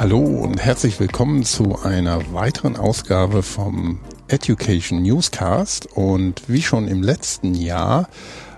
[0.00, 5.88] Hallo und herzlich willkommen zu einer weiteren Ausgabe vom Education Newscast.
[5.94, 8.08] Und wie schon im letzten Jahr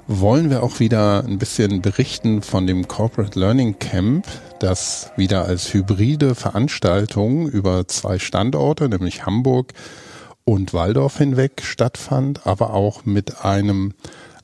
[0.07, 4.25] wollen wir auch wieder ein bisschen berichten von dem Corporate Learning Camp,
[4.61, 9.73] das wieder als hybride Veranstaltung über zwei Standorte, nämlich Hamburg
[10.45, 13.95] und Waldorf hinweg stattfand, aber auch mit einem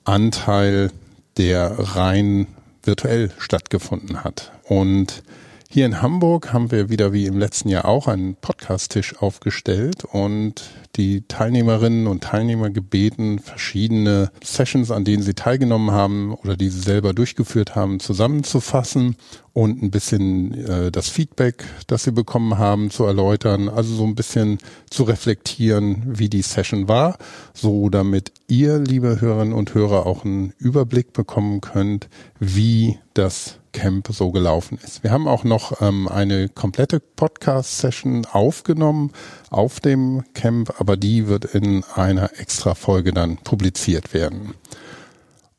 [0.02, 0.90] Anteil,
[1.36, 2.48] der rein
[2.82, 4.50] virtuell stattgefunden hat.
[4.64, 5.22] Und
[5.70, 10.70] hier in Hamburg haben wir wieder wie im letzten Jahr auch einen Podcast-Tisch aufgestellt und
[10.96, 16.80] die Teilnehmerinnen und Teilnehmer gebeten, verschiedene Sessions, an denen sie teilgenommen haben oder die sie
[16.80, 19.16] selber durchgeführt haben, zusammenzufassen
[19.52, 24.14] und ein bisschen äh, das Feedback, das sie bekommen haben, zu erläutern, also so ein
[24.14, 27.18] bisschen zu reflektieren, wie die Session war,
[27.52, 32.08] so damit ihr, liebe Hörerinnen und Hörer, auch einen Überblick bekommen könnt,
[32.40, 35.02] wie das Camp so gelaufen ist.
[35.02, 39.12] Wir haben auch noch ähm, eine komplette Podcast-Session aufgenommen
[39.50, 44.54] auf dem Camp, aber die wird in einer extra Folge dann publiziert werden.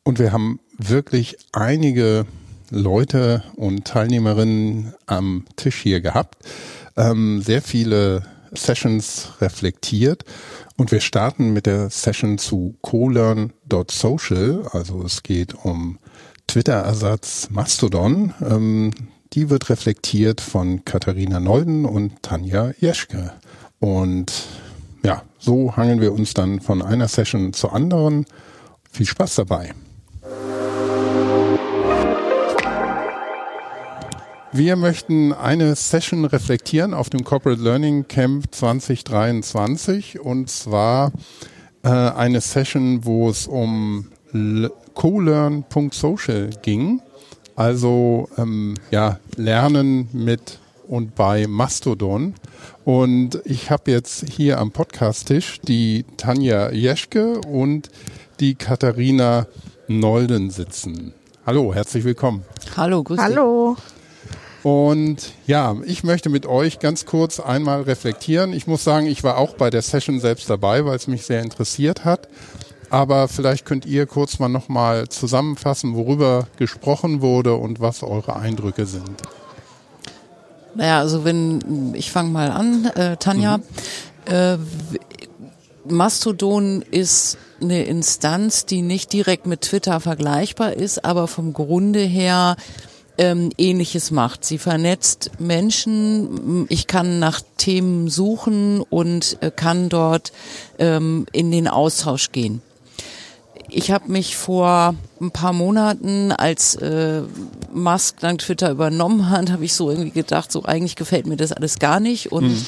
[0.04, 2.26] Und wir haben wirklich einige
[2.72, 6.38] Leute und Teilnehmerinnen am Tisch hier gehabt,
[6.98, 10.24] ähm, sehr viele Sessions reflektiert
[10.78, 16.00] und wir starten mit der Session zu colearn.social, also es geht um
[16.50, 18.34] Twitter-Ersatz Mastodon.
[18.42, 18.90] Ähm,
[19.34, 23.34] die wird reflektiert von Katharina Nolden und Tanja Jeschke.
[23.78, 24.48] Und
[25.04, 28.26] ja, so hangeln wir uns dann von einer Session zur anderen.
[28.92, 29.76] Viel Spaß dabei.
[34.52, 41.12] Wir möchten eine Session reflektieren auf dem Corporate Learning Camp 2023 und zwar
[41.84, 44.10] äh, eine Session, wo es um
[45.00, 47.02] colearn.social ging.
[47.56, 52.34] Also ähm, ja, Lernen mit und bei Mastodon.
[52.84, 57.90] Und ich habe jetzt hier am Podcast-Tisch die Tanja Jeschke und
[58.42, 59.48] die Katharina
[59.88, 61.14] Nolden sitzen.
[61.46, 62.44] Hallo, herzlich willkommen.
[62.76, 63.78] Hallo, grüß Hallo.
[64.64, 68.52] Und ja, ich möchte mit euch ganz kurz einmal reflektieren.
[68.52, 71.42] Ich muss sagen, ich war auch bei der Session selbst dabei, weil es mich sehr
[71.42, 72.28] interessiert hat
[72.90, 78.86] aber vielleicht könnt ihr kurz mal nochmal zusammenfassen, worüber gesprochen wurde und was eure Eindrücke
[78.86, 79.22] sind.
[80.76, 83.58] Naja, also wenn, ich fange mal an, äh, Tanja.
[83.58, 83.64] Mhm.
[84.26, 84.58] Äh,
[85.88, 92.56] Mastodon ist eine Instanz, die nicht direkt mit Twitter vergleichbar ist, aber vom Grunde her
[93.18, 94.46] ähm, Ähnliches macht.
[94.46, 96.66] Sie vernetzt Menschen.
[96.70, 100.32] Ich kann nach Themen suchen und äh, kann dort
[100.78, 102.62] ähm, in den Austausch gehen.
[103.72, 107.22] Ich habe mich vor ein paar Monaten, als äh,
[107.74, 111.52] Musk dann Twitter übernommen hat, habe ich so irgendwie gedacht, so eigentlich gefällt mir das
[111.52, 112.32] alles gar nicht.
[112.32, 112.66] Und mhm.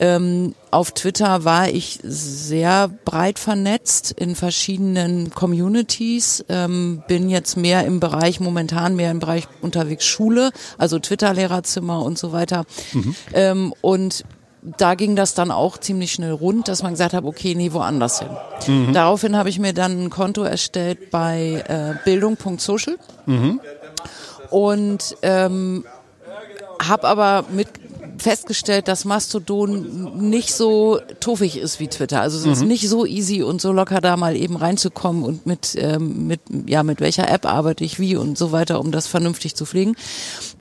[0.00, 7.84] ähm, auf Twitter war ich sehr breit vernetzt in verschiedenen Communities, ähm, bin jetzt mehr
[7.86, 12.64] im Bereich, momentan mehr im Bereich unterwegs Schule, also Twitter-Lehrerzimmer und so weiter.
[12.92, 13.14] Mhm.
[13.32, 14.24] Ähm, und
[14.64, 18.20] da ging das dann auch ziemlich schnell rund, dass man gesagt hat, okay, nee, woanders
[18.20, 18.30] hin.
[18.66, 18.94] Mhm.
[18.94, 23.60] Daraufhin habe ich mir dann ein Konto erstellt bei äh, bildung.social mhm.
[24.50, 25.84] und ähm,
[26.82, 27.68] habe aber mit
[28.18, 32.20] festgestellt, dass Mastodon nicht so tuffig ist wie Twitter.
[32.20, 32.52] Also es mhm.
[32.52, 36.40] ist nicht so easy und so locker da mal eben reinzukommen und mit, ähm, mit,
[36.66, 39.96] ja, mit welcher App arbeite ich wie und so weiter, um das vernünftig zu pflegen.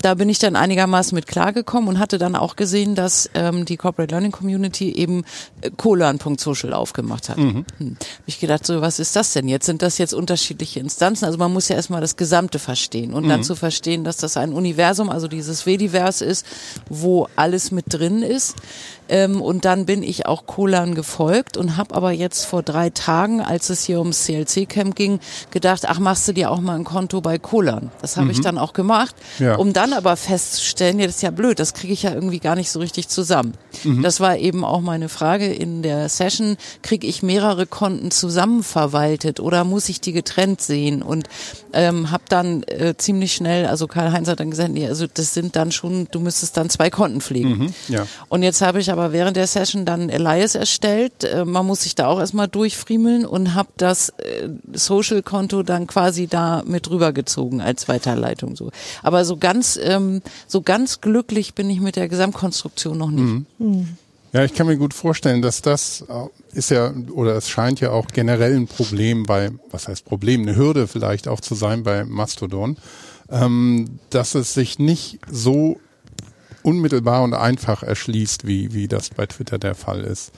[0.02, 3.78] Da bin ich dann einigermaßen mit klargekommen und hatte dann auch gesehen, dass ähm, die
[3.78, 5.24] Corporate Learning Community eben
[5.62, 7.38] äh, Colan.social aufgemacht hat.
[7.38, 7.66] Mhm.
[7.78, 7.98] Hm.
[8.00, 9.66] Hab ich gedacht, so was ist das denn jetzt?
[9.66, 11.26] Sind das jetzt unterschiedliche Instanzen?
[11.26, 13.30] Also man muss ja erstmal das Gesamte verstehen und mhm.
[13.30, 16.46] dann zu verstehen, dass das ein Universum, also dieses Vedivers ist,
[16.90, 18.56] wo alles mit drin ist.
[19.10, 23.42] Ähm, und dann bin ich auch Kolan gefolgt und habe aber jetzt vor drei Tagen,
[23.42, 25.20] als es hier ums CLC-Camp ging,
[25.52, 27.92] gedacht, ach, machst du dir auch mal ein Konto bei Kolan.
[28.02, 28.32] Das habe mhm.
[28.32, 29.56] ich dann auch gemacht, ja.
[29.56, 32.56] um dann aber festzustellen, ja, das ist ja blöd, das kriege ich ja irgendwie gar
[32.56, 33.54] nicht so richtig zusammen.
[33.84, 34.02] Mhm.
[34.02, 39.40] Das war eben auch meine Frage in der Session, kriege ich mehrere Konten zusammen verwaltet
[39.40, 41.02] oder muss ich die getrennt sehen?
[41.02, 41.28] Und
[41.74, 45.56] ähm, habe dann äh, ziemlich schnell, also Karl-Heinz hat dann gesagt, nee, also das sind
[45.56, 47.58] dann schon, du müsstest dann zwei Konten pflegen.
[47.58, 47.74] Mhm.
[47.88, 48.08] Ja.
[48.30, 51.24] Und jetzt habe ich aber während der Session dann Elias erstellt.
[51.24, 56.28] Äh, man muss sich da auch erstmal durchfriemeln und habe das äh, Social-Konto dann quasi
[56.28, 58.70] da mit rübergezogen als Weiterleitung so.
[59.02, 63.46] Aber so ganz, ähm, so ganz glücklich bin ich mit der Gesamtkonstruktion noch nicht.
[63.58, 63.98] Mhm.
[64.32, 66.06] Ja, ich kann mir gut vorstellen, dass das
[66.54, 70.56] ist ja, oder es scheint ja auch generell ein Problem bei, was heißt Problem, eine
[70.56, 72.78] Hürde vielleicht auch zu sein bei Mastodon,
[73.30, 75.80] ähm, dass es sich nicht so
[76.64, 80.32] unmittelbar und einfach erschließt, wie, wie das bei Twitter der Fall ist.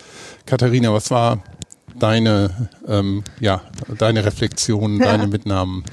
[0.46, 1.44] Katharina, was war
[2.00, 3.62] deine, ähm, ja,
[3.98, 5.84] deine Reflexionen, deine Mitnahmen?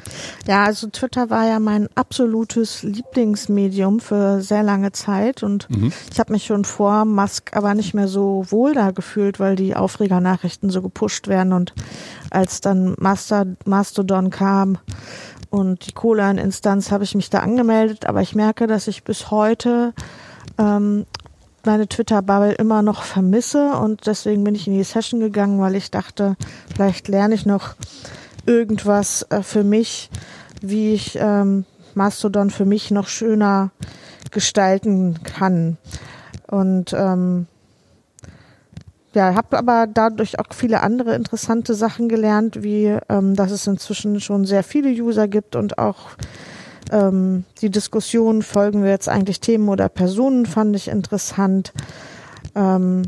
[0.46, 5.92] Ja, also Twitter war ja mein absolutes Lieblingsmedium für sehr lange Zeit und mhm.
[6.10, 9.76] ich habe mich schon vor Musk aber nicht mehr so wohl da gefühlt, weil die
[9.76, 11.72] Aufregernachrichten so gepusht werden und
[12.30, 14.78] als dann Master, Mastodon kam
[15.52, 19.92] und die Cola-Instanz habe ich mich da angemeldet, aber ich merke, dass ich bis heute
[20.56, 21.04] ähm,
[21.62, 25.90] meine Twitter-Bubble immer noch vermisse und deswegen bin ich in die Session gegangen, weil ich
[25.90, 26.36] dachte,
[26.74, 27.74] vielleicht lerne ich noch
[28.46, 30.08] irgendwas äh, für mich,
[30.62, 33.72] wie ich ähm, Mastodon für mich noch schöner
[34.30, 35.76] gestalten kann.
[36.46, 37.46] Und ähm,
[39.14, 44.20] ja, habe aber dadurch auch viele andere interessante Sachen gelernt, wie ähm, dass es inzwischen
[44.20, 46.10] schon sehr viele User gibt und auch
[46.90, 51.72] ähm, die Diskussion, folgen wir jetzt eigentlich Themen oder Personen, fand ich interessant.
[52.54, 53.02] Ähm,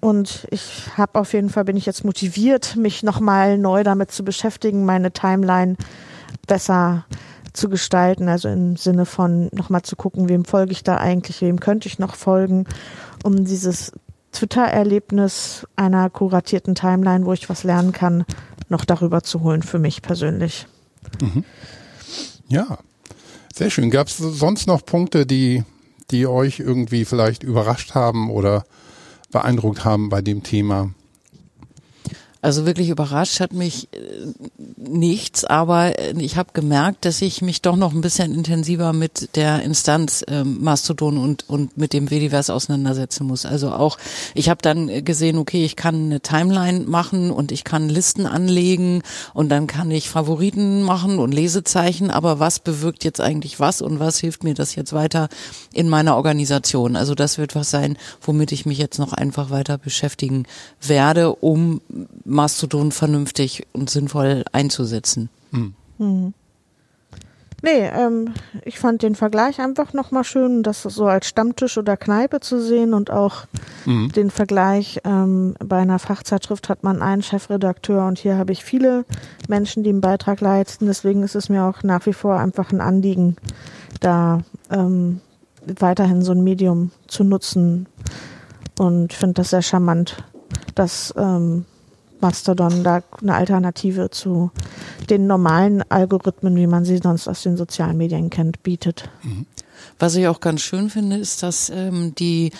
[0.00, 4.24] und ich habe auf jeden Fall, bin ich jetzt motiviert, mich nochmal neu damit zu
[4.24, 5.76] beschäftigen, meine Timeline
[6.46, 7.04] besser
[7.52, 8.28] zu gestalten.
[8.28, 11.98] Also im Sinne von nochmal zu gucken, wem folge ich da eigentlich, wem könnte ich
[11.98, 12.64] noch folgen,
[13.24, 13.92] um dieses
[14.38, 18.24] Twitter-Erlebnis einer kuratierten Timeline, wo ich was lernen kann,
[18.68, 20.66] noch darüber zu holen für mich persönlich.
[21.20, 21.44] Mhm.
[22.46, 22.78] Ja,
[23.52, 23.90] sehr schön.
[23.90, 25.64] Gab es sonst noch Punkte, die,
[26.12, 28.64] die euch irgendwie vielleicht überrascht haben oder
[29.32, 30.90] beeindruckt haben bei dem Thema?
[32.40, 33.98] Also wirklich überrascht hat mich äh,
[34.76, 39.34] nichts, aber äh, ich habe gemerkt, dass ich mich doch noch ein bisschen intensiver mit
[39.34, 43.44] der Instanz ähm, Mastodon und und mit dem Wediverse auseinandersetzen muss.
[43.44, 43.98] Also auch
[44.34, 49.02] ich habe dann gesehen, okay, ich kann eine Timeline machen und ich kann Listen anlegen
[49.34, 53.98] und dann kann ich Favoriten machen und Lesezeichen, aber was bewirkt jetzt eigentlich was und
[53.98, 55.28] was hilft mir das jetzt weiter
[55.72, 56.94] in meiner Organisation?
[56.94, 60.44] Also das wird was sein, womit ich mich jetzt noch einfach weiter beschäftigen
[60.80, 61.80] werde, um
[62.28, 65.30] Mastodon vernünftig und sinnvoll einzusetzen.
[65.50, 65.74] Mhm.
[65.98, 66.34] Mhm.
[67.60, 68.34] Nee, ähm,
[68.64, 72.94] ich fand den Vergleich einfach nochmal schön, das so als Stammtisch oder Kneipe zu sehen
[72.94, 73.46] und auch
[73.84, 74.12] mhm.
[74.12, 79.04] den Vergleich, ähm, bei einer Fachzeitschrift hat man einen Chefredakteur und hier habe ich viele
[79.48, 80.86] Menschen, die einen Beitrag leisten.
[80.86, 83.36] Deswegen ist es mir auch nach wie vor einfach ein Anliegen,
[84.00, 85.20] da ähm,
[85.66, 87.86] weiterhin so ein Medium zu nutzen
[88.78, 90.22] und finde das sehr charmant,
[90.76, 91.64] dass ähm,
[92.20, 94.50] Mastodon da eine Alternative zu
[95.10, 99.08] den normalen Algorithmen, wie man sie sonst aus den sozialen Medien kennt, bietet.
[99.22, 99.46] Mhm.
[99.98, 102.52] Was ich auch ganz schön finde, ist, dass ähm, die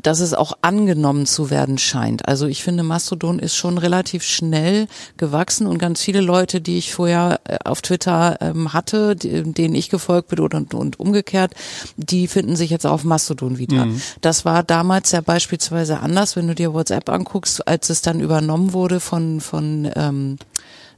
[0.00, 2.26] dass es auch angenommen zu werden scheint.
[2.26, 4.86] Also ich finde, Mastodon ist schon relativ schnell
[5.16, 9.90] gewachsen und ganz viele Leute, die ich vorher äh, auf Twitter ähm, hatte, denen ich
[9.90, 11.54] gefolgt bin und, und umgekehrt,
[11.96, 13.86] die finden sich jetzt auf Mastodon wieder.
[13.86, 14.00] Mhm.
[14.20, 18.72] Das war damals ja beispielsweise anders, wenn du dir WhatsApp anguckst, als es dann übernommen
[18.72, 20.38] wurde von, von ähm,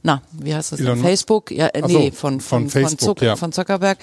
[0.07, 0.79] na, wie heißt das?
[0.79, 1.51] Elon Facebook?
[1.51, 3.35] Ja, äh, nee, so, von, von, von, Facebook, von, Zuck, ja.
[3.35, 3.97] von Zuckerberg.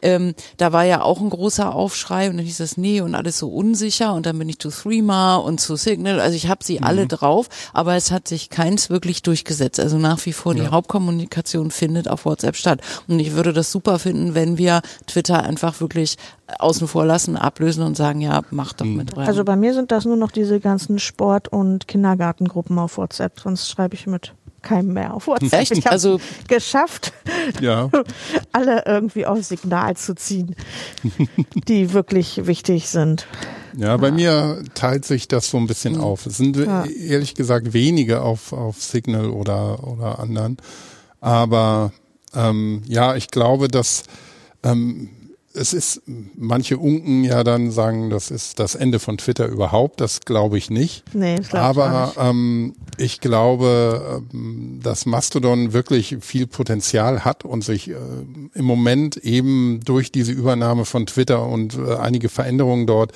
[0.00, 3.38] Ähm, da war ja auch ein großer Aufschrei und dann hieß es, nee, und alles
[3.38, 6.18] so unsicher und dann bin ich zu Threema und zu Signal.
[6.18, 6.84] Also ich habe sie mhm.
[6.84, 9.78] alle drauf, aber es hat sich keins wirklich durchgesetzt.
[9.78, 10.70] Also nach wie vor die ja.
[10.70, 12.80] Hauptkommunikation findet auf WhatsApp statt.
[13.06, 16.16] Und ich würde das super finden, wenn wir Twitter einfach wirklich
[16.58, 18.96] außen vor lassen, ablösen und sagen, ja, mach doch mhm.
[18.96, 19.28] mit rein.
[19.28, 23.68] Also bei mir sind das nur noch diese ganzen Sport- und Kindergartengruppen auf WhatsApp, sonst
[23.68, 25.60] schreibe ich mit keinem mehr auf WhatsApp.
[25.60, 25.72] Echt?
[25.72, 27.12] Ich also geschafft,
[27.60, 27.90] ja.
[28.52, 30.56] alle irgendwie auf Signal zu ziehen,
[31.68, 33.26] die wirklich wichtig sind.
[33.76, 34.14] Ja, bei ja.
[34.14, 36.00] mir teilt sich das so ein bisschen mhm.
[36.00, 36.26] auf.
[36.26, 36.84] Es sind ja.
[36.84, 40.56] ehrlich gesagt wenige auf, auf Signal oder, oder anderen.
[41.20, 41.92] Aber
[42.34, 44.04] ähm, ja, ich glaube, dass
[44.62, 45.10] ähm,
[45.52, 46.02] es ist,
[46.36, 50.00] manche Unken ja dann sagen, das ist das Ende von Twitter überhaupt.
[50.00, 51.02] Das glaube ich nicht.
[51.12, 57.44] Nee, das glaub Aber ich, ähm, ich glaube, ähm, dass Mastodon wirklich viel Potenzial hat
[57.44, 57.94] und sich äh,
[58.54, 63.12] im Moment eben durch diese Übernahme von Twitter und äh, einige Veränderungen dort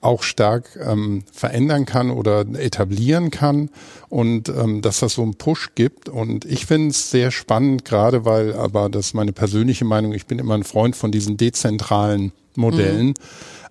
[0.00, 3.70] auch stark ähm, verändern kann oder etablieren kann
[4.08, 6.08] und ähm, dass das so einen Push gibt.
[6.08, 10.26] Und ich finde es sehr spannend, gerade weil, aber das ist meine persönliche Meinung, ich
[10.26, 13.14] bin immer ein Freund von diesen dezentralen Modellen, mhm.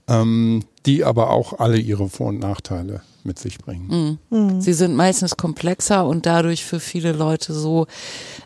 [0.07, 4.17] ähm, die aber auch alle ihre Vor- und Nachteile mit sich bringen.
[4.31, 4.37] Mhm.
[4.37, 4.61] Mhm.
[4.61, 7.85] Sie sind meistens komplexer und dadurch für viele Leute so,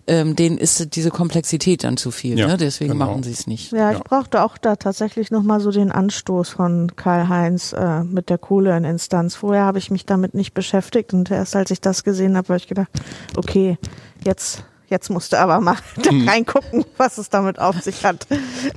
[0.08, 2.38] ähm, denen ist diese Komplexität dann zu viel.
[2.38, 2.58] Ja, ne?
[2.58, 3.06] Deswegen genau.
[3.06, 3.72] machen sie es nicht.
[3.72, 4.04] Ja, ich ja.
[4.04, 8.84] brauchte auch da tatsächlich nochmal so den Anstoß von Karl-Heinz äh, mit der Kohle in
[8.84, 9.36] Instanz.
[9.36, 12.58] Vorher habe ich mich damit nicht beschäftigt und erst als ich das gesehen habe, habe
[12.58, 12.90] ich gedacht,
[13.38, 13.78] okay,
[14.26, 15.78] jetzt jetzt musst du aber mal
[16.12, 16.28] mhm.
[16.28, 18.28] reingucken, was es damit auf sich hat.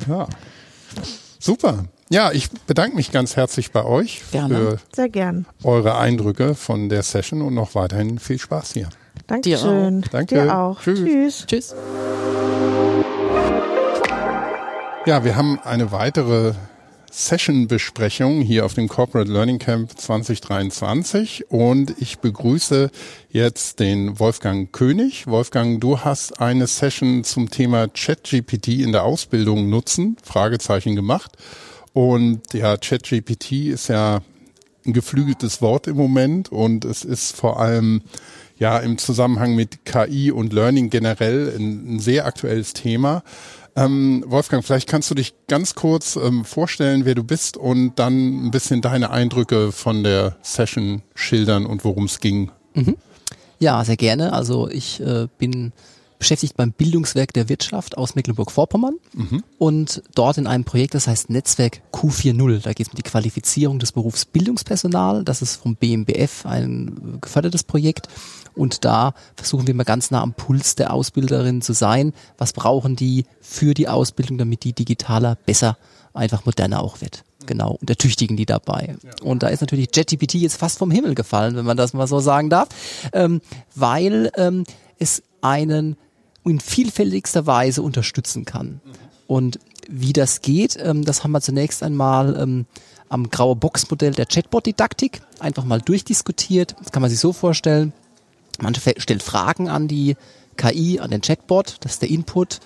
[0.09, 0.29] Ja.
[1.39, 1.85] Super.
[2.11, 4.55] Ja, ich bedanke mich ganz herzlich bei euch Gerne.
[4.55, 5.47] für Sehr gern.
[5.63, 8.89] eure Eindrücke von der Session und noch weiterhin viel Spaß hier.
[9.27, 10.03] Dankeschön.
[10.03, 10.13] Dir auch.
[10.13, 10.35] Danke.
[10.35, 10.81] Dir auch.
[10.83, 11.47] Tschüss.
[11.47, 11.47] Tschüss.
[11.47, 11.75] Tschüss.
[15.07, 16.53] Ja, wir haben eine weitere
[17.11, 22.91] Session-Besprechung hier auf dem Corporate Learning Camp 2023 und ich begrüße
[23.29, 25.27] jetzt den Wolfgang König.
[25.27, 31.37] Wolfgang, du hast eine Session zum Thema ChatGPT in der Ausbildung nutzen, Fragezeichen gemacht.
[31.95, 34.21] Und ja, ChatGPT ist ja
[34.85, 38.03] ein geflügeltes Wort im Moment und es ist vor allem
[38.59, 43.23] ja im Zusammenhang mit KI und Learning generell ein, ein sehr aktuelles Thema.
[43.77, 48.47] Ähm, Wolfgang, vielleicht kannst du dich ganz kurz ähm, vorstellen, wer du bist und dann
[48.47, 52.51] ein bisschen deine Eindrücke von der Session schildern und worum es ging.
[53.61, 54.33] Ja, sehr gerne.
[54.33, 55.73] Also ich äh, bin
[56.25, 58.95] beschäftigt beim Bildungswerk der Wirtschaft aus Mecklenburg-Vorpommern
[59.59, 62.63] und dort in einem Projekt, das heißt Netzwerk Q40.
[62.63, 65.23] Da geht es um die Qualifizierung des Berufs Bildungspersonal.
[65.23, 68.09] Das ist vom BMBF ein gefördertes Projekt.
[68.55, 72.15] Und da versuchen wir mal ganz nah am Puls der Ausbilderinnen zu sein.
[72.39, 75.77] Was brauchen die für die Ausbildung, damit die digitaler, besser,
[76.15, 77.23] einfach moderner auch wird?
[77.45, 78.97] Genau, und ertüchtigen die dabei.
[79.23, 82.21] Und da ist natürlich JetGPT jetzt fast vom Himmel gefallen, wenn man das mal so
[82.21, 82.69] sagen darf,
[83.13, 83.43] ähm,
[83.75, 84.65] weil ähm,
[84.99, 85.97] es einen
[86.45, 88.81] in vielfältigster Weise unterstützen kann.
[89.27, 89.59] Und
[89.89, 92.67] wie das geht, ähm, das haben wir zunächst einmal ähm,
[93.09, 96.75] am graue Box-Modell der Chatbot-Didaktik einfach mal durchdiskutiert.
[96.83, 97.93] Das kann man sich so vorstellen.
[98.61, 100.17] Man stellt Fragen an die
[100.57, 102.61] KI, an den Chatbot, das ist der Input.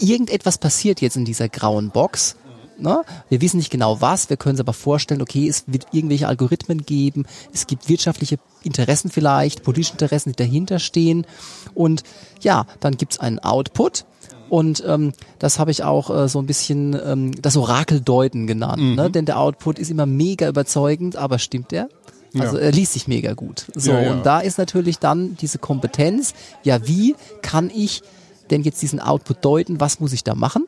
[0.00, 2.36] Irgendetwas passiert jetzt in dieser grauen Box.
[2.78, 3.02] Ne?
[3.28, 6.84] Wir wissen nicht genau was, wir können uns aber vorstellen, okay, es wird irgendwelche Algorithmen
[6.84, 11.26] geben, es gibt wirtschaftliche Interessen vielleicht, politische Interessen, die dahinter stehen.
[11.74, 12.02] Und
[12.40, 14.04] ja, dann gibt's einen Output.
[14.50, 18.96] Und ähm, das habe ich auch äh, so ein bisschen ähm, das Orakeldeuten genannt.
[18.96, 19.10] Ne?
[19.10, 21.88] Denn der Output ist immer mega überzeugend, aber stimmt der?
[22.38, 22.64] Also Ja.
[22.64, 23.66] er liest sich mega gut.
[23.74, 24.12] So, Ja, ja.
[24.12, 28.02] und da ist natürlich dann diese Kompetenz, ja, wie kann ich
[28.50, 30.66] denn jetzt diesen Output deuten, was muss ich da machen?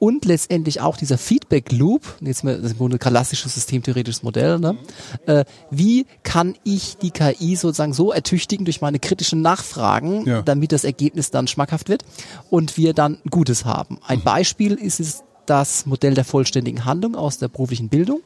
[0.00, 4.78] Und letztendlich auch dieser Feedback Loop, jetzt mal das ein klassisches systemtheoretisches Modell, ne?
[5.26, 10.40] äh, wie kann ich die KI sozusagen so ertüchtigen durch meine kritischen Nachfragen, Ja.
[10.40, 12.04] damit das Ergebnis dann schmackhaft wird
[12.48, 13.98] und wir dann Gutes haben.
[14.06, 18.20] Ein Beispiel ist es das Modell der vollständigen Handlung aus der beruflichen Bildung.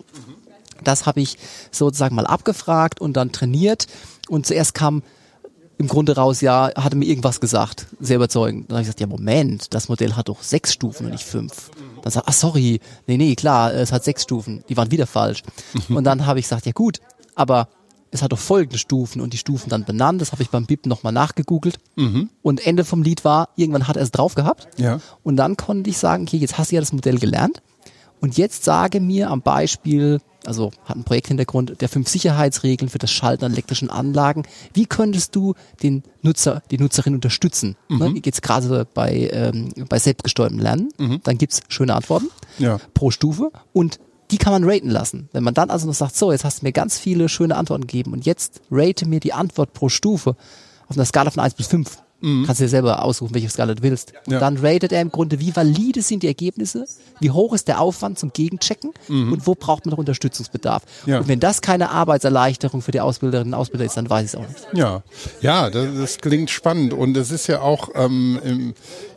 [0.84, 1.38] Das habe ich
[1.72, 3.88] sozusagen mal abgefragt und dann trainiert.
[4.28, 5.02] Und zuerst kam
[5.78, 8.70] im Grunde raus, ja, hatte mir irgendwas gesagt, sehr überzeugend.
[8.70, 11.70] Dann habe ich gesagt, ja Moment, das Modell hat doch sechs Stufen und nicht fünf.
[12.02, 15.42] Dann sagt, ah sorry, nee, nee, klar, es hat sechs Stufen, die waren wieder falsch.
[15.88, 17.00] Und dann habe ich gesagt, ja gut,
[17.34, 17.68] aber
[18.10, 20.20] es hat doch folgende Stufen und die Stufen dann benannt.
[20.20, 21.78] Das habe ich beim BIP nochmal nachgegoogelt.
[22.42, 24.68] Und Ende vom Lied war, irgendwann hat er es drauf gehabt.
[24.76, 25.00] Ja.
[25.24, 27.60] Und dann konnte ich sagen, okay, jetzt hast du ja das Modell gelernt.
[28.20, 33.10] Und jetzt sage mir am Beispiel, also hat einen Projekthintergrund, der fünf Sicherheitsregeln für das
[33.10, 34.44] Schalten an elektrischen Anlagen.
[34.72, 37.76] Wie könntest du den Nutzer, die Nutzerin unterstützen?
[37.88, 40.88] Ne, wie geht's gerade bei, ähm, bei selbstgesteuertem Lernen?
[41.24, 42.78] Dann gibt's schöne Antworten Ja.
[42.94, 43.98] pro Stufe und
[44.30, 45.28] die kann man raten lassen.
[45.32, 47.86] Wenn man dann also noch sagt, so, jetzt hast du mir ganz viele schöne Antworten
[47.86, 50.36] gegeben und jetzt rate mir die Antwort pro Stufe
[50.88, 51.98] auf einer Skala von 1 bis 5.
[52.46, 54.12] Kannst du dir selber aussuchen, welche Skala du willst.
[54.26, 54.40] Und Ja.
[54.40, 56.86] dann ratet er im Grunde, wie valide sind die Ergebnisse,
[57.20, 60.82] wie hoch ist der Aufwand zum Gegenchecken und wo braucht man noch Unterstützungsbedarf.
[61.06, 61.18] Ja.
[61.18, 64.36] Und wenn das keine Arbeitserleichterung für die Ausbilderinnen und Ausbilder ist, dann weiß ich es
[64.36, 64.66] auch nicht.
[64.72, 65.02] Ja,
[65.40, 68.74] ja, das, das klingt spannend und es ist ja auch ähm, im,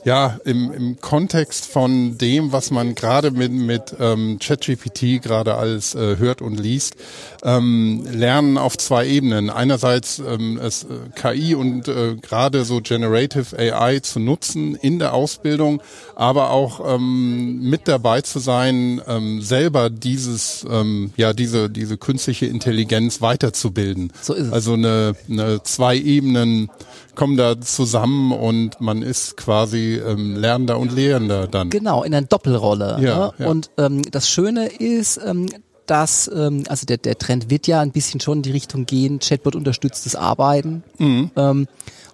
[0.08, 5.96] ja im, im Kontext von dem, was man gerade mit mit ähm, ChatGPT gerade alles
[5.96, 6.96] äh, hört und liest,
[7.44, 9.50] ähm, lernen auf zwei Ebenen.
[9.50, 15.14] Einerseits ähm, es, äh, KI und äh, gerade so Generative AI zu nutzen in der
[15.14, 15.82] Ausbildung,
[16.16, 22.46] aber auch ähm, mit dabei zu sein, ähm, selber dieses ähm, ja diese diese künstliche
[22.46, 24.14] Intelligenz weiterzubilden.
[24.22, 24.54] So ist es.
[24.54, 26.70] Also eine, eine zwei Ebenen
[27.18, 31.70] kommen da zusammen und man ist quasi ähm, Lernender und Lehrender dann.
[31.70, 32.98] Genau, in einer Doppelrolle.
[33.02, 33.34] Ja, ne?
[33.40, 33.48] ja.
[33.48, 35.48] Und ähm, das Schöne ist, ähm,
[35.88, 39.20] dass, ähm, also der, der Trend wird ja ein bisschen schon in die Richtung gehen,
[39.20, 40.84] Chatbot unterstütztes Arbeiten.
[41.00, 41.32] Mhm.
[41.36, 41.68] Ähm,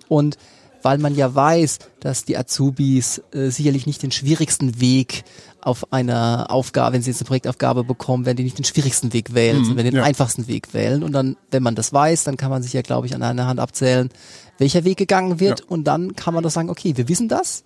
[0.07, 0.37] und
[0.83, 5.23] weil man ja weiß, dass die Azubis äh, sicherlich nicht den schwierigsten Weg
[5.61, 9.33] auf einer Aufgabe, wenn sie jetzt eine Projektaufgabe bekommen, werden die nicht den schwierigsten Weg
[9.33, 9.99] wählen, sondern werden den Mhm.
[9.99, 10.03] ja.
[10.03, 11.01] einfachsten Weg wählen.
[11.03, 13.47] Und dann, wenn man das weiß, dann kann man sich ja, glaube ich, an einer
[13.47, 14.09] Hand abzählen,
[14.57, 15.61] welcher Weg gegangen wird.
[15.61, 15.65] Ja.
[15.67, 17.63] Und dann kann man doch sagen, okay, wir wissen das,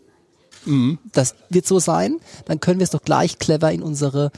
[0.65, 0.97] Mhm.
[1.13, 4.31] das wird so sein, dann können wir es doch gleich clever in unsere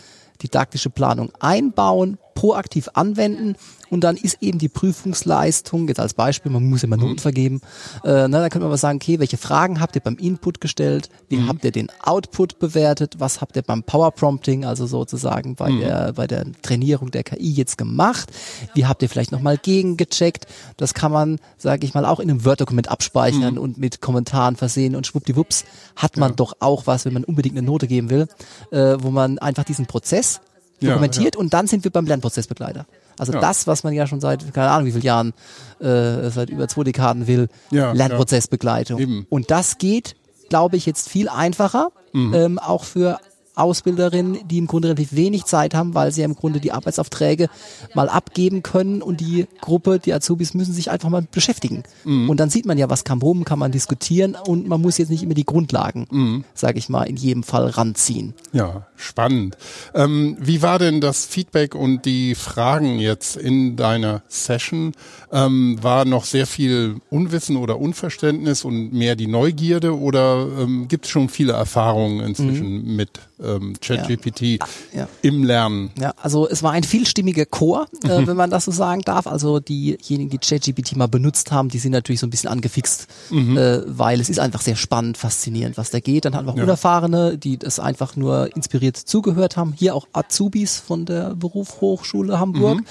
[0.44, 3.56] didaktische Planung einbauen, proaktiv anwenden
[3.90, 7.18] und dann ist eben die Prüfungsleistung, jetzt als Beispiel, man muss immer Noten Mhm.
[7.18, 7.62] vergeben,
[8.06, 11.10] äh, na, dann könnte man aber sagen, okay, welche Fragen habt ihr beim Input gestellt,
[11.28, 11.48] wie Mhm.
[11.50, 15.80] habt ihr den Output bewertet, was habt ihr beim Power Prompting, also sozusagen bei Mhm.
[15.82, 18.30] der bei der Trainierung der KI jetzt gemacht,
[18.74, 20.46] wie habt ihr vielleicht nochmal gegengecheckt,
[20.78, 23.60] das kann man, sage ich mal, auch in einem Word-Dokument abspeichern Mhm.
[23.62, 25.66] und mit Kommentaren versehen und schwuppdiwupps
[25.98, 28.28] hat man doch auch was, wenn man unbedingt eine Note geben will,
[28.72, 30.40] äh, wo man einfach diesen Prozess
[30.82, 32.86] Ja, dokumentiert und dann sind wir beim Lernprozessbegleiter.
[33.18, 33.40] Also Ja.
[33.42, 35.34] das, was man ja schon seit, keine Ahnung wie vielen Jahren,
[35.80, 39.26] äh, seit über zwei Dekaden will, Ja, Lernprozessbegleitung.
[39.30, 40.16] Und das geht,
[40.50, 42.34] glaube ich, jetzt viel einfacher, Mhm.
[42.34, 43.20] ähm, auch für
[43.60, 47.48] Ausbilderinnen, die im Grunde relativ wenig Zeit haben, weil sie ja im Grunde die Arbeitsaufträge
[47.94, 51.84] mal abgeben können und die Gruppe, die Azubis müssen sich einfach mal beschäftigen.
[52.06, 52.30] Mhm.
[52.30, 55.10] Und dann sieht man ja, was kam rum, kann man diskutieren und man muss jetzt
[55.10, 56.44] nicht immer die Grundlagen, Mhm.
[56.54, 58.34] sage ich mal, in jedem Fall ranziehen.
[58.54, 59.58] Ja, spannend.
[59.94, 64.94] Ähm, wie war denn das Feedback und die Fragen jetzt in deiner Session?
[65.32, 71.06] Ähm, war noch sehr viel Unwissen oder Unverständnis und mehr die Neugierde oder ähm, gibt
[71.06, 73.20] es schon viele Erfahrungen inzwischen mit
[73.56, 74.60] ähm, ChatGPT
[74.94, 75.08] Ja.
[75.22, 75.92] im Lernen?
[76.00, 79.28] Ja, also es war ein vielstimmiger Chor, äh, wenn man das so sagen darf.
[79.28, 83.82] Also diejenigen, die ChatGPT mal benutzt haben, die sind natürlich so ein bisschen angefixt, äh,
[83.86, 86.26] weil es ist einfach sehr spannend, faszinierend, was da geht.
[86.26, 86.64] Dann hatten wir auch Ja.
[86.64, 89.74] Unerfahrene, die das einfach nur inspiriert zugehört haben.
[89.78, 92.82] Hier auch Azubis von der Berufshochschule Hamburg,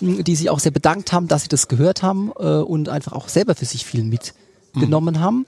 [0.00, 3.12] mh, die sich auch sehr bedankt haben, dass sie das gehört haben äh, und einfach
[3.12, 5.46] auch selber für sich viel mitgenommen haben.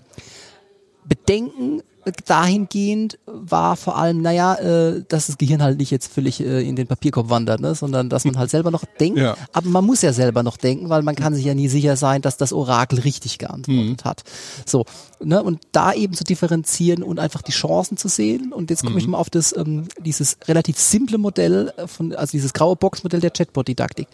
[1.04, 1.83] Bedenken
[2.26, 6.75] dahingehend war vor allem, naja, äh, dass das Gehirn halt nicht jetzt völlig äh, in
[6.75, 9.18] den Papierkorb wandert, ne, sondern dass man halt selber noch denkt.
[9.18, 9.37] Ja.
[9.52, 12.23] Aber man muss ja selber noch denken, weil man kann sich ja nie sicher sein,
[12.23, 14.25] dass das Orakel richtig geantwortet hat.
[14.66, 14.85] So,
[15.23, 18.52] ne, und da eben zu differenzieren und einfach die Chancen zu sehen.
[18.52, 22.32] Und jetzt komme ich mal auf das, ähm, dieses relativ simple Modell äh, von, also
[22.32, 24.09] dieses graue Boxmodell der Chatbot-Didaktik.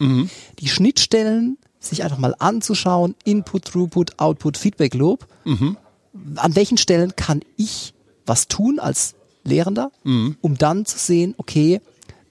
[0.59, 5.27] Die Schnittstellen sich einfach mal anzuschauen, Input, Throughput, Output, Feedback Loop
[6.37, 7.95] an welchen Stellen kann ich
[8.27, 9.91] was tun als Lehrender,
[10.41, 11.81] um dann zu sehen, okay,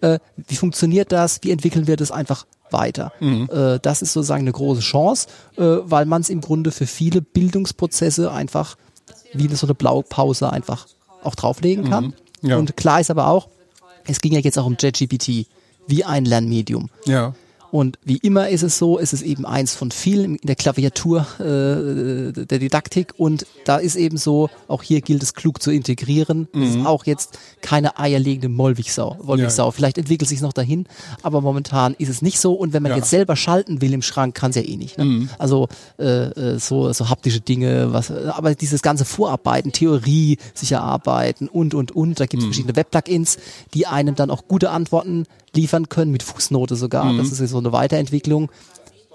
[0.02, 3.12] äh, wie funktioniert das, wie entwickeln wir das einfach weiter.
[3.50, 7.22] Äh, das ist sozusagen eine große Chance, äh, weil man es im Grunde für viele
[7.22, 8.78] Bildungsprozesse einfach
[9.34, 10.88] wie so eine Blaupause einfach
[11.24, 12.14] auch drauflegen kann.
[12.42, 12.58] Ja.
[12.58, 13.50] Und klar ist aber auch,
[14.06, 15.48] es ging ja jetzt auch um JetGPT
[15.88, 16.90] wie ein Lernmedium.
[17.06, 17.34] Ja.
[17.72, 21.26] Und wie immer ist es so, ist es eben eins von vielen in der Klaviatur
[21.40, 26.48] äh, der Didaktik und da ist eben so, auch hier gilt es klug zu integrieren.
[26.54, 29.66] Es ist auch jetzt keine eierlegende Mollwichsau, Wollwichsau.
[29.66, 29.72] Ja.
[29.72, 30.86] Vielleicht entwickelt sich noch dahin,
[31.24, 32.98] aber momentan ist es nicht so und wenn man Ja.
[32.98, 34.98] jetzt selber schalten will im Schrank, kann es ja eh nicht.
[34.98, 35.28] Ne?
[35.38, 35.68] Also
[36.00, 36.04] äh,
[36.54, 41.92] äh, so, so haptische Dinge, was, aber dieses ganze Vorarbeiten, Theorie sich erarbeiten und und
[41.92, 43.38] und, da gibt es verschiedene Web-Plugins,
[43.74, 45.26] die einem dann auch gute Antworten
[45.58, 47.14] liefern können, mit Fußnote sogar.
[47.18, 48.50] Das ist ja so eine Weiterentwicklung.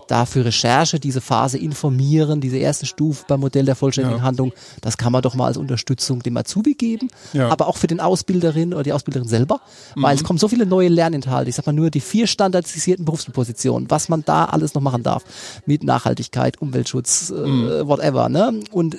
[0.08, 4.24] Dafür Recherche, diese Phase informieren, diese erste Stufe beim Modell der vollständigen Ja.
[4.24, 7.48] Handlung, das kann man doch mal als Unterstützung dem Azubi geben, Ja.
[7.48, 9.60] aber auch für den Ausbilderin oder die Ausbilderin selber,
[9.94, 11.48] weil es kommen so viele neue Lerninhalte.
[11.50, 15.22] Ich sag mal nur die vier standardisierten Berufspositionen, was man da alles noch machen darf
[15.66, 18.28] mit Nachhaltigkeit, Umweltschutz, äh, whatever.
[18.28, 18.60] Ne?
[18.72, 18.96] Und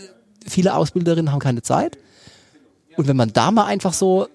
[0.47, 1.97] viele Ausbilderinnen haben keine Zeit.
[2.95, 4.27] Und wenn man da mal einfach so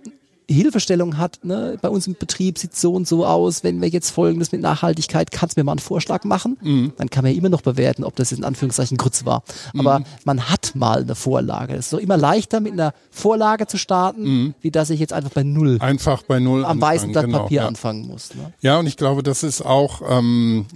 [0.50, 4.10] Hilfestellung hat, ne, bei uns im Betrieb sieht so und so aus, wenn wir jetzt
[4.10, 6.56] folgendes mit Nachhaltigkeit, kannst du mir mal einen Vorschlag machen?
[6.96, 9.42] Dann kann man ja immer noch bewerten, ob das jetzt in Anführungszeichen Grütz war.
[9.76, 11.74] Aber man hat mal eine Vorlage.
[11.74, 15.30] Es ist doch immer leichter, mit einer Vorlage zu starten, wie dass ich jetzt einfach
[15.30, 17.68] bei Null Einfach bei Null am anfangen, weißen Blatt genau, Papier ja.
[17.68, 18.34] anfangen muss.
[18.34, 18.52] Ne?
[18.60, 20.66] Ja, und ich glaube, das ist auch, ähm,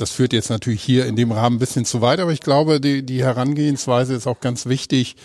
[0.00, 2.80] das führt jetzt natürlich hier in dem Rahmen ein bisschen zu weit, aber ich glaube,
[2.80, 5.16] die, die Herangehensweise ist auch ganz wichtig,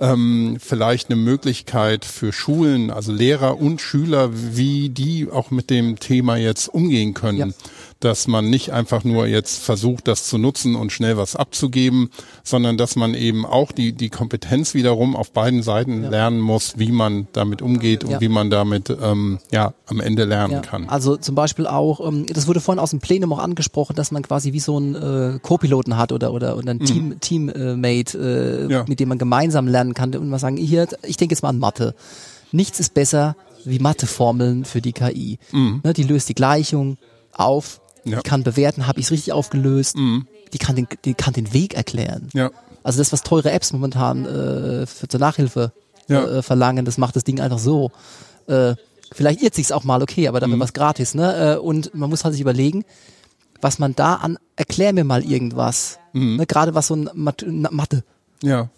[0.00, 5.98] ähm, vielleicht eine Möglichkeit für Schulen, also Lehrer und Schüler, wie die auch mit dem
[5.98, 7.38] Thema jetzt umgehen können.
[7.38, 7.48] Ja.
[8.00, 12.08] Dass man nicht einfach nur jetzt versucht, das zu nutzen und schnell was abzugeben,
[12.42, 16.92] sondern dass man eben auch die, die Kompetenz wiederum auf beiden Seiten lernen muss, wie
[16.92, 18.20] man damit umgeht und Ja.
[18.22, 20.88] wie man damit ähm, ja am Ende lernen Ja, kann.
[20.88, 24.22] Also zum Beispiel auch, ähm, das wurde vorhin aus dem Plenum auch angesprochen, dass man
[24.22, 28.18] quasi wie so einen äh, Co-Piloten hat oder oder oder einen Team Teammate,
[28.68, 28.84] äh, Ja.
[28.88, 31.58] mit dem man gemeinsam lernen kann und mal sagen, hier, ich denke jetzt mal an
[31.58, 31.94] Mathe.
[32.52, 33.36] Nichts ist besser
[33.66, 35.38] wie Matheformeln für die KI.
[35.52, 36.96] Ne, die löst die Gleichung
[37.34, 38.16] auf, Ja.
[38.18, 41.74] die kann bewerten, habe ich es richtig aufgelöst, die kann den die kann den Weg
[41.74, 42.28] erklären.
[42.32, 42.50] Ja.
[42.82, 45.72] Also das, was teure Apps momentan äh, für, zur Nachhilfe
[46.08, 46.24] Ja.
[46.38, 47.90] äh, verlangen, das macht das Ding einfach so.
[48.46, 48.74] Äh,
[49.12, 50.60] vielleicht irrt sich's auch mal, okay, aber dann Mhm.
[50.60, 51.54] was gratis, ne?
[51.54, 52.84] Äh, und man muss halt sich überlegen,
[53.60, 55.98] was man da an, erklär mir mal irgendwas.
[56.14, 56.36] Mhm.
[56.36, 56.46] Ne?
[56.46, 58.02] Gerade was so ein Mat Mathe,
[58.42, 58.70] Ja.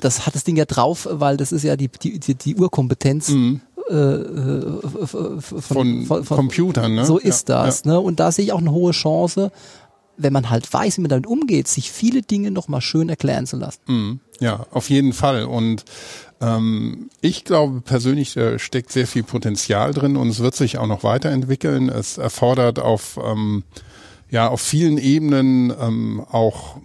[0.00, 3.28] das hat das Ding ja drauf, weil das ist ja die, die, die, die Urkompetenz
[3.28, 3.60] Mhm.
[3.90, 7.04] Äh, äh, von, Von, von, Computern, ne?
[7.04, 7.84] So ist Ja, das.
[7.84, 8.00] Ne?
[8.00, 9.50] Und da sehe ich auch eine hohe Chance,
[10.16, 13.56] wenn man halt weiß, wie man damit umgeht, sich viele Dinge nochmal schön erklären zu
[13.56, 13.80] lassen.
[13.86, 14.20] Mhm.
[14.40, 15.44] Ja, auf jeden Fall.
[15.44, 15.84] Und
[16.40, 20.86] ähm, ich glaube persönlich, da steckt sehr viel Potenzial drin und es wird sich auch
[20.86, 21.88] noch weiterentwickeln.
[21.88, 23.64] Es erfordert auf ähm,
[24.30, 26.76] ja auf vielen Ebenen ähm, auch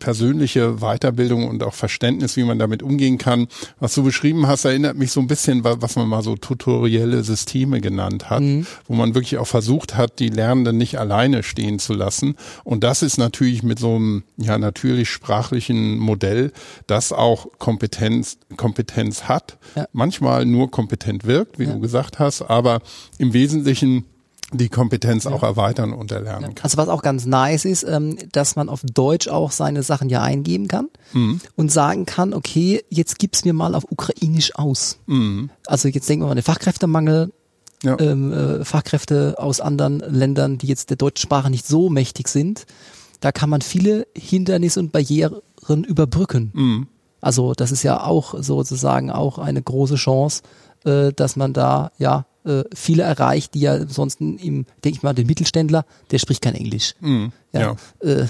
[0.00, 3.46] persönliche Weiterbildung und auch Verständnis, wie man damit umgehen kann.
[3.78, 7.22] Was du beschrieben hast, erinnert mich so ein bisschen, wa- was man mal so tutorielle
[7.22, 8.42] Systeme genannt hat,
[8.88, 12.34] wo man wirklich auch versucht hat, die Lernenden nicht alleine stehen zu lassen.
[12.64, 16.50] Und das ist natürlich mit so einem ja natürlich sprachlichen Modell,
[16.88, 19.86] das auch Kompetenz Kompetenz hat, Ja.
[19.92, 21.72] manchmal nur kompetent wirkt, wie Ja.
[21.74, 22.80] du gesagt hast, aber
[23.18, 24.04] im Wesentlichen
[24.52, 26.64] die Kompetenz auch erweitern und erlernen kann.
[26.64, 30.22] Also was auch ganz nice ist, ähm, dass man auf Deutsch auch seine Sachen ja
[30.22, 31.40] eingeben kann Mhm.
[31.56, 34.98] und sagen kann, okay, jetzt gib's mir mal auf Ukrainisch aus.
[35.66, 37.32] Also jetzt denken wir mal an den Fachkräftemangel, Mhm.
[37.88, 37.98] Ja.
[37.98, 42.66] ähm, äh, Fachkräfte aus anderen Ländern, die jetzt der deutschen Sprache nicht so mächtig sind.
[43.20, 45.40] Da kann man viele Hindernisse und Barrieren
[45.84, 46.50] überbrücken.
[46.54, 46.86] Mhm.
[47.22, 50.42] Also das ist ja auch sozusagen auch eine große Chance,
[50.84, 55.12] äh, dass man da ja äh, viele erreicht, die ja ansonsten im, denke ich mal,
[55.14, 56.94] den Mittelständler, der spricht kein Englisch.
[57.00, 57.32] Mhm.
[57.52, 57.76] Ja.
[58.00, 58.26] Äh,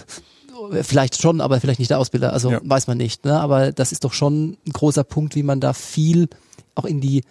[0.82, 2.60] vielleicht schon, aber vielleicht nicht der Ausbilder, also Ja.
[2.62, 3.24] weiß man nicht.
[3.24, 3.38] Ne?
[3.40, 6.28] Aber das ist doch schon ein großer Punkt, wie man da viel
[6.74, 7.22] auch in die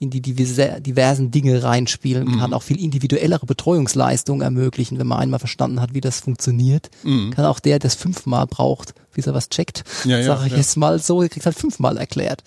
[0.00, 2.38] in die diverse, diversen Dinge reinspielen Mhm.
[2.38, 7.44] kann, auch viel individuellere Betreuungsleistungen ermöglichen, wenn man einmal verstanden hat, wie das funktioniert, kann
[7.44, 9.82] auch der, der es fünfmal braucht, bis er was checkt.
[10.04, 10.58] Ja, ja, sage ich ja.
[10.58, 12.44] jetzt mal so, der kriegt halt fünfmal erklärt.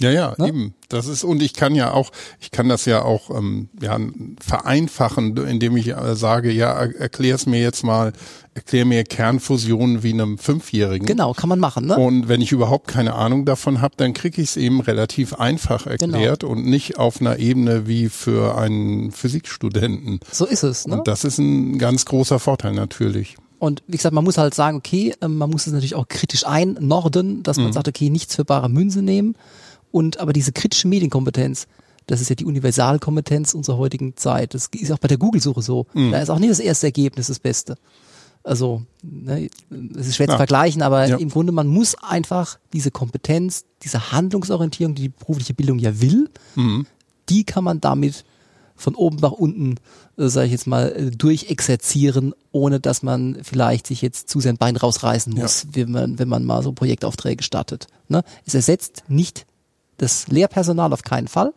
[0.00, 0.48] Ja, ja, Ne?
[0.48, 0.74] eben.
[0.88, 2.10] Das ist und ich kann ja auch,
[2.40, 3.96] ich kann das ja auch ähm, ja,
[4.54, 8.12] vereinfachen, indem ich äh, sage, ja, er- erklär's mir jetzt mal,
[8.54, 11.06] erklär mir Kernfusion wie einem Fünfjährigen.
[11.06, 11.96] Genau, kann man machen, ne?
[11.96, 15.84] Und wenn ich überhaupt keine Ahnung davon habe, dann kriege ich es eben relativ einfach
[15.84, 15.92] Genau.
[16.16, 20.20] erklärt und nicht auf einer Ebene wie für einen Physikstudenten.
[20.32, 20.98] So ist es, ne?
[20.98, 23.36] Und das ist ein ganz großer Vorteil natürlich.
[23.58, 26.46] Und wie gesagt, man muss halt sagen, okay, ähm, man muss es natürlich auch kritisch
[26.46, 27.72] einnorden, dass man Mhm.
[27.74, 29.36] sagt, okay, nichts für bare Münze nehmen.
[29.92, 31.66] Und aber diese kritische Medienkompetenz,
[32.06, 34.54] das ist ja die Universalkompetenz unserer heutigen Zeit.
[34.54, 35.86] Das ist auch bei der Google-Suche so.
[35.94, 36.12] Mhm.
[36.12, 37.76] Da ist auch nicht das erste Ergebnis das Beste.
[38.42, 39.50] Also, ne,
[39.98, 40.38] es ist schwer zu Klar.
[40.38, 41.16] vergleichen, aber Ja.
[41.18, 46.30] im Grunde, man muss einfach diese Kompetenz, diese Handlungsorientierung, die die berufliche Bildung ja will,
[46.54, 46.86] Mhm.
[47.28, 48.24] die kann man damit
[48.76, 49.74] von oben nach unten,
[50.16, 54.54] äh, sage ich jetzt mal, äh, durchexerzieren, ohne dass man vielleicht sich jetzt zu sehr
[54.54, 57.88] ein Bein rausreißen muss, wenn, man, wenn man mal so Projektaufträge startet.
[58.08, 58.22] Ne?
[58.46, 59.44] Es ersetzt nicht
[60.00, 61.52] das Lehrpersonal auf keinen Fall,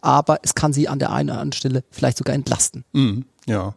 [0.00, 2.84] aber es kann sie an der einen oder anderen Stelle vielleicht sogar entlasten.
[2.92, 3.74] Mhm, ja.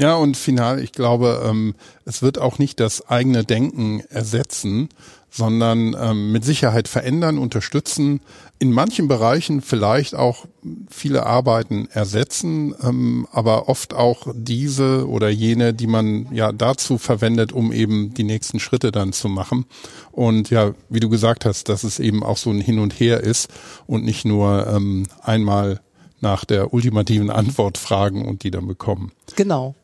[0.00, 4.90] Ja, und final, ich glaube, ähm, es wird auch nicht das eigene Denken ersetzen,
[5.30, 8.20] sondern ähm, mit Sicherheit verändern, unterstützen,
[8.58, 10.46] in manchen Bereichen vielleicht auch
[10.90, 17.52] viele Arbeiten ersetzen, ähm, aber oft auch diese oder jene, die man ja dazu verwendet,
[17.52, 19.66] um eben die nächsten Schritte dann zu machen.
[20.12, 23.20] Und ja, wie du gesagt hast, dass es eben auch so ein Hin und Her
[23.20, 23.48] ist
[23.86, 25.80] und nicht nur ähm, einmal
[26.20, 29.12] nach der ultimativen Antwort fragen und die dann bekommen.
[29.36, 29.74] Genau.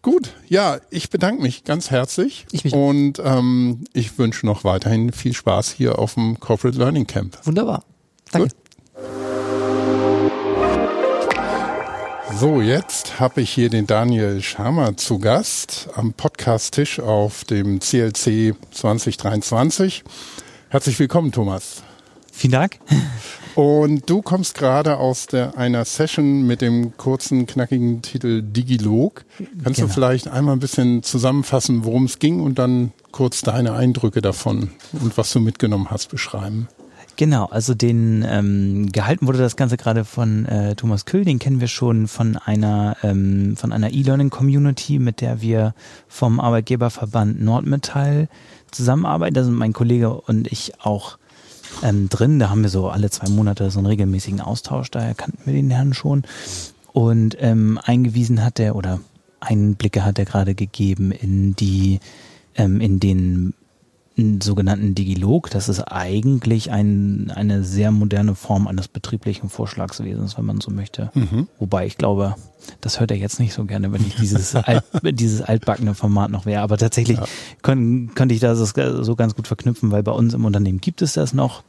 [0.00, 5.12] Gut, ja, ich bedanke mich ganz herzlich Ich mich und ähm, ich wünsche noch weiterhin
[5.12, 7.36] viel Spaß hier auf dem Corporate Learning Camp.
[7.44, 7.82] Wunderbar.
[8.30, 8.48] Danke.
[8.48, 8.56] Gut.
[12.38, 18.54] So, jetzt habe ich hier den Daniel Schamer zu Gast am Podcast-Tisch auf dem CLC
[18.70, 20.04] 2023.
[20.68, 21.82] Herzlich willkommen, Thomas.
[22.32, 22.78] Vielen Dank.
[23.58, 29.24] Und du kommst gerade aus der, einer Session mit dem kurzen, knackigen Titel Digilog.
[29.64, 29.88] Kannst Genau.
[29.88, 34.70] du vielleicht einmal ein bisschen zusammenfassen, worum es ging und dann kurz deine Eindrücke davon
[34.92, 36.68] und was du mitgenommen hast beschreiben?
[37.16, 41.60] Genau, also den ähm, gehalten wurde das Ganze gerade von äh, Thomas Küll, den kennen
[41.60, 45.74] wir schon von einer ähm, von einer E-Learning-Community, mit der wir
[46.06, 48.28] vom Arbeitgeberverband Nordmetall
[48.70, 49.34] zusammenarbeiten.
[49.34, 51.18] Da sind mein Kollege und ich auch
[51.82, 52.38] ähm, drin.
[52.38, 55.70] Da haben wir so alle zwei Monate so einen regelmäßigen Austausch, daher kannten wir den
[55.70, 56.24] Herrn schon.
[56.92, 59.00] Und ähm, eingewiesen hat er oder
[59.40, 62.00] Einblicke hat er gerade gegeben in die
[62.56, 63.54] ähm, in den
[64.40, 65.50] sogenannten Digilog.
[65.50, 71.10] Das ist eigentlich ein, eine sehr moderne Form eines betrieblichen Vorschlagswesens, wenn man so möchte.
[71.58, 72.34] Wobei ich glaube,
[72.80, 76.46] das hört er jetzt nicht so gerne, wenn ich dieses, alt, dieses altbackene Format noch
[76.46, 76.62] wäre.
[76.62, 77.18] Aber tatsächlich
[77.62, 81.12] können, könnte ich das so ganz gut verknüpfen, weil bei uns im Unternehmen gibt es
[81.12, 81.62] das noch.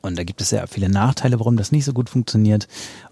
[0.00, 2.68] Und da gibt es sehr viele Nachteile, warum das nicht so gut funktioniert.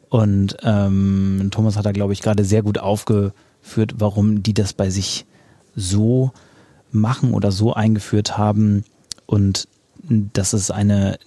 [0.09, 4.90] Und ähm, Thomas hat da, glaube ich, gerade sehr gut aufgeführt, warum die das bei
[4.90, 5.27] sich
[5.75, 6.31] so
[6.96, 8.85] machen oder so eingeführt haben
[9.26, 9.68] und
[10.09, 11.18] dass es eine,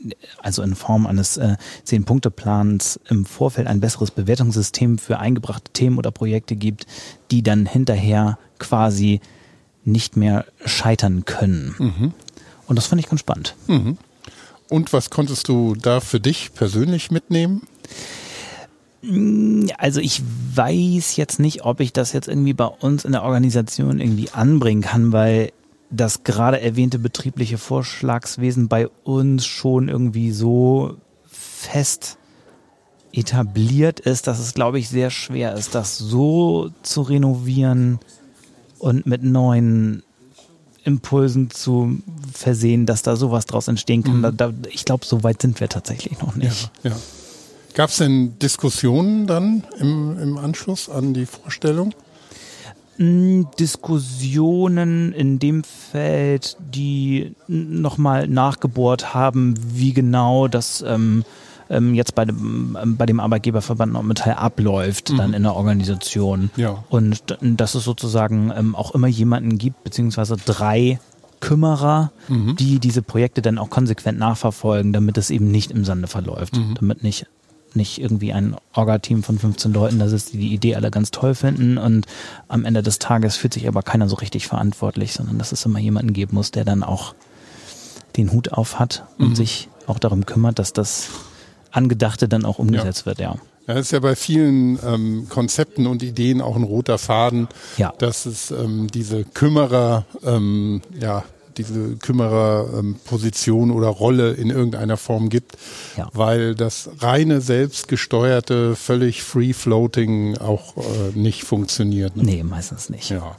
[0.42, 6.12] also in Form eines äh, Zehn-Punkte-Plans im Vorfeld ein besseres Bewertungssystem für eingebrachte Themen oder
[6.12, 6.86] Projekte gibt,
[7.32, 9.20] die dann hinterher quasi
[9.84, 11.76] nicht mehr scheitern können.
[11.78, 12.14] Mhm.
[12.68, 13.56] Und das fand ich ganz spannend.
[13.68, 13.98] Mhm.
[14.70, 17.64] Und was konntest du da für dich persönlich mitnehmen?
[19.78, 20.22] Also ich
[20.54, 24.82] weiß jetzt nicht, ob ich das jetzt irgendwie bei uns in der Organisation irgendwie anbringen
[24.82, 25.52] kann, weil
[25.90, 30.98] das gerade erwähnte betriebliche Vorschlagswesen bei uns schon irgendwie so
[31.28, 32.18] fest
[33.12, 38.00] etabliert ist, dass es, glaube ich, sehr schwer ist, das so zu renovieren
[38.78, 40.04] und mit neuen
[40.84, 42.00] Impulsen zu
[42.34, 44.18] versehen, dass da sowas draus entstehen kann.
[44.18, 44.22] Mhm.
[44.22, 46.72] Da, da, ich glaube, so weit sind wir tatsächlich noch nicht.
[46.84, 46.98] Ja, ja.
[47.74, 51.94] Gab es denn Diskussionen dann im, im Anschluss an die Vorstellung?
[53.00, 61.24] Diskussionen in dem Feld, die nochmal nachgebohrt haben, wie genau das ähm,
[61.70, 65.18] ähm, jetzt bei dem, ähm, bei dem Arbeitgeberverband Nordmetall abläuft, mhm.
[65.18, 66.50] dann in der Organisation.
[66.58, 66.84] Ja.
[66.90, 71.00] Und dass es sozusagen ähm, auch immer jemanden gibt, beziehungsweise drei
[71.40, 72.58] Kümmerer, mhm.
[72.58, 76.74] die diese Projekte dann auch konsequent nachverfolgen, damit es eben nicht im Sande verläuft, mhm.
[76.78, 77.28] damit nicht
[77.76, 81.36] nicht irgendwie ein Orga-Team von 15 Leuten da sitzt, die die Idee alle ganz toll
[81.36, 82.06] finden und
[82.48, 85.80] am Ende des Tages fühlt sich aber keiner so richtig verantwortlich, sondern dass es immer
[85.80, 87.16] jemanden geben muss, der dann auch
[88.18, 89.36] den Hut auf hat und mhm.
[89.36, 91.10] sich auch darum kümmert, dass das
[91.72, 93.06] Angedachte dann auch umgesetzt ja.
[93.06, 93.36] wird, ja.
[93.68, 97.94] Ja, das ist ja bei vielen ähm, Konzepten und Ideen auch ein roter Faden, ja.
[98.00, 101.24] dass es ähm, diese Kümmerer, ähm, ja,
[101.58, 105.58] diese Kümmererposition ähm, oder Rolle in irgendeiner Form gibt,
[105.98, 106.10] ja.
[106.14, 112.16] weil das reine selbstgesteuerte, völlig free-floating auch äh, nicht funktioniert.
[112.16, 112.24] Ne?
[112.24, 113.10] Nee, meistens nicht.
[113.10, 113.36] Ja.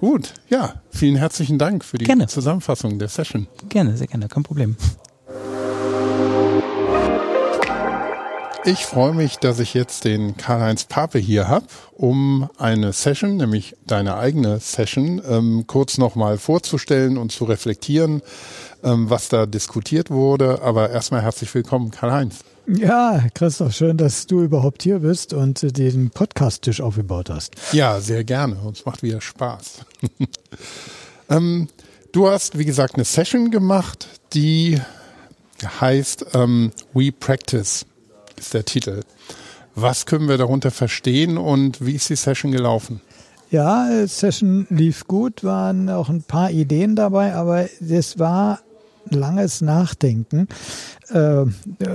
[0.00, 2.26] Gut, ja, vielen herzlichen Dank für die gerne.
[2.26, 3.46] Zusammenfassung der Session.
[3.70, 4.76] Gerne, sehr gerne, kein Problem.
[8.66, 13.76] Ich freue mich, dass ich jetzt den Karl-Heinz Pape hier habe, um eine Session, nämlich
[13.86, 18.22] deine eigene Session, ähm, kurz nochmal vorzustellen und zu reflektieren,
[18.82, 20.62] ähm, was da diskutiert wurde.
[20.62, 22.40] Aber erstmal herzlich willkommen, Karl-Heinz.
[22.66, 27.54] Ja, Christoph, schön, dass du überhaupt hier bist und den Podcast-Tisch aufgebaut hast.
[27.70, 28.56] Ja, sehr gerne.
[28.56, 29.82] Uns macht wieder Spaß.
[31.30, 31.68] ähm,
[32.10, 34.80] du hast, wie gesagt, eine Session gemacht, die
[35.80, 37.86] heißt ähm, We Practice
[38.38, 39.02] ist der Titel.
[39.74, 43.00] Was können wir darunter verstehen und wie ist die Session gelaufen?
[43.50, 48.60] Ja, Session lief gut, waren auch ein paar Ideen dabei, aber es war
[49.10, 50.48] langes Nachdenken.
[51.10, 51.44] Äh,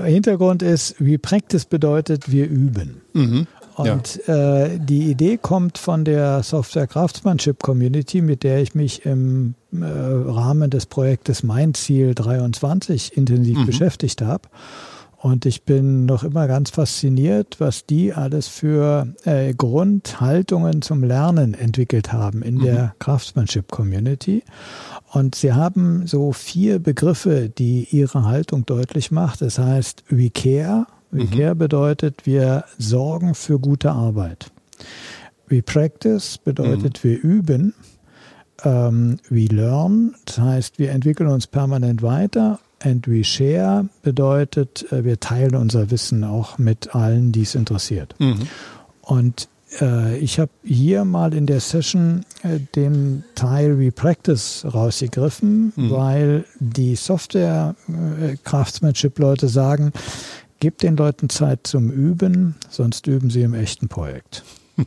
[0.05, 3.01] Hintergrund ist, wie Practice bedeutet, wir üben.
[3.13, 3.47] Mhm.
[3.75, 4.63] Und ja.
[4.65, 9.85] äh, die Idee kommt von der Software Craftsmanship Community, mit der ich mich im äh,
[9.85, 13.65] Rahmen des Projektes Mein Ziel 23 intensiv mhm.
[13.65, 14.49] beschäftigt habe.
[15.21, 21.53] Und ich bin noch immer ganz fasziniert, was die alles für äh, Grundhaltungen zum Lernen
[21.53, 22.63] entwickelt haben in mhm.
[22.63, 24.41] der Craftsmanship Community.
[25.11, 29.43] Und sie haben so vier Begriffe, die ihre Haltung deutlich macht.
[29.43, 30.87] Das heißt, we care.
[31.11, 31.29] We mhm.
[31.29, 34.51] care bedeutet, wir sorgen für gute Arbeit.
[35.45, 37.07] We practice bedeutet, mhm.
[37.07, 37.73] wir üben.
[38.63, 45.03] Ähm, we learn, das heißt, wir entwickeln uns permanent weiter and we share bedeutet, äh,
[45.03, 48.15] wir teilen unser Wissen auch mit allen, die es interessiert.
[48.19, 48.47] Mhm.
[49.01, 49.47] Und
[49.79, 55.91] äh, ich habe hier mal in der Session äh, den Teil We Practice rausgegriffen, mhm.
[55.91, 59.93] weil die Software-Craftsmanship-Leute äh, sagen,
[60.59, 64.43] gebt den Leuten Zeit zum Üben, sonst üben sie im echten Projekt.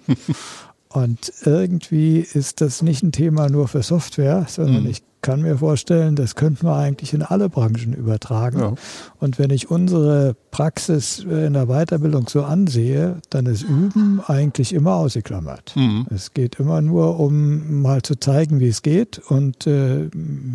[0.89, 4.91] Und irgendwie ist das nicht ein Thema nur für Software, sondern mhm.
[4.91, 8.59] ich kann mir vorstellen, das könnten wir eigentlich in alle Branchen übertragen.
[8.59, 8.75] Ja.
[9.21, 14.97] Und wenn ich unsere Praxis in der Weiterbildung so ansehe, dann ist Üben eigentlich immer
[14.97, 15.73] ausgeklammert.
[15.77, 16.07] Mhm.
[16.15, 19.19] Es geht immer nur um mal zu zeigen, wie es geht.
[19.19, 20.11] Und äh,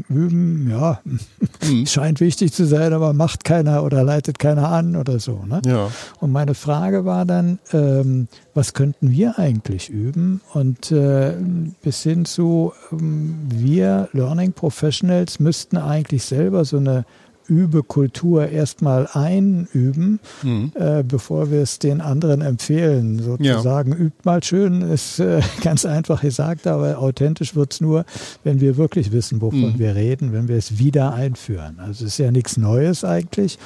[0.08, 1.86] Üben, ja, mhm.
[1.88, 5.44] scheint wichtig zu sein, aber macht keiner oder leitet keiner an oder so.
[5.48, 5.64] Ne?
[5.66, 5.90] Ja.
[6.20, 10.42] Und meine Frage war dann, ähm, was könnten wir eigentlich üben?
[10.54, 11.34] Und äh,
[11.82, 17.06] bis hin zu, ähm, wir Learning Professionals müssten eigentlich selber so eine
[17.48, 20.74] Übekultur erstmal einüben, mhm.
[20.76, 23.20] äh, bevor wir es den anderen empfehlen.
[23.24, 23.98] Sozusagen, ja.
[23.98, 28.04] übt mal schön, ist äh, ganz einfach gesagt, aber authentisch wird es nur,
[28.44, 29.80] wenn wir wirklich wissen, wovon mhm.
[29.80, 31.80] wir reden, wenn wir es wieder einführen.
[31.80, 33.58] Also es ist ja nichts Neues eigentlich.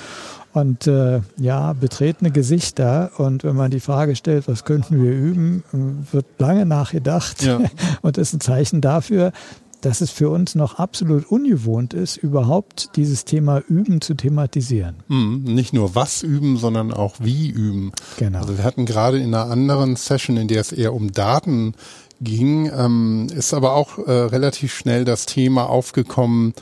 [0.53, 3.09] Und äh, ja, betretene Gesichter.
[3.17, 5.63] Und wenn man die Frage stellt, was könnten wir üben,
[6.11, 7.41] wird lange nachgedacht.
[7.41, 7.59] Ja.
[8.03, 9.33] Und ist ein Zeichen dafür,
[9.83, 14.95] dass es für uns noch absolut ungewohnt ist, überhaupt dieses Thema Üben zu thematisieren.
[15.09, 17.91] Mhm, nicht nur was üben, sondern auch wie üben.
[18.17, 18.39] Genau.
[18.39, 21.73] Also wir hatten gerade in einer anderen Session, in der es eher um Daten
[22.21, 26.53] ging, ähm, ist aber auch äh, relativ schnell das Thema aufgekommen,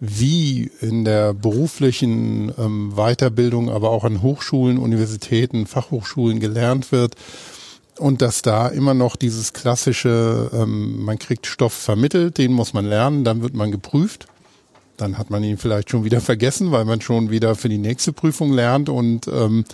[0.00, 7.14] wie in der beruflichen ähm, Weiterbildung, aber auch an Hochschulen, Universitäten, Fachhochschulen gelernt wird
[7.98, 12.86] und dass da immer noch dieses klassische, ähm, man kriegt Stoff vermittelt, den muss man
[12.86, 14.26] lernen, dann wird man geprüft.
[14.96, 18.12] Dann hat man ihn vielleicht schon wieder vergessen, weil man schon wieder für die nächste
[18.12, 19.64] Prüfung lernt und ähm,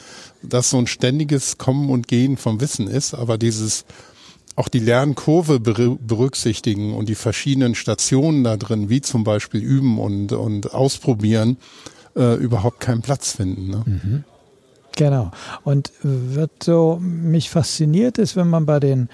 [0.42, 3.14] das so ein ständiges Kommen und Gehen vom Wissen ist.
[3.14, 3.84] Aber dieses
[4.56, 10.32] auch die Lernkurve berücksichtigen und die verschiedenen Stationen da drin, wie zum Beispiel üben und,
[10.32, 11.56] und ausprobieren,
[12.16, 13.68] äh, überhaupt keinen Platz finden.
[13.68, 13.82] Ne?
[13.86, 14.24] Mhm.
[14.96, 15.30] Genau.
[15.64, 19.08] Und wird so, mich fasziniert ist, wenn man bei den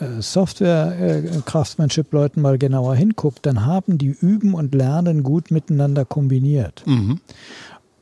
[0.00, 6.82] äh, Software-Craftsmanship-Leuten mal genauer hinguckt, dann haben die Üben und Lernen gut miteinander kombiniert.
[6.86, 7.20] Mhm.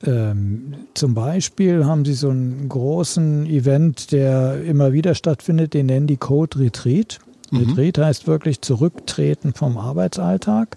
[0.04, 6.08] Ähm, zum Beispiel haben sie so einen großen Event, der immer wieder stattfindet, den nennen
[6.08, 7.20] die Code Retreat.
[7.50, 7.58] Mhm.
[7.58, 10.76] Retreat heißt wirklich zurücktreten vom Arbeitsalltag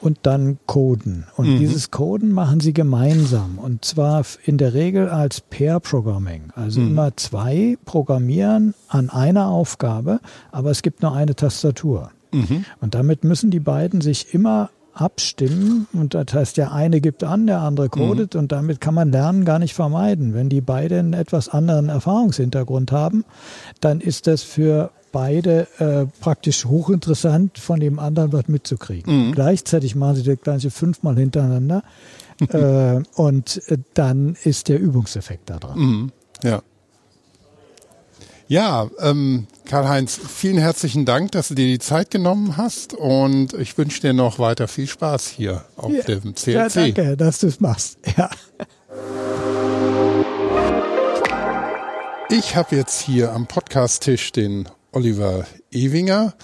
[0.00, 1.26] und dann coden.
[1.36, 1.58] Und mhm.
[1.58, 3.58] dieses Coden machen sie gemeinsam.
[3.58, 6.52] Und zwar in der Regel als Pair-Programming.
[6.54, 6.88] Also mhm.
[6.88, 10.20] immer zwei programmieren an einer Aufgabe,
[10.52, 12.10] aber es gibt nur eine Tastatur.
[12.32, 12.64] Mhm.
[12.80, 15.86] Und damit müssen die beiden sich immer abstimmen.
[15.92, 17.90] Und das heißt, der eine gibt an, der andere mhm.
[17.90, 18.36] codet.
[18.36, 20.34] Und damit kann man Lernen gar nicht vermeiden.
[20.34, 23.24] Wenn die beiden einen etwas anderen Erfahrungshintergrund haben,
[23.80, 29.28] dann ist das für beide äh, praktisch hochinteressant, von dem anderen was mitzukriegen.
[29.28, 29.32] Mhm.
[29.32, 31.82] Gleichzeitig machen sie das Gleiche fünfmal hintereinander
[32.40, 35.78] äh, und äh, dann ist der Übungseffekt da dran.
[35.78, 36.12] Mhm.
[36.42, 36.62] Ja.
[38.48, 43.78] Ja, ähm, Karl-Heinz, vielen herzlichen Dank, dass du dir die Zeit genommen hast und ich
[43.78, 46.46] wünsche dir noch weiter viel Spaß hier auf ja, dem CLC.
[46.46, 47.98] Ja, danke, dass du es machst.
[48.16, 48.28] Ja.
[52.32, 56.34] Ich habe jetzt hier am Podcast-Tisch den Oliver Ewinger,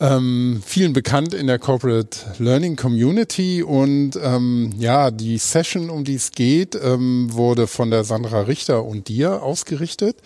[0.00, 6.16] ähm, vielen bekannt in der Corporate Learning Community und ähm, ja, die Session, um die
[6.16, 10.16] es geht, ähm, wurde von der Sandra Richter und dir ausgerichtet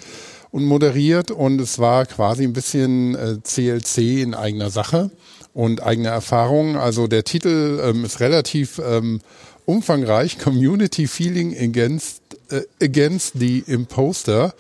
[0.51, 5.11] und moderiert und es war quasi ein bisschen äh, CLC in eigener Sache
[5.53, 6.77] und eigener Erfahrung.
[6.77, 9.21] Also der Titel ähm, ist relativ ähm,
[9.67, 14.55] umfangreich, Community Feeling Against, äh, against the Imposter.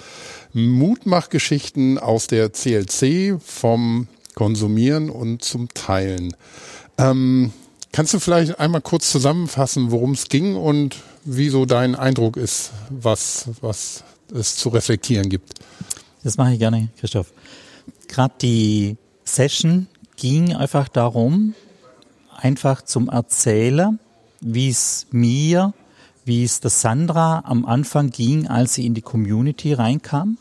[0.52, 6.34] Mutmachgeschichten aus der CLC vom Konsumieren und zum Teilen.
[6.96, 7.52] Ähm,
[7.92, 13.50] kannst du vielleicht einmal kurz zusammenfassen, worum es ging und wieso dein Eindruck ist, was,
[13.60, 15.54] was es zu reflektieren gibt?
[16.22, 17.32] Das mache ich gerne, Christoph.
[18.08, 21.54] Gerade die Session ging einfach darum,
[22.36, 23.98] einfach zum Erzählen,
[24.40, 25.72] wie es mir
[26.28, 30.38] wie es der Sandra am Anfang ging, als sie in die Community reinkam.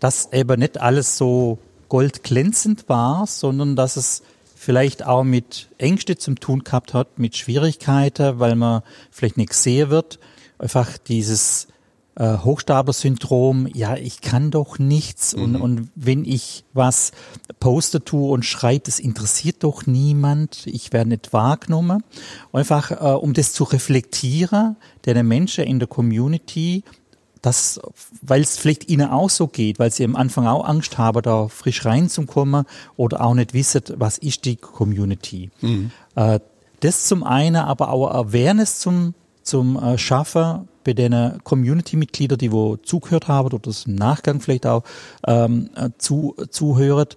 [0.00, 4.22] Dass eben nicht alles so goldglänzend war, sondern dass es
[4.56, 9.90] vielleicht auch mit Ängste zum tun gehabt hat, mit Schwierigkeiten, weil man vielleicht nicht gesehen
[9.90, 10.18] wird.
[10.58, 11.68] Einfach dieses
[12.14, 15.42] äh, Hochstapler-Syndrom, ja, ich kann doch nichts mhm.
[15.42, 17.12] und, und wenn ich was
[17.58, 22.02] poste tue und schreibe, das interessiert doch niemand, ich werde nicht wahrgenommen.
[22.52, 26.84] Einfach, äh, um das zu reflektieren, der Menschen in der Community,
[27.40, 27.80] das,
[28.20, 31.48] weil es vielleicht ihnen auch so geht, weil sie am Anfang auch Angst haben, da
[31.48, 32.64] frisch reinzukommen
[32.96, 35.50] oder auch nicht wissen, was ist die Community.
[35.60, 35.90] Mhm.
[36.14, 36.38] Äh,
[36.80, 42.76] das zum einen, aber auch Awareness zum, zum äh, Schaffen, bei den Community-Mitgliedern, die wo
[42.76, 44.82] zugehört haben oder das im Nachgang vielleicht auch
[45.26, 47.16] ähm, äh, zu, zuhört,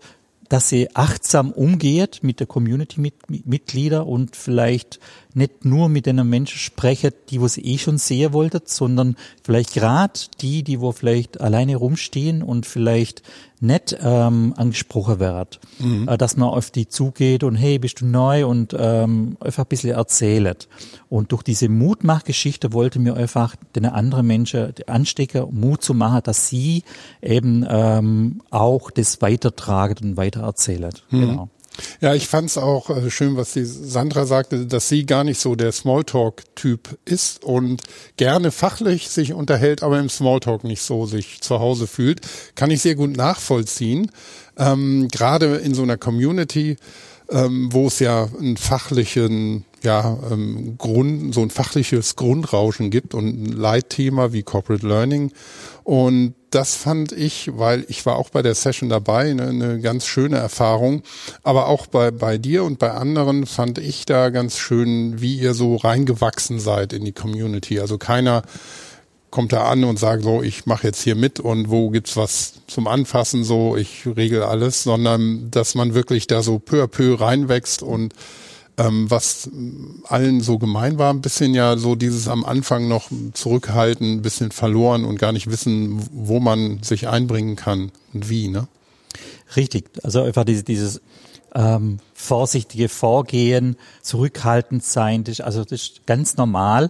[0.49, 4.99] dass sie achtsam umgeht mit der Community-Mitglieder und vielleicht
[5.35, 9.73] nicht nur mit den Menschen sprechen, die wo sie eh schon sehen wollten, sondern vielleicht
[9.73, 13.21] gerade die, die wo vielleicht alleine rumstehen und vielleicht
[13.59, 16.07] nicht ähm, angesprochen wird, mhm.
[16.07, 19.69] äh, dass man auf die zugeht und hey, bist du neu und ähm, einfach ein
[19.69, 20.67] bisschen erzählt.
[21.09, 26.47] Und durch diese Mutmachgeschichte wollte mir einfach den anderen Menschen anstecken, Mut zu machen, dass
[26.47, 26.83] sie
[27.21, 30.93] eben ähm, auch das weitertragen und weitererzählen.
[31.09, 31.19] Mhm.
[31.19, 31.49] Genau.
[32.01, 35.39] Ja, ich fand es auch äh, schön, was die Sandra sagte, dass sie gar nicht
[35.39, 37.83] so der Smalltalk-Typ ist und
[38.17, 42.21] gerne fachlich sich unterhält, aber im Smalltalk nicht so sich zu Hause fühlt.
[42.55, 44.11] Kann ich sehr gut nachvollziehen.
[44.57, 46.77] Ähm, Gerade in so einer Community,
[47.29, 53.27] ähm, wo es ja einen fachlichen ja, ähm, Grund, so ein fachliches Grundrauschen gibt und
[53.27, 55.31] ein Leitthema wie Corporate Learning.
[55.83, 60.05] Und das fand ich, weil ich war auch bei der Session dabei, ne, eine ganz
[60.05, 61.03] schöne Erfahrung.
[61.43, 65.53] Aber auch bei, bei dir und bei anderen fand ich da ganz schön, wie ihr
[65.53, 67.79] so reingewachsen seid in die Community.
[67.79, 68.41] Also keiner
[69.35, 72.53] kommt da an und sagt so, ich mache jetzt hier mit und wo gibt's was
[72.67, 77.19] zum Anfassen, so ich regel alles, sondern dass man wirklich da so peu à peu
[77.19, 78.13] reinwächst und
[78.77, 79.49] ähm, was
[80.05, 84.51] allen so gemein war, ein bisschen ja so dieses am Anfang noch zurückhalten, ein bisschen
[84.51, 88.69] verloren und gar nicht wissen, wo man sich einbringen kann und wie, ne?
[89.57, 91.01] Richtig, also einfach dieses, dieses
[91.53, 96.89] ähm, vorsichtige Vorgehen, zurückhaltend sein, das, also das ist ganz normal.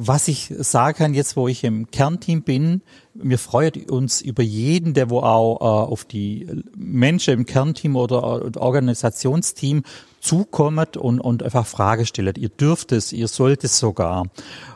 [0.00, 2.82] Was ich sagen kann jetzt, wo ich im Kernteam bin,
[3.14, 6.46] wir freuen uns über jeden, der wo auch äh, auf die
[6.76, 9.82] Menschen im Kernteam oder Organisationsteam
[10.20, 12.38] zukommt und, und einfach Frage stellt.
[12.38, 14.26] Ihr dürft es, ihr sollt es sogar.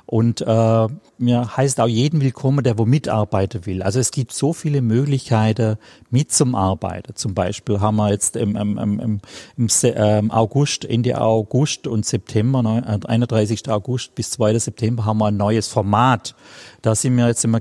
[0.06, 0.86] Und äh,
[1.18, 3.82] mir heißt auch jeden willkommen, der wo mitarbeiten will.
[3.82, 5.78] Also es gibt so viele Möglichkeiten
[6.10, 7.14] mit zum Arbeiten.
[7.14, 9.20] Zum Beispiel haben wir jetzt im, im, im,
[9.56, 12.62] im ähm, August, Ende August und September,
[13.06, 13.70] 31.
[13.70, 14.58] August bis 2.
[14.58, 16.34] September haben wir ein neues Format.
[16.82, 17.60] Da sind wir jetzt im äh,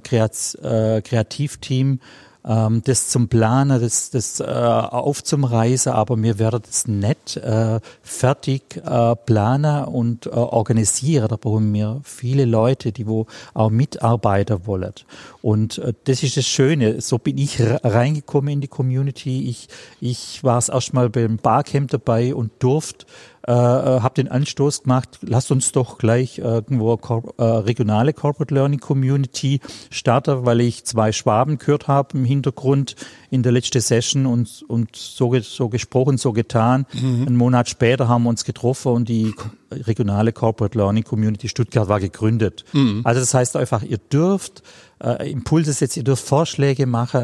[1.02, 2.00] Kreativteam
[2.46, 8.78] ähm, das zum Planen, das, das äh, aufzumreisen, aber mir werden das nicht äh, fertig
[8.78, 11.28] äh, planen und äh, organisieren.
[11.28, 14.94] Da brauchen wir viele Leute, die wo auch mitarbeiten wollen.
[15.42, 17.02] Und äh, das ist das Schöne.
[17.02, 19.50] So bin ich reingekommen in die Community.
[19.50, 19.68] Ich,
[20.00, 23.06] ich war es erstmal beim Barcamp dabei und durfte
[23.48, 26.94] äh, äh habe den Anstoß gemacht, lasst uns doch gleich irgendwo
[27.38, 32.96] äh, regionale Corporate Learning Community starten, weil ich zwei Schwaben gehört habe im Hintergrund
[33.30, 36.86] in der letzten Session und, und so, so gesprochen, so getan.
[36.94, 37.28] Mhm.
[37.28, 39.34] Einen Monat später haben wir uns getroffen und die
[39.72, 42.66] regionale Corporate Learning Community Stuttgart war gegründet.
[42.74, 43.02] Mhm.
[43.04, 44.64] Also das heißt einfach, ihr dürft
[45.04, 47.22] äh, Impulse setzen, ihr dürft Vorschläge machen,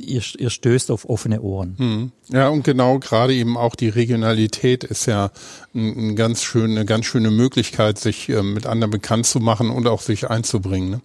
[0.00, 1.74] äh, ihr, ihr stößt auf offene Ohren.
[1.78, 2.12] Hm.
[2.28, 5.30] Ja, und genau gerade eben auch die Regionalität ist ja
[5.74, 9.70] ein, ein ganz schön, eine ganz schöne Möglichkeit, sich äh, mit anderen bekannt zu machen
[9.70, 10.90] und auch sich einzubringen.
[10.90, 11.00] Ne?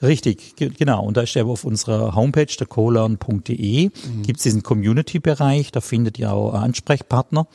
[0.00, 1.04] Richtig, genau.
[1.04, 4.22] Und da ist ja auf unserer Homepage, der colern.de, mhm.
[4.22, 7.48] gibt es diesen Community-Bereich, da findet ihr auch Ansprechpartner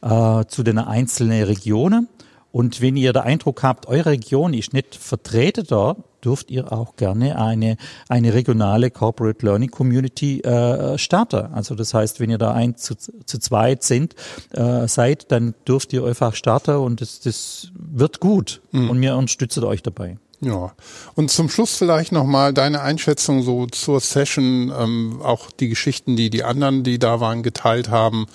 [0.00, 2.08] äh, zu den einzelnen Regionen.
[2.52, 6.96] Und wenn ihr den Eindruck habt, eure Region ist nicht vertreten da, dürft ihr auch
[6.96, 7.76] gerne eine,
[8.08, 11.52] eine regionale Corporate Learning Community äh, starten.
[11.52, 14.14] Also das heißt, wenn ihr da ein zu, zu zweit sind,
[14.52, 18.62] äh, seid, dann dürft ihr einfach starten und das, das wird gut.
[18.72, 18.90] Mhm.
[18.90, 20.18] Und wir unterstützen euch dabei.
[20.42, 20.72] Ja,
[21.16, 26.30] und zum Schluss vielleicht nochmal deine Einschätzung so zur Session, ähm, auch die Geschichten, die
[26.30, 28.26] die anderen, die da waren, geteilt haben.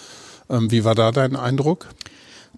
[0.48, 1.88] Ähm, wie war da dein Eindruck?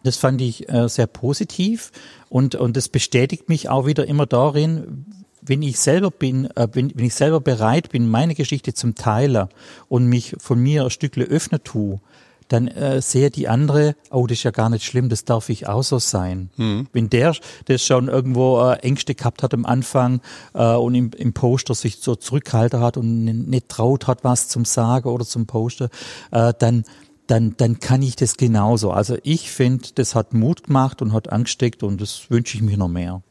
[0.04, 1.92] Das fand ich äh, sehr positiv
[2.30, 5.06] und, und das bestätigt mich auch wieder immer darin,
[5.42, 9.48] wenn ich selber bin, äh, wenn, wenn ich selber bereit bin, meine Geschichte zum Teilen
[9.88, 12.00] und mich von mir ein Stückle öffnen tue,
[12.48, 15.68] dann äh, sehe die andere, oh, das ist ja gar nicht schlimm, das darf ich
[15.68, 16.50] auch so sein.
[16.56, 16.88] Mhm.
[16.94, 17.36] Wenn der
[17.66, 20.22] das schon irgendwo äh, Ängste gehabt hat am Anfang
[20.54, 24.66] äh, und im, im Poster sich so zurückgehalten hat und nicht traut hat, was zum
[24.66, 25.90] Sagen oder zum Poster,
[26.32, 26.86] äh, dann
[27.28, 28.92] dann, dann kann ich das genauso.
[28.92, 32.78] Also ich finde, das hat Mut gemacht und hat angesteckt und das wünsche ich mir
[32.78, 33.22] noch mehr.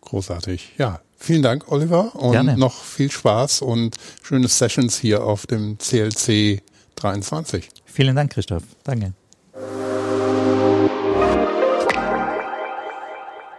[0.00, 0.72] Großartig.
[0.78, 2.56] Ja, vielen Dank, Oliver, und Gerne.
[2.56, 6.62] noch viel Spaß und schöne Sessions hier auf dem CLC
[6.96, 7.68] 23.
[7.84, 8.64] Vielen Dank, Christoph.
[8.82, 9.14] Danke.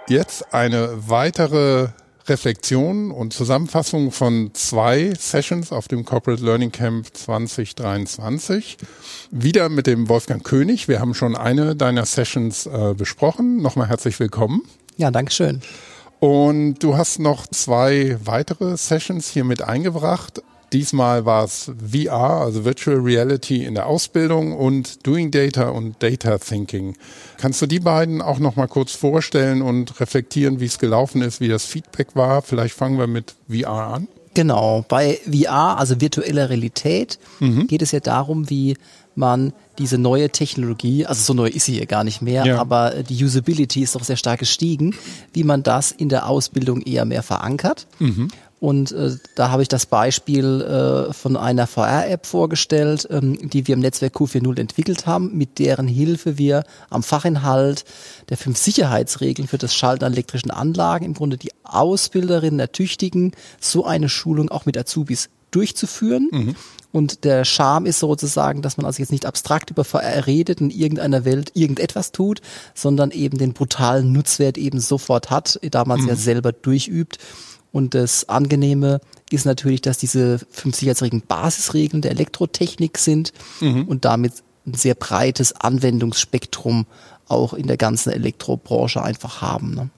[0.08, 1.90] Jetzt eine weitere
[2.28, 8.78] Reflexion und Zusammenfassung von zwei Sessions auf dem Corporate Learning Camp 2023.
[9.32, 10.88] Wieder mit dem Wolfgang König.
[10.88, 13.62] Wir haben schon eine deiner Sessions äh, besprochen.
[13.62, 14.64] Nochmal herzlich willkommen.
[14.98, 15.62] Ja, danke schön.
[16.20, 20.42] Und du hast noch zwei weitere Sessions hier mit eingebracht.
[20.74, 26.38] Diesmal war es VR, also Virtual Reality in der Ausbildung und Doing Data und Data
[26.38, 26.96] Thinking.
[27.38, 31.40] Kannst du die beiden auch noch mal kurz vorstellen und reflektieren, wie es gelaufen ist,
[31.40, 32.42] wie das Feedback war?
[32.42, 34.08] Vielleicht fangen wir mit VR an.
[34.34, 37.68] Genau, bei VR, also virtueller Realität, mhm.
[37.68, 38.76] geht es ja darum, wie
[39.16, 42.60] man diese neue Technologie, also so neu ist sie ja gar nicht mehr, ja.
[42.60, 44.94] aber die Usability ist doch sehr stark gestiegen,
[45.34, 47.88] wie man das in der Ausbildung eher mehr verankert.
[48.00, 48.30] Mhm.
[48.60, 53.74] Und äh, da habe ich das Beispiel äh, von einer VR-App vorgestellt, ähm, die wir
[53.74, 57.84] im Netzwerk Q40 entwickelt haben, mit deren Hilfe wir am Fachinhalt
[58.30, 63.86] der fünf Sicherheitsregeln für das Schalten an elektrischen Anlagen im Grunde die Ausbilderinnen ertüchtigen, so
[63.86, 66.30] eine Schulung auch mit Azubis durchzuführen.
[66.32, 66.56] Mhm.
[66.94, 70.70] Und der Charme ist sozusagen, dass man also jetzt nicht abstrakt über VR redet in
[70.70, 72.40] irgendeiner Welt irgendetwas tut,
[72.74, 76.10] sondern eben den brutalen Nutzwert eben sofort hat, da man es mhm.
[76.10, 77.20] ja selber durchübt
[77.76, 79.02] Und das Angenehme
[79.32, 83.34] ist natürlich, dass diese fünf Sicherheitsregeln Basisregeln der Elektrotechnik sind
[83.86, 84.32] und damit
[84.66, 86.86] ein sehr breites Anwendungsspektrum
[87.28, 89.76] auch in der ganzen Elektrobranche einfach haben.
[89.76, 89.90] Ne?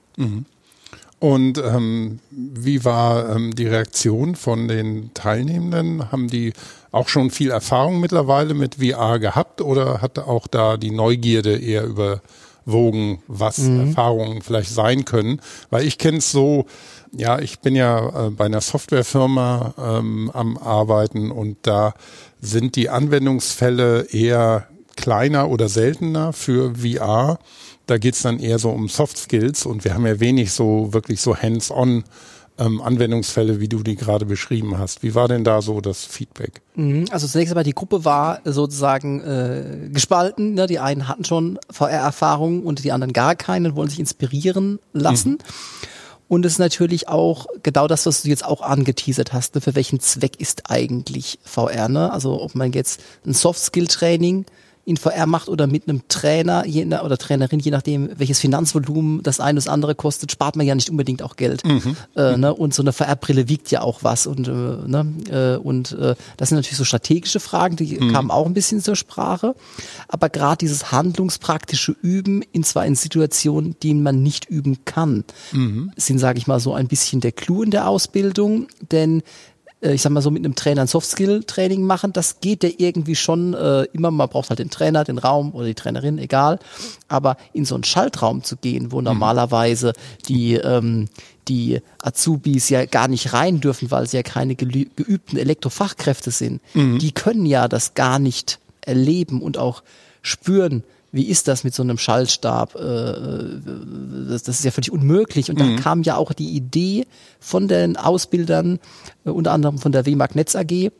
[1.19, 6.11] Und ähm, wie war ähm, die Reaktion von den Teilnehmenden?
[6.11, 6.53] Haben die
[6.91, 11.83] auch schon viel Erfahrung mittlerweile mit VR gehabt oder hat auch da die Neugierde eher
[11.83, 15.41] überwogen, was Erfahrungen vielleicht sein können?
[15.69, 16.65] Weil ich kenne es so,
[17.15, 21.93] ja, ich bin ja äh, bei einer Softwarefirma ähm, am Arbeiten und da
[22.41, 27.39] sind die Anwendungsfälle eher kleiner oder seltener für VR.
[27.85, 31.21] Da geht's dann eher so um Soft Skills und wir haben ja wenig so wirklich
[31.21, 32.03] so hands-on
[32.59, 35.03] ähm, Anwendungsfälle, wie du die gerade beschrieben hast.
[35.03, 36.61] Wie war denn da so das Feedback?
[36.75, 40.55] Mhm, Also zunächst einmal die Gruppe war sozusagen äh, gespalten.
[40.55, 40.67] Ne?
[40.67, 45.37] Die einen hatten schon VR-Erfahrung und die anderen gar keine und wollen sich inspirieren lassen.
[46.27, 49.55] Und es ist natürlich auch genau das, was du jetzt auch angeteasert hast.
[49.55, 49.61] Ne?
[49.61, 51.87] Für welchen Zweck ist eigentlich VR?
[51.87, 52.11] Ne?
[52.11, 54.45] Also ob man jetzt ein Soft-Skill-Training
[54.87, 59.41] in VR macht oder mit einem Trainer je, oder Trainerin, je nachdem, welches Finanzvolumen das
[59.41, 61.61] eine oder das andere kostet, spart man ja nicht unbedingt auch Geld.
[62.15, 62.53] Äh, ne?
[62.53, 64.27] Und so eine VR-Brille wiegt ja auch was.
[64.27, 65.13] Und, äh, ne?
[65.29, 68.95] äh, und äh, das sind natürlich so strategische Fragen, die kamen auch ein bisschen zur
[68.95, 69.55] Sprache.
[70.07, 75.25] Aber gerade dieses handlungspraktische Üben, in zwar in Situationen, die man nicht üben kann,
[75.97, 78.67] sind, sage ich mal, so ein bisschen der Clou in der Ausbildung.
[78.91, 79.21] Denn
[79.81, 83.53] ich sag mal so mit einem Trainer ein Soft-Skill-Training machen, das geht ja irgendwie schon
[83.53, 86.59] äh, immer, man braucht halt den Trainer, den Raum oder die Trainerin, egal.
[87.07, 89.93] Aber in so einen Schaltraum zu gehen, wo normalerweise
[90.27, 91.09] die, ähm,
[91.47, 96.61] die Azubis ja gar nicht rein dürfen, weil sie ja keine geübten Elektrofachkräfte sind,
[96.97, 99.83] die können ja das gar nicht erleben und auch
[100.21, 102.75] spüren, wie ist das mit so einem Schallstab?
[102.75, 102.79] Äh,
[104.29, 105.49] das, das ist ja völlig unmöglich.
[105.49, 107.07] Und da kam ja auch die Idee
[107.39, 108.79] von den Ausbildern,
[109.25, 110.91] äh, unter anderem von der WMAG Netz AG,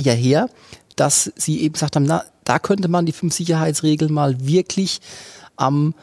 [0.00, 0.48] ja her,
[0.96, 5.00] dass sie eben gesagt haben, na, da könnte man die fünf Sicherheitsregeln mal wirklich
[5.56, 5.94] am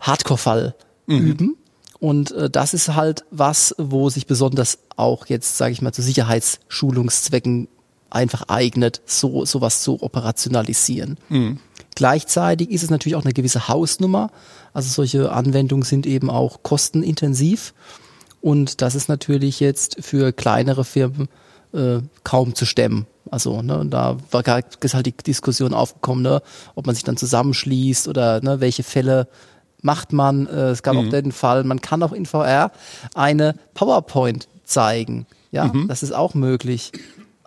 [0.00, 0.74] Hardcore-Fall
[1.06, 1.56] üben.
[1.98, 6.02] Und äh, das ist halt was, wo sich besonders auch jetzt, sage ich mal, zu
[6.02, 7.68] Sicherheitsschulungszwecken
[8.10, 11.18] einfach eignet, so sowas zu operationalisieren.
[11.96, 14.30] Gleichzeitig ist es natürlich auch eine gewisse Hausnummer.
[14.72, 17.74] Also solche Anwendungen sind eben auch kostenintensiv.
[18.40, 21.28] Und das ist natürlich jetzt für kleinere Firmen
[21.72, 23.06] äh, kaum zu stemmen.
[23.30, 24.44] Also ne, da war
[24.80, 26.42] ist halt die Diskussion aufgekommen, ne,
[26.74, 29.26] ob man sich dann zusammenschließt oder ne, welche Fälle
[29.82, 30.46] macht man.
[30.46, 32.72] Äh, es gab auch den Fall, man kann auch in VR
[33.14, 35.26] eine PowerPoint zeigen.
[35.50, 36.92] Ja, das ist auch möglich.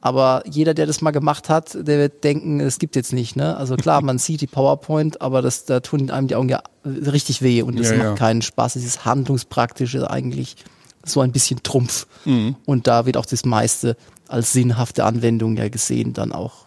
[0.01, 3.35] Aber jeder, der das mal gemacht hat, der wird denken, es gibt jetzt nicht.
[3.35, 3.57] Ne?
[3.57, 7.41] Also klar, man sieht die PowerPoint, aber das, da tun einem die Augen ja richtig
[7.41, 8.15] weh und das Ja, macht ja.
[8.15, 8.73] keinen Spaß.
[8.73, 10.55] Dieses Handlungspraktische eigentlich
[11.05, 12.07] so ein bisschen Trumpf.
[12.65, 13.95] Und da wird auch das meiste
[14.27, 16.65] als sinnhafte Anwendung ja gesehen dann auch.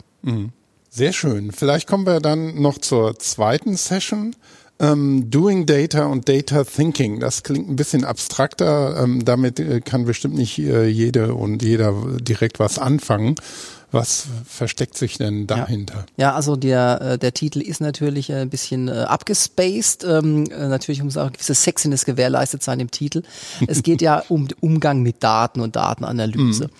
[0.91, 1.53] Sehr schön.
[1.53, 4.35] Vielleicht kommen wir dann noch zur zweiten Session.
[4.83, 7.21] Ähm, Doing Data und Data Thinking.
[7.21, 9.01] Das klingt ein bisschen abstrakter.
[9.03, 13.37] Ähm, damit äh, kann bestimmt nicht äh, jede und jeder direkt was anfangen.
[13.93, 16.07] Was versteckt sich denn dahinter?
[16.17, 20.03] Ja, also der, äh, der Titel ist natürlich äh, ein bisschen abgespaced.
[20.03, 23.23] Ähm, äh, natürlich muss auch eine gewisse Sexiness gewährleistet sein im Titel.
[23.69, 26.71] Es geht ja um den Umgang mit Daten und Datenanalyse.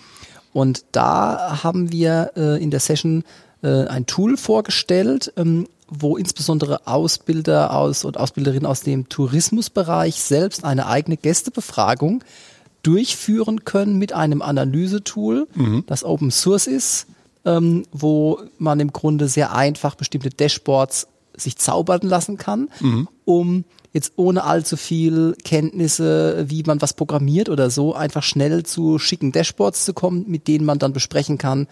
[0.53, 3.23] Und da haben wir äh, in der Session
[3.63, 10.63] äh, ein Tool vorgestellt, ähm, wo insbesondere Ausbilder aus und Ausbilderinnen aus dem Tourismusbereich selbst
[10.63, 12.23] eine eigene Gästebefragung
[12.83, 15.47] durchführen können mit einem Analysetool,
[15.87, 17.07] das Open Source ist,
[17.45, 22.69] ähm, wo man im Grunde sehr einfach bestimmte Dashboards sich zaubern lassen kann,
[23.25, 23.63] um
[23.93, 29.31] jetzt ohne allzu viel Kenntnisse, wie man was programmiert oder so, einfach schnell zu schicken
[29.31, 31.67] Dashboards zu kommen, mit denen man dann besprechen kann,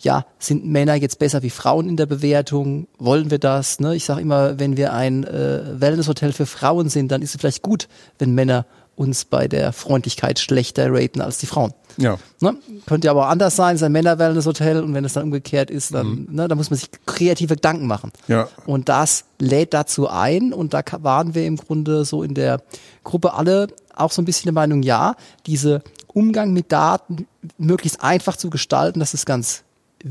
[0.00, 2.86] ja, sind Männer jetzt besser wie Frauen in der Bewertung?
[2.98, 3.80] Wollen wir das?
[3.80, 3.96] Ne?
[3.96, 7.62] Ich sage immer, wenn wir ein äh, Wellnesshotel für Frauen sind, dann ist es vielleicht
[7.62, 7.88] gut,
[8.18, 8.66] wenn Männer
[8.96, 11.74] uns bei der Freundlichkeit schlechter raten als die Frauen.
[11.98, 12.18] Ja.
[12.40, 12.56] Ne?
[12.86, 15.70] Könnte ja aber auch anders sein, es ist ein Männer-Wellness-Hotel und wenn es dann umgekehrt
[15.70, 18.10] ist, dann, ne, da muss man sich kreative Gedanken machen.
[18.26, 18.48] Ja.
[18.64, 22.62] Und das lädt dazu ein und da waren wir im Grunde so in der
[23.04, 25.14] Gruppe alle auch so ein bisschen der Meinung, ja,
[25.46, 27.26] diese Umgang mit Daten
[27.58, 29.62] möglichst einfach zu gestalten, das ist ganz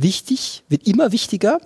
[0.02, 1.60] wichtig, wird immer wichtiger.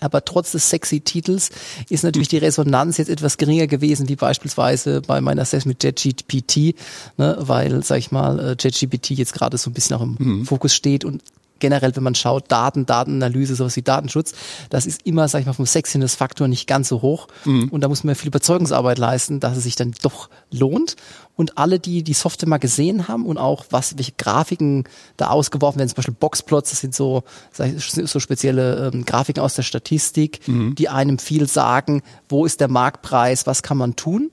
[0.00, 1.50] Aber trotz des sexy Titels
[1.88, 6.74] ist natürlich die Resonanz jetzt etwas geringer gewesen, wie beispielsweise bei meiner Session mit JetGPT,
[7.16, 10.74] ne, weil, sag ich mal, äh, JetGPT jetzt gerade so ein bisschen auch im Fokus
[10.74, 11.22] steht und
[11.58, 14.34] generell, wenn man schaut, Daten, Datenanalyse, sowas wie Datenschutz,
[14.70, 17.28] das ist immer, sag ich mal, vom Sexiness-Faktor nicht ganz so hoch.
[17.44, 17.68] Mhm.
[17.68, 20.96] Und da muss man viel Überzeugungsarbeit leisten, dass es sich dann doch lohnt.
[21.36, 24.84] Und alle, die die Software mal gesehen haben und auch was, welche Grafiken
[25.16, 29.62] da ausgeworfen werden, zum Beispiel Boxplots, das sind so, so spezielle ähm, Grafiken aus der
[29.62, 30.74] Statistik, mhm.
[30.74, 34.30] die einem viel sagen, wo ist der Marktpreis, was kann man tun.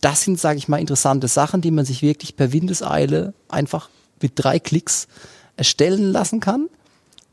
[0.00, 3.88] Das sind, sage ich mal, interessante Sachen, die man sich wirklich per Windeseile einfach
[4.20, 5.06] mit drei Klicks
[5.56, 6.68] erstellen lassen kann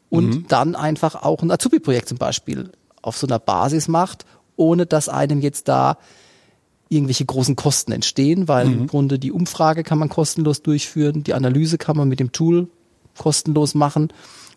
[0.09, 0.45] und mhm.
[0.47, 5.41] dann einfach auch ein Azubi-Projekt zum Beispiel auf so einer Basis macht, ohne dass einem
[5.41, 5.97] jetzt da
[6.89, 8.73] irgendwelche großen Kosten entstehen, weil mhm.
[8.73, 12.67] im Grunde die Umfrage kann man kostenlos durchführen, die Analyse kann man mit dem Tool
[13.17, 14.11] kostenlos machen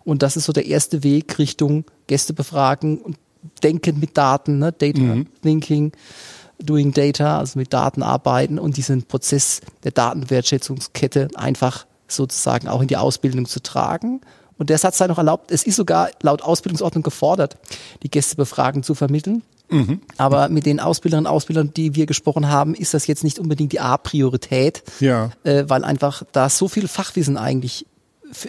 [0.04, 3.16] und das ist so der erste Weg Richtung Gäste befragen und
[3.62, 4.72] denken mit Daten, ne?
[4.72, 5.26] Data mhm.
[5.42, 5.92] Thinking,
[6.58, 11.86] Doing Data, also mit Daten arbeiten und diesen Prozess der Datenwertschätzungskette einfach
[12.16, 14.20] sozusagen auch in die Ausbildung zu tragen.
[14.58, 17.56] Und der Satz sei noch erlaubt, es ist sogar laut Ausbildungsordnung gefordert,
[18.02, 19.42] die Gästebefragen zu vermitteln.
[19.70, 20.02] Mhm.
[20.18, 23.72] Aber mit den Ausbilderinnen und Ausbildern, die wir gesprochen haben, ist das jetzt nicht unbedingt
[23.72, 25.30] die A-Priorität, ja.
[25.44, 27.86] äh, weil einfach da so viel Fachwissen eigentlich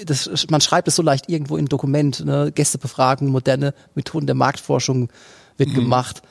[0.06, 2.52] das, man schreibt es so leicht irgendwo in ein Dokument, ne?
[2.54, 5.10] Gästebefragen, moderne Methoden der Marktforschung
[5.58, 5.76] wird mhm.
[5.76, 6.22] gemacht.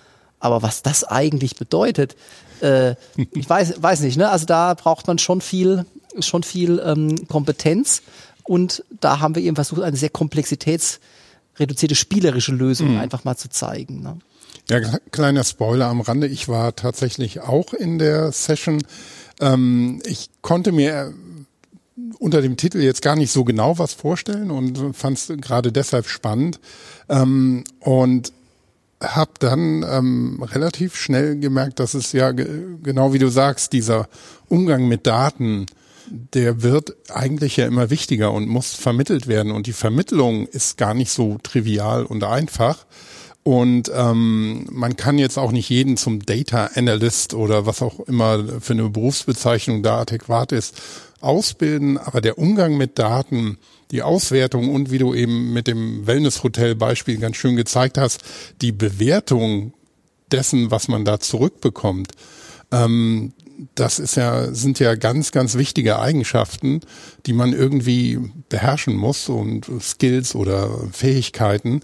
[0.40, 2.16] Aber was das eigentlich bedeutet,
[2.60, 2.94] äh,
[3.32, 4.30] ich weiß, weiß nicht, ne?
[4.30, 5.84] Also da braucht man schon viel
[6.20, 8.02] schon viel ähm, Kompetenz
[8.44, 13.00] und da haben wir eben versucht, eine sehr komplexitätsreduzierte spielerische Lösung mhm.
[13.00, 14.02] einfach mal zu zeigen.
[14.02, 14.18] Ne?
[14.68, 16.26] Ja, kleiner Spoiler am Rande.
[16.26, 18.82] Ich war tatsächlich auch in der Session.
[19.40, 21.12] Ähm, ich konnte mir
[22.18, 26.06] unter dem Titel jetzt gar nicht so genau was vorstellen und fand es gerade deshalb
[26.08, 26.60] spannend.
[27.08, 28.32] Ähm, und
[29.02, 34.08] habe dann ähm, relativ schnell gemerkt, dass es ja genau wie du sagst, dieser
[34.48, 35.66] Umgang mit Daten
[36.08, 39.52] der wird eigentlich ja immer wichtiger und muss vermittelt werden.
[39.52, 42.86] Und die Vermittlung ist gar nicht so trivial und einfach.
[43.44, 48.60] Und ähm, man kann jetzt auch nicht jeden zum Data Analyst oder was auch immer
[48.60, 50.80] für eine Berufsbezeichnung da adäquat ist,
[51.20, 51.98] ausbilden.
[51.98, 53.58] Aber der Umgang mit Daten,
[53.90, 58.22] die Auswertung und wie du eben mit dem Wellness-Hotel-Beispiel ganz schön gezeigt hast,
[58.60, 59.74] die Bewertung
[60.30, 62.12] dessen, was man da zurückbekommt,
[62.70, 63.32] ähm,
[63.74, 66.80] das ist ja, sind ja ganz, ganz wichtige Eigenschaften,
[67.26, 71.80] die man irgendwie beherrschen muss und Skills oder Fähigkeiten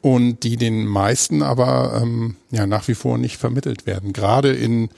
[0.00, 4.12] und die den meisten aber ähm, ja nach wie vor nicht vermittelt werden.
[4.12, 4.90] Gerade in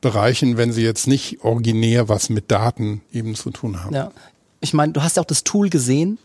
[0.00, 3.94] Bereichen, wenn sie jetzt nicht originär was mit Daten eben zu tun haben.
[3.94, 4.10] Ja.
[4.60, 6.18] Ich meine, du hast ja auch das Tool gesehen.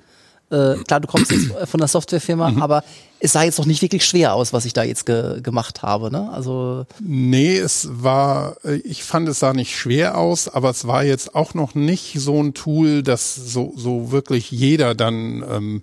[0.49, 2.61] Äh, klar, du kommst jetzt von der Softwarefirma, mhm.
[2.61, 2.83] aber
[3.23, 6.11] es sah jetzt noch nicht wirklich schwer aus, was ich da jetzt ge gemacht habe.
[6.11, 6.29] Ne?
[6.33, 11.05] Also nee, es war, äh, ich fand es sah nicht schwer aus, aber es war
[11.05, 15.81] jetzt auch noch nicht so ein Tool, das so so wirklich jeder dann ähm,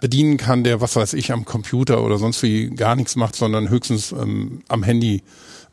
[0.00, 3.68] bedienen kann, der was weiß ich am Computer oder sonst wie gar nichts macht, sondern
[3.68, 5.22] höchstens ähm, am Handy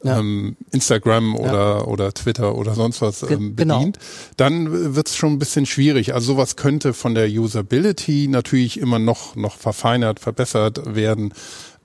[0.04, 0.20] ja.
[0.20, 1.84] ähm, Instagram oder, ja.
[1.84, 3.80] oder Twitter oder sonst was ähm, genau.
[3.80, 4.34] bedient, genau.
[4.38, 6.14] dann wird es schon ein bisschen schwierig.
[6.14, 11.34] Also sowas könnte von der Usability natürlich immer noch, noch verfeinert, verbessert werden.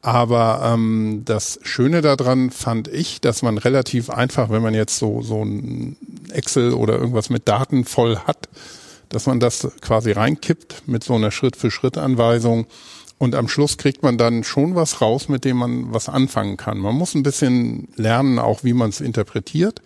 [0.02, 5.22] Aber ähm, das Schöne daran fand ich, dass man relativ einfach, wenn man jetzt so,
[5.22, 5.96] so ein
[6.30, 8.48] Excel oder irgendwas mit Daten voll hat,
[9.10, 12.66] dass man das quasi reinkippt mit so einer Schritt-für-Schritt-Anweisung
[13.22, 16.78] und am Schluss kriegt man dann schon was raus, mit dem man was anfangen kann.
[16.78, 19.80] Man muss ein bisschen lernen, auch wie man es interpretiert,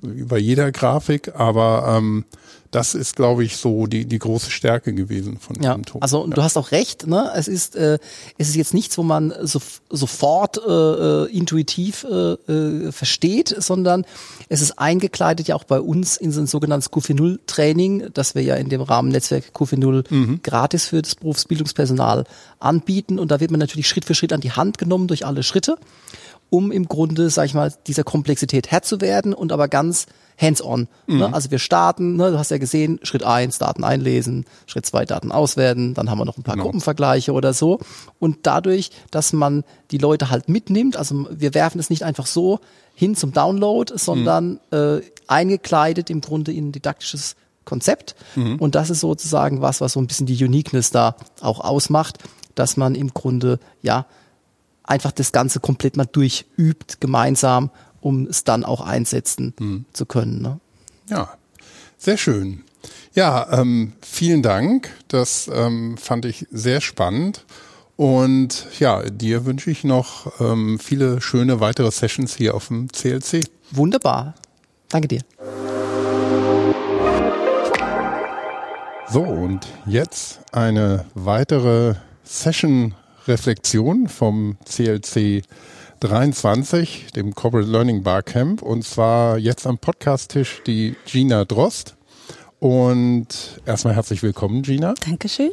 [0.00, 2.24] wie bei jeder Grafik, aber ähm,
[2.70, 6.02] das ist, glaube ich, so die, die große Stärke gewesen von ja, Ton.
[6.02, 6.34] Also ja.
[6.34, 7.30] du hast auch recht, ne?
[7.34, 7.98] Es ist, äh,
[8.38, 14.04] es ist jetzt nichts, wo man so, sofort äh, äh, intuitiv äh, äh, versteht, sondern
[14.48, 18.54] es ist eingekleidet ja auch bei uns in so ein sogenanntes Q40-Training, das wir ja
[18.54, 20.40] in dem Rahmen Netzwerk Q40 mhm.
[20.42, 22.24] gratis für das Berufsbildungspersonal
[22.60, 23.18] anbieten.
[23.18, 25.76] Und da wird man natürlich Schritt für Schritt an die Hand genommen durch alle Schritte,
[26.50, 30.06] um im Grunde, sag ich mal, dieser Komplexität Herr zu werden und aber ganz
[30.40, 30.80] hands-on.
[30.80, 30.88] Ne?
[31.06, 31.18] Mhm.
[31.18, 31.34] Ne?
[31.34, 32.32] Also wir starten, ne?
[32.32, 36.24] du hast ja gesehen, Schritt eins Daten einlesen, Schritt zwei Daten auswerten, dann haben wir
[36.24, 36.64] noch ein paar genau.
[36.64, 37.78] Gruppenvergleiche oder so.
[38.18, 42.60] Und dadurch, dass man die Leute halt mitnimmt, also wir werfen es nicht einfach so
[42.94, 44.76] hin zum Download, sondern mhm.
[44.76, 48.16] äh, eingekleidet im Grunde in ein didaktisches Konzept.
[48.34, 48.56] Mhm.
[48.56, 52.18] Und das ist sozusagen was, was so ein bisschen die Uniqueness da auch ausmacht,
[52.54, 54.06] dass man im Grunde, ja,
[54.90, 57.70] einfach das Ganze komplett mal durchübt gemeinsam
[58.00, 59.84] um es dann auch einsetzen hm.
[59.92, 60.42] zu können.
[60.42, 60.60] Ne?
[61.08, 61.30] Ja,
[61.98, 62.64] sehr schön.
[63.12, 64.90] Ja, ähm, vielen Dank.
[65.08, 67.44] Das ähm, fand ich sehr spannend.
[67.96, 73.44] Und ja, dir wünsche ich noch ähm, viele schöne weitere Sessions hier auf dem CLC.
[73.72, 74.34] Wunderbar.
[74.88, 75.20] Danke dir.
[79.08, 81.96] So, und jetzt eine weitere
[83.20, 85.42] Session-Reflexion vom CLC
[86.00, 88.62] 23, dem Corporate Learning Barcamp.
[88.62, 91.96] Und zwar jetzt am Podcast-Tisch die Gina Drost.
[92.58, 94.94] Und erstmal herzlich willkommen, Gina.
[95.04, 95.50] Dankeschön.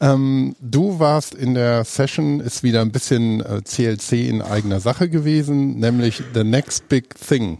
[0.00, 5.10] Ähm, du warst in der Session, ist wieder ein bisschen äh, CLC in eigener Sache
[5.10, 7.58] gewesen, nämlich The Next Big Thing.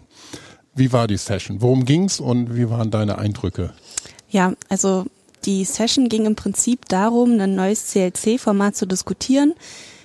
[0.74, 1.60] Wie war die Session?
[1.60, 3.74] Worum ging's und wie waren deine Eindrücke?
[4.30, 5.06] Ja, also
[5.44, 9.54] die Session ging im Prinzip darum, ein neues CLC-Format zu diskutieren.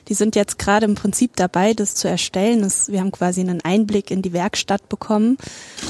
[0.08, 2.62] Die sind jetzt gerade im Prinzip dabei, das zu erstellen.
[2.62, 5.38] Das, wir haben quasi einen Einblick in die Werkstatt bekommen,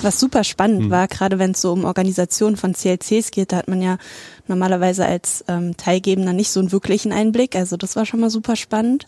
[0.02, 0.90] was super spannend mhm.
[0.90, 3.52] war, gerade wenn es so um Organisation von CLCs geht.
[3.52, 3.98] Da hat man ja
[4.48, 7.56] normalerweise als ähm, Teilgebender nicht so einen wirklichen Einblick.
[7.56, 9.06] Also das war schon mal super spannend.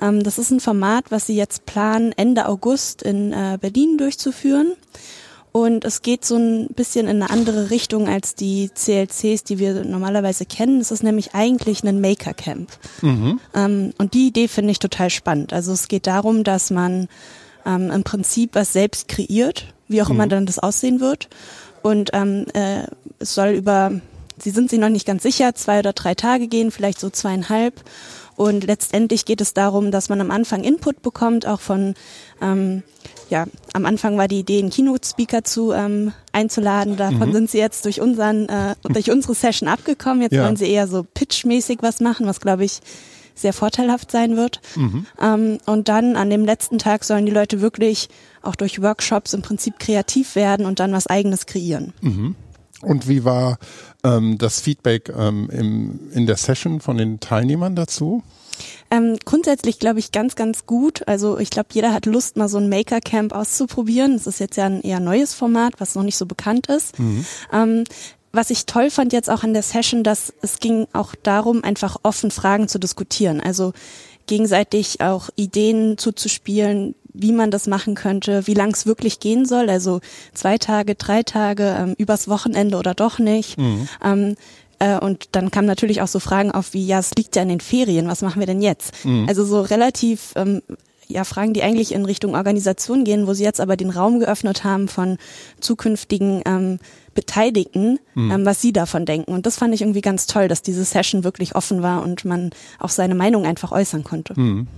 [0.00, 4.74] Ähm, das ist ein Format, was sie jetzt planen, Ende August in äh, Berlin durchzuführen.
[5.56, 9.86] Und es geht so ein bisschen in eine andere Richtung als die CLCs, die wir
[9.86, 10.82] normalerweise kennen.
[10.82, 12.68] Es ist nämlich eigentlich ein Maker Camp.
[13.00, 13.40] Mhm.
[13.54, 15.54] Ähm, und die Idee finde ich total spannend.
[15.54, 17.08] Also es geht darum, dass man
[17.64, 20.16] ähm, im Prinzip was selbst kreiert, wie auch mhm.
[20.16, 21.30] immer dann das aussehen wird.
[21.80, 22.82] Und ähm, äh,
[23.18, 23.92] es soll über,
[24.38, 27.82] Sie sind sich noch nicht ganz sicher, zwei oder drei Tage gehen, vielleicht so zweieinhalb.
[28.36, 31.94] Und letztendlich geht es darum, dass man am Anfang Input bekommt, auch von
[32.42, 32.82] ähm,
[33.28, 36.96] ja, am Anfang war die Idee, einen Keynote-Speaker zu ähm, einzuladen.
[36.96, 37.32] Davon mhm.
[37.32, 40.22] sind sie jetzt durch unseren, äh, durch unsere Session abgekommen.
[40.22, 40.44] Jetzt ja.
[40.44, 42.80] wollen sie eher so pitchmäßig was machen, was glaube ich
[43.34, 44.60] sehr vorteilhaft sein wird.
[44.76, 45.06] Mhm.
[45.20, 48.08] Ähm, und dann an dem letzten Tag sollen die Leute wirklich
[48.42, 51.92] auch durch Workshops im Prinzip kreativ werden und dann was eigenes kreieren.
[52.00, 52.34] Mhm.
[52.82, 53.58] Und wie war
[54.06, 58.22] ähm, das Feedback ähm, im, in der Session von den Teilnehmern dazu?
[58.90, 61.06] Ähm, grundsätzlich glaube ich ganz, ganz gut.
[61.06, 64.14] Also ich glaube, jeder hat Lust, mal so ein Maker Camp auszuprobieren.
[64.14, 66.98] Das ist jetzt ja ein eher neues Format, was noch nicht so bekannt ist.
[66.98, 67.26] Mhm.
[67.52, 67.84] Ähm,
[68.32, 71.96] was ich toll fand jetzt auch in der Session, dass es ging auch darum, einfach
[72.02, 73.40] offen Fragen zu diskutieren.
[73.40, 73.72] Also
[74.26, 79.70] gegenseitig auch Ideen zuzuspielen, wie man das machen könnte, wie lang es wirklich gehen soll,
[79.70, 80.00] also
[80.34, 83.58] zwei Tage, drei Tage, ähm, übers Wochenende oder doch nicht.
[83.58, 83.88] Mhm.
[84.04, 84.36] Ähm,
[84.78, 87.48] äh, und dann kamen natürlich auch so Fragen auf wie, ja, es liegt ja in
[87.48, 89.04] den Ferien, was machen wir denn jetzt?
[89.04, 89.26] Mhm.
[89.28, 90.62] Also so relativ ähm,
[91.08, 94.64] ja, Fragen, die eigentlich in Richtung Organisation gehen, wo sie jetzt aber den Raum geöffnet
[94.64, 95.18] haben von
[95.60, 96.78] zukünftigen ähm,
[97.16, 98.30] Beteiligten, mhm.
[98.30, 99.32] ähm, was sie davon denken.
[99.32, 102.50] Und das fand ich irgendwie ganz toll, dass diese Session wirklich offen war und man
[102.78, 104.38] auch seine Meinung einfach äußern konnte.
[104.38, 104.68] Mhm.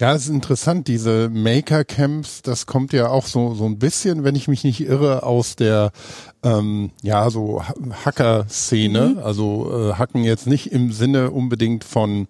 [0.00, 4.34] Ja, es ist interessant, diese Maker-Camps, das kommt ja auch so, so ein bisschen, wenn
[4.34, 5.92] ich mich nicht irre, aus der
[6.42, 7.62] ähm, ja, so
[8.04, 9.16] Hacker-Szene.
[9.16, 9.18] Mhm.
[9.18, 12.28] Also äh, Hacken jetzt nicht im Sinne unbedingt von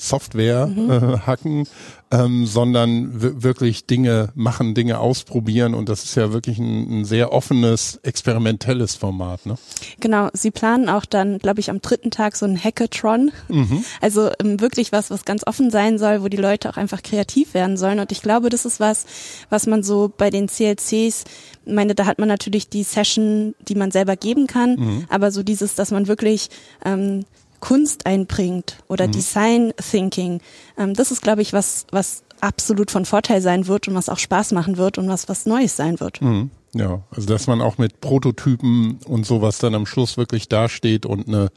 [0.00, 0.90] Software mhm.
[0.90, 1.68] äh, hacken,
[2.10, 7.32] ähm, sondern wirklich Dinge machen, Dinge ausprobieren und das ist ja wirklich ein, ein sehr
[7.32, 9.44] offenes, experimentelles Format.
[9.44, 9.56] Ne?
[10.00, 13.30] Genau, Sie planen auch dann, glaube ich, am dritten Tag so ein Hackathon.
[13.48, 13.84] Mhm.
[14.00, 17.52] Also ähm, wirklich was, was ganz offen sein soll, wo die Leute auch einfach kreativ
[17.52, 19.04] werden sollen und ich glaube, das ist was,
[19.50, 21.24] was man so bei den CLCs
[21.66, 25.04] meine, da hat man natürlich die Session, die man selber geben kann, mhm.
[25.10, 26.48] aber so dieses, dass man wirklich
[26.84, 27.24] ähm,
[27.60, 29.12] Kunst einbringt oder mhm.
[29.12, 30.40] Design Thinking.
[30.76, 34.18] Ähm, das ist, glaube ich, was, was absolut von Vorteil sein wird und was auch
[34.18, 36.20] Spaß machen wird und was was Neues sein wird.
[36.22, 36.50] Mhm.
[36.72, 41.26] Ja, also dass man auch mit Prototypen und sowas dann am Schluss wirklich dasteht und
[41.26, 41.50] eine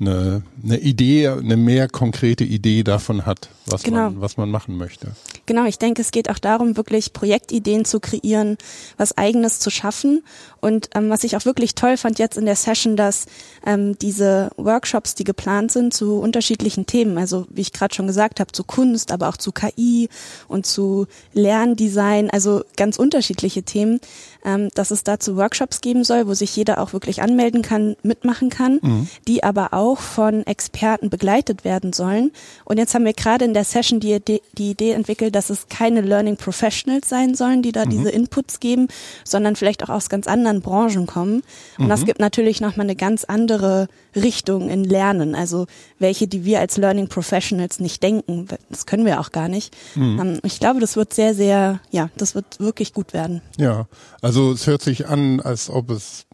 [0.00, 4.10] eine, eine Idee, eine mehr konkrete Idee davon hat, was genau.
[4.10, 5.12] man was man machen möchte.
[5.46, 8.56] Genau, ich denke, es geht auch darum, wirklich Projektideen zu kreieren,
[8.96, 10.22] was eigenes zu schaffen.
[10.60, 13.26] Und ähm, was ich auch wirklich toll fand jetzt in der Session, dass
[13.64, 18.40] ähm, diese Workshops, die geplant sind zu unterschiedlichen Themen, also wie ich gerade schon gesagt
[18.40, 20.08] habe, zu Kunst, aber auch zu KI
[20.48, 24.00] und zu Lerndesign, also ganz unterschiedliche Themen,
[24.44, 28.50] ähm, dass es dazu Workshops geben soll, wo sich jeder auch wirklich anmelden kann, mitmachen
[28.50, 29.08] kann, mhm.
[29.26, 32.32] die aber auch von Experten begleitet werden sollen.
[32.64, 36.00] Und jetzt haben wir gerade in der Session die, die Idee entwickelt, dass es keine
[36.00, 37.90] Learning Professionals sein sollen, die da mhm.
[37.90, 38.88] diese Inputs geben,
[39.24, 41.42] sondern vielleicht auch aus ganz anderen Branchen kommen.
[41.78, 41.88] Und mhm.
[41.88, 45.66] das gibt natürlich nochmal eine ganz andere Richtung in Lernen, also
[45.98, 48.48] welche, die wir als Learning Professionals nicht denken.
[48.68, 49.76] Das können wir auch gar nicht.
[49.94, 50.20] Mhm.
[50.20, 53.42] Ähm, ich glaube, das wird sehr, sehr, ja, das wird wirklich gut werden.
[53.56, 53.86] Ja,
[54.20, 56.26] also es hört sich an, als ob es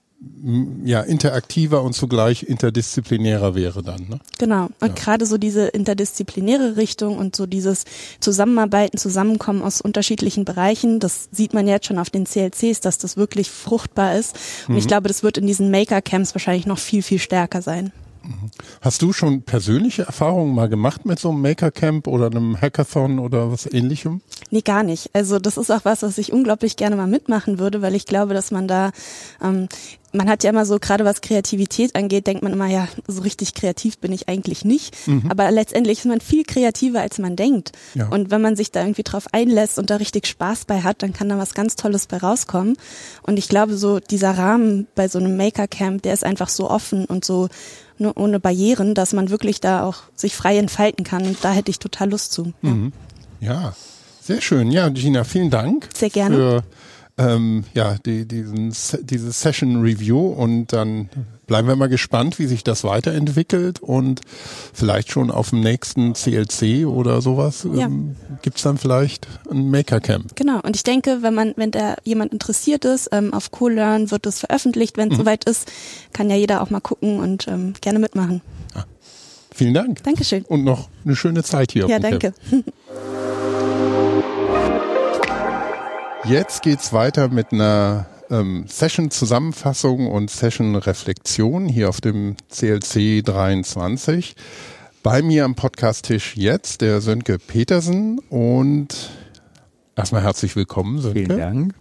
[0.84, 4.08] ja interaktiver und zugleich interdisziplinärer wäre dann.
[4.08, 4.18] Ne?
[4.38, 4.68] Genau.
[4.80, 4.94] Und ja.
[4.94, 7.84] gerade so diese interdisziplinäre Richtung und so dieses
[8.20, 13.16] Zusammenarbeiten, Zusammenkommen aus unterschiedlichen Bereichen, das sieht man jetzt schon auf den CLCs, dass das
[13.16, 14.36] wirklich fruchtbar ist.
[14.68, 14.78] Und mhm.
[14.78, 17.92] ich glaube, das wird in diesen Maker Camps wahrscheinlich noch viel, viel stärker sein.
[18.80, 23.18] Hast du schon persönliche Erfahrungen mal gemacht mit so einem Maker Camp oder einem Hackathon
[23.18, 24.20] oder was ähnlichem?
[24.50, 25.10] Nee, gar nicht.
[25.12, 28.34] Also das ist auch was, was ich unglaublich gerne mal mitmachen würde, weil ich glaube,
[28.34, 28.92] dass man da
[29.42, 29.68] ähm,
[30.16, 33.54] man hat ja immer so, gerade was Kreativität angeht, denkt man immer, ja, so richtig
[33.54, 35.06] kreativ bin ich eigentlich nicht.
[35.06, 35.24] Mhm.
[35.28, 37.72] Aber letztendlich ist man viel kreativer, als man denkt.
[37.94, 38.08] Ja.
[38.08, 41.12] Und wenn man sich da irgendwie drauf einlässt und da richtig Spaß bei hat, dann
[41.12, 42.76] kann da was ganz Tolles bei rauskommen.
[43.22, 47.04] Und ich glaube, so dieser Rahmen bei so einem Maker-Camp, der ist einfach so offen
[47.04, 47.48] und so
[47.98, 51.26] nur ohne Barrieren, dass man wirklich da auch sich frei entfalten kann.
[51.26, 52.52] Und da hätte ich total Lust zu.
[52.62, 52.92] Ja, mhm.
[53.40, 53.74] ja
[54.20, 54.72] sehr schön.
[54.72, 55.88] Ja, Gina, vielen Dank.
[55.94, 56.36] Sehr gerne.
[56.36, 56.62] Für
[57.18, 61.08] ähm, ja, die, diesen, diese Session Review und dann
[61.46, 64.20] bleiben wir mal gespannt, wie sich das weiterentwickelt und
[64.72, 67.86] vielleicht schon auf dem nächsten CLC oder sowas ja.
[67.86, 70.36] ähm, gibt dann vielleicht ein Maker Camp.
[70.36, 70.60] Genau.
[70.60, 74.40] Und ich denke, wenn man, wenn da jemand interessiert ist, ähm, auf CoolLearn wird es
[74.40, 75.22] veröffentlicht, wenn es mhm.
[75.22, 75.70] soweit ist,
[76.12, 78.42] kann ja jeder auch mal gucken und ähm, gerne mitmachen.
[78.74, 78.84] Ah.
[79.54, 80.02] Vielen Dank.
[80.02, 80.44] Dankeschön.
[80.44, 81.86] Und noch eine schöne Zeit hier.
[81.88, 82.34] Ja, danke.
[86.28, 94.34] Jetzt geht's weiter mit einer ähm, Session-Zusammenfassung und Session-Reflexion hier auf dem CLC 23.
[95.04, 99.10] Bei mir am Podcast-Tisch jetzt der Sönke Petersen und
[99.94, 101.26] erstmal herzlich willkommen, Sönke.
[101.26, 101.74] Vielen Dank.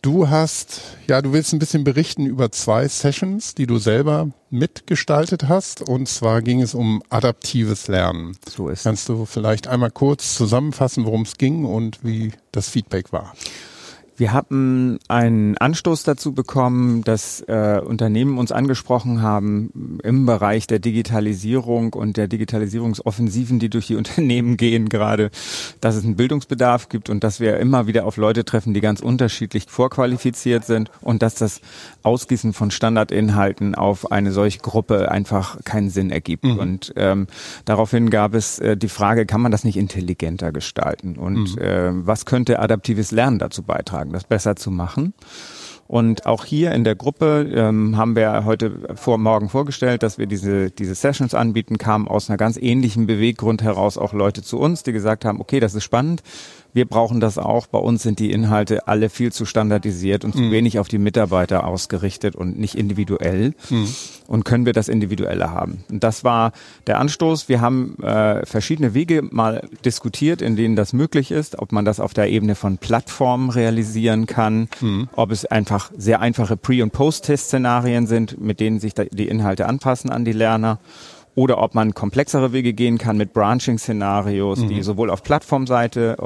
[0.00, 5.48] Du hast, ja, du willst ein bisschen berichten über zwei Sessions, die du selber mitgestaltet
[5.48, 5.82] hast.
[5.82, 8.36] Und zwar ging es um adaptives Lernen.
[8.48, 8.84] So ist.
[8.84, 13.34] Kannst du vielleicht einmal kurz zusammenfassen, worum es ging und wie das Feedback war?
[14.18, 20.80] Wir haben einen Anstoß dazu bekommen, dass äh, Unternehmen uns angesprochen haben im Bereich der
[20.80, 25.30] Digitalisierung und der Digitalisierungsoffensiven, die durch die Unternehmen gehen gerade,
[25.80, 29.00] dass es einen Bildungsbedarf gibt und dass wir immer wieder auf Leute treffen, die ganz
[29.00, 31.60] unterschiedlich vorqualifiziert sind und dass das
[32.02, 36.44] Ausgießen von Standardinhalten auf eine solche Gruppe einfach keinen Sinn ergibt.
[36.44, 36.58] Mhm.
[36.58, 37.28] Und ähm,
[37.66, 41.14] daraufhin gab es äh, die Frage, kann man das nicht intelligenter gestalten?
[41.16, 41.62] Und mhm.
[41.62, 44.07] äh, was könnte adaptives Lernen dazu beitragen?
[44.08, 45.14] Beitragen, das besser zu machen.
[45.86, 50.26] Und auch hier in der Gruppe ähm, haben wir heute vor morgen vorgestellt, dass wir
[50.26, 54.82] diese, diese Sessions anbieten, kamen aus einer ganz ähnlichen Beweggrund heraus auch Leute zu uns,
[54.82, 56.22] die gesagt haben, okay, das ist spannend,
[56.78, 57.66] wir brauchen das auch.
[57.66, 60.52] Bei uns sind die Inhalte alle viel zu standardisiert und zu mhm.
[60.52, 63.54] wenig auf die Mitarbeiter ausgerichtet und nicht individuell.
[63.68, 63.88] Mhm.
[64.28, 65.82] Und können wir das Individuelle haben?
[65.90, 66.52] Und das war
[66.86, 67.48] der Anstoß.
[67.48, 71.98] Wir haben äh, verschiedene Wege mal diskutiert, in denen das möglich ist, ob man das
[71.98, 75.08] auf der Ebene von Plattformen realisieren kann, mhm.
[75.16, 80.10] ob es einfach sehr einfache Pre- und Post-Test-Szenarien sind, mit denen sich die Inhalte anpassen
[80.10, 80.78] an die Lerner
[81.34, 84.68] oder ob man komplexere Wege gehen kann mit Branching-Szenarios, mhm.
[84.68, 86.16] die sowohl auf Plattformseite,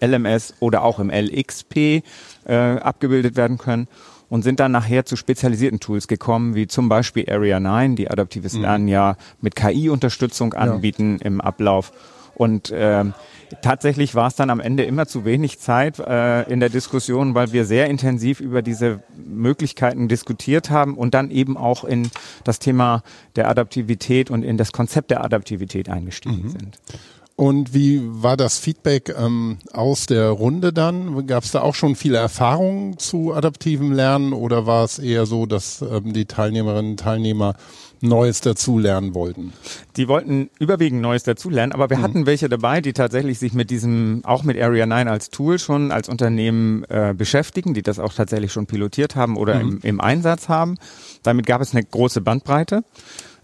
[0.00, 2.02] LMS oder auch im LXP
[2.46, 3.88] äh, abgebildet werden können
[4.28, 8.54] und sind dann nachher zu spezialisierten Tools gekommen, wie zum Beispiel Area 9, die adaptives
[8.54, 8.62] mhm.
[8.62, 11.26] Lernen ja mit KI-Unterstützung anbieten ja.
[11.26, 11.92] im Ablauf.
[12.40, 13.12] Und ähm,
[13.60, 17.52] tatsächlich war es dann am Ende immer zu wenig Zeit äh, in der Diskussion, weil
[17.52, 22.10] wir sehr intensiv über diese Möglichkeiten diskutiert haben und dann eben auch in
[22.44, 23.02] das Thema
[23.36, 26.48] der Adaptivität und in das Konzept der Adaptivität eingestiegen mhm.
[26.48, 26.78] sind.
[27.40, 31.26] Und wie war das Feedback ähm, aus der Runde dann?
[31.26, 35.46] Gab es da auch schon viele Erfahrungen zu adaptivem Lernen oder war es eher so,
[35.46, 37.54] dass ähm, die Teilnehmerinnen und Teilnehmer
[38.02, 39.54] Neues dazulernen wollten?
[39.96, 42.02] Die wollten überwiegend Neues dazulernen, aber wir mhm.
[42.02, 45.92] hatten welche dabei, die tatsächlich sich mit diesem, auch mit Area 9 als Tool schon
[45.92, 49.60] als Unternehmen äh, beschäftigen, die das auch tatsächlich schon pilotiert haben oder mhm.
[49.60, 50.76] im, im Einsatz haben.
[51.22, 52.84] Damit gab es eine große Bandbreite.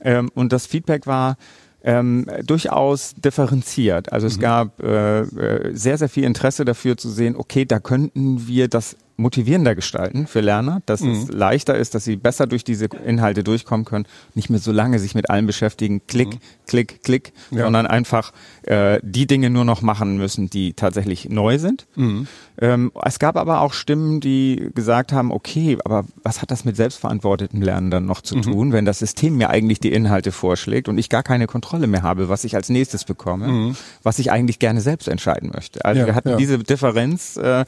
[0.03, 1.38] Ähm, und das Feedback war,
[1.87, 4.12] ähm, durchaus differenziert.
[4.12, 4.43] Also es mhm.
[4.43, 8.97] gab äh, äh, sehr, sehr viel Interesse dafür zu sehen, okay, da könnten wir das
[9.16, 11.12] motivierender gestalten für Lerner, dass mhm.
[11.12, 14.98] es leichter ist, dass sie besser durch diese Inhalte durchkommen können, nicht mehr so lange
[14.98, 16.38] sich mit allem beschäftigen, klick, mhm.
[16.66, 17.64] klick, klick, ja.
[17.64, 21.86] sondern einfach äh, die Dinge nur noch machen müssen, die tatsächlich neu sind.
[21.96, 22.26] Mhm.
[22.58, 26.76] Ähm, es gab aber auch Stimmen, die gesagt haben, okay, aber was hat das mit
[26.76, 28.42] selbstverantwortetem Lernen dann noch zu mhm.
[28.42, 32.02] tun, wenn das System mir eigentlich die Inhalte vorschlägt und ich gar keine Kontrolle mehr
[32.02, 33.76] habe, was ich als nächstes bekomme, mhm.
[34.02, 35.84] was ich eigentlich gerne selbst entscheiden möchte.
[35.84, 36.36] Also ja, wir hatten ja.
[36.36, 37.64] diese Differenz äh,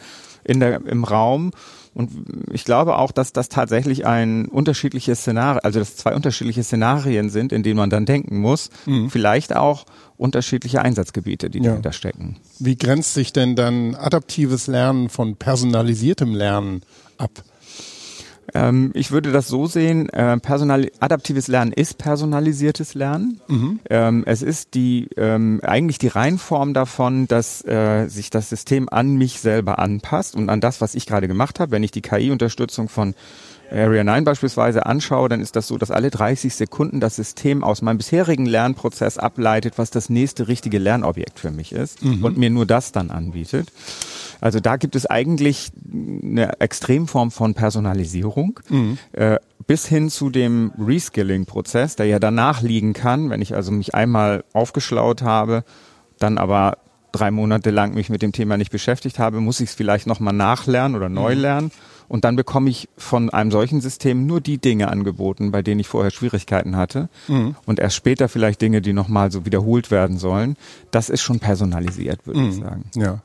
[0.48, 1.52] in der, im Raum.
[1.94, 2.10] Und
[2.52, 7.52] ich glaube auch, dass das tatsächlich ein unterschiedliches Szenario, also dass zwei unterschiedliche Szenarien sind,
[7.52, 8.70] in denen man dann denken muss.
[8.86, 9.10] Mhm.
[9.10, 9.84] Vielleicht auch
[10.16, 11.70] unterschiedliche Einsatzgebiete, die ja.
[11.70, 12.36] dahinter stecken.
[12.58, 16.82] Wie grenzt sich denn dann adaptives Lernen von personalisiertem Lernen
[17.18, 17.30] ab?
[18.54, 23.40] Ähm, ich würde das so sehen, äh, personal, adaptives Lernen ist personalisiertes Lernen.
[23.48, 23.80] Mhm.
[23.90, 29.16] Ähm, es ist die ähm, eigentlich die Reinform davon, dass äh, sich das System an
[29.16, 31.72] mich selber anpasst und an das, was ich gerade gemacht habe.
[31.72, 33.14] Wenn ich die KI-Unterstützung von
[33.70, 37.82] Area 9 beispielsweise anschaue, dann ist das so, dass alle 30 Sekunden das System aus
[37.82, 42.24] meinem bisherigen Lernprozess ableitet, was das nächste richtige Lernobjekt für mich ist mhm.
[42.24, 43.70] und mir nur das dann anbietet.
[44.40, 45.70] Also da gibt es eigentlich
[46.22, 48.60] eine Extremform von Personalisierung.
[48.68, 48.98] Mhm.
[49.12, 53.94] Äh, bis hin zu dem Reskilling-Prozess, der ja danach liegen kann, wenn ich also mich
[53.94, 55.64] einmal aufgeschlaut habe,
[56.18, 56.78] dann aber
[57.12, 60.34] drei Monate lang mich mit dem Thema nicht beschäftigt habe, muss ich es vielleicht nochmal
[60.34, 61.70] nachlernen oder neu Mhm.
[62.08, 65.88] Und dann bekomme ich von einem solchen System nur die Dinge angeboten, bei denen ich
[65.88, 67.08] vorher Schwierigkeiten hatte.
[67.28, 67.54] Mhm.
[67.66, 70.56] Und erst später vielleicht Dinge, die nochmal so wiederholt werden sollen.
[70.90, 72.48] Das ist schon personalisiert, würde Mhm.
[72.48, 72.84] ich sagen.
[72.96, 73.20] Ja.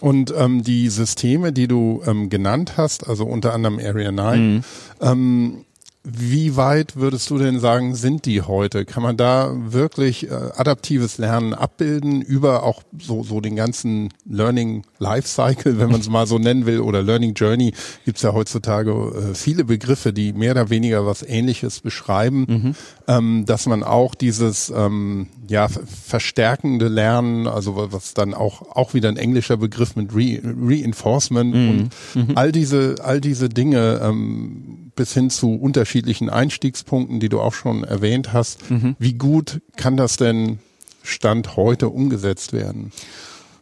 [0.00, 4.62] Und ähm, die Systeme, die du ähm, genannt hast, also unter anderem Area 9,
[5.00, 5.64] ähm,
[6.04, 8.84] wie weit würdest du denn sagen, sind die heute?
[8.84, 14.84] Kann man da wirklich äh, adaptives Lernen abbilden über auch so, so den ganzen Learning
[14.98, 17.74] Lifecycle, wenn man es mal so nennen will, oder Learning Journey,
[18.04, 22.74] gibt's ja heutzutage äh, viele Begriffe, die mehr oder weniger was Ähnliches beschreiben,
[23.06, 28.62] ähm, dass man auch dieses ähm, ja ver- verstärkende Lernen, also wa- was dann auch
[28.76, 34.92] auch wieder ein englischer Begriff mit Re Reinforcement und all diese all diese Dinge ähm,
[34.96, 38.60] bis hin zu unterschiedlichen Einstiegspunkten, die du auch schon erwähnt hast.
[38.98, 40.58] Wie gut kann das denn
[41.02, 42.92] Stand heute umgesetzt werden?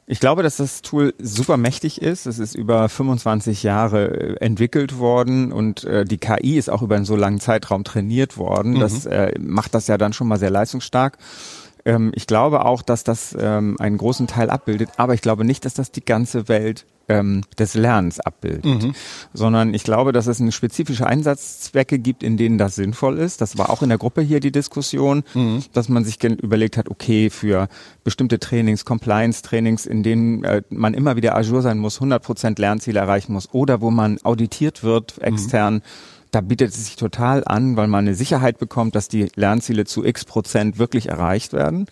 [0.08, 2.26] Ich glaube, dass das Tool super mächtig ist.
[2.26, 6.94] Es ist über 25 Jahre äh, entwickelt worden und äh, die KI ist auch über
[6.94, 8.78] einen so langen Zeitraum trainiert worden.
[8.78, 11.18] Das äh, macht das ja dann schon mal sehr leistungsstark.
[11.86, 15.64] Ähm, ich glaube auch, dass das ähm, einen großen Teil abbildet, aber ich glaube nicht,
[15.64, 18.64] dass das die ganze Welt ähm, des Lernens abbildet,
[19.32, 23.40] sondern ich glaube, dass es eine spezifische Einsatzzwecke gibt, in denen das sinnvoll ist.
[23.40, 25.22] Das war auch in der Gruppe hier die Diskussion,
[25.72, 27.68] dass man sich überlegt hat, okay, für
[28.02, 33.32] bestimmte Trainings, Compliance-Trainings, in denen äh, man immer wieder Azure sein muss, 100% Lernziele erreichen
[33.32, 35.82] muss oder wo man auditiert wird extern,
[36.36, 40.04] da bietet es sich total an, weil man eine Sicherheit bekommt, dass die Lernziele zu
[40.04, 41.86] x Prozent wirklich erreicht werden.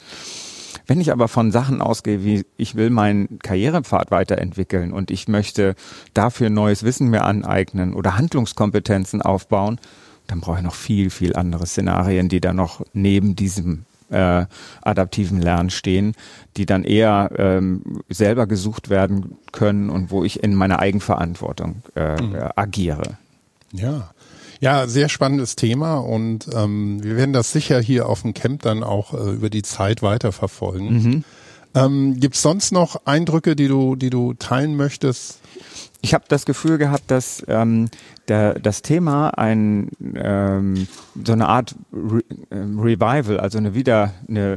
[0.86, 5.74] Wenn ich aber von Sachen ausgehe, wie ich will meinen Karrierepfad weiterentwickeln und ich möchte
[6.12, 9.80] dafür neues Wissen mir aneignen oder Handlungskompetenzen aufbauen,
[10.26, 14.44] dann brauche ich noch viel, viel andere Szenarien, die da noch neben diesem äh,
[14.82, 16.12] adaptiven Lernen stehen,
[16.58, 22.16] die dann eher ähm, selber gesucht werden können und wo ich in meiner Eigenverantwortung äh,
[22.16, 23.16] äh, agiere.
[23.74, 24.10] Ja.
[24.64, 28.82] Ja, sehr spannendes Thema und ähm, wir werden das sicher hier auf dem Camp dann
[28.82, 31.22] auch äh, über die Zeit weiterverfolgen.
[31.74, 35.40] Ähm, Gibt es sonst noch Eindrücke, die du, die du teilen möchtest?
[36.00, 37.90] Ich habe das Gefühl gehabt, dass ähm,
[38.28, 40.86] der, das Thema ein ähm,
[41.24, 44.56] so eine Art Re ähm, Revival, also eine wieder eine,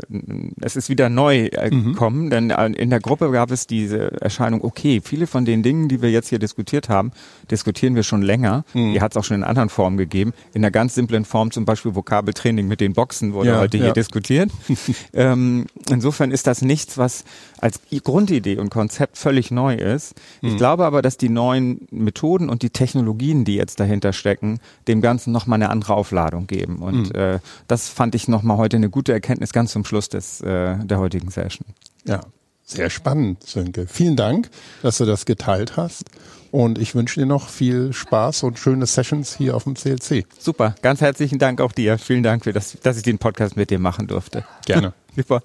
[0.61, 4.63] es ist wieder neu äh, gekommen, denn äh, in der Gruppe gab es diese Erscheinung,
[4.63, 7.11] okay, viele von den Dingen, die wir jetzt hier diskutiert haben,
[7.51, 8.63] diskutieren wir schon länger.
[8.73, 10.33] Die hat es auch schon in anderen Formen gegeben.
[10.53, 13.85] In einer ganz simplen Form, zum Beispiel Vokabeltraining mit den Boxen wurde Ja, heute ja.
[13.85, 14.51] hier diskutiert.
[15.13, 17.23] ähm, insofern ist das nichts, was
[17.59, 20.15] als Grundidee und Konzept völlig neu ist.
[20.41, 25.01] Ich glaube aber, dass die neuen Methoden und die Technologien, die jetzt dahinter stecken, dem
[25.01, 26.77] Ganzen nochmal eine andere Aufladung geben.
[26.77, 30.77] Und äh, das fand ich nochmal heute eine gute Erkenntnis ganz zum Schluss des, äh,
[30.77, 31.65] der heutigen Session.
[32.05, 32.21] Ja,
[32.63, 33.87] sehr spannend, Sönke.
[33.87, 34.49] Vielen Dank,
[34.81, 36.05] dass du das geteilt hast.
[36.51, 40.25] Und ich wünsche dir noch viel Spaß und schöne Sessions hier auf dem CLC.
[40.37, 41.97] Super, ganz herzlichen Dank auch dir.
[41.97, 44.45] Vielen Dank, für das, dass ich den Podcast mit dir machen durfte.
[44.65, 44.93] Gerne.
[45.15, 45.43] Super.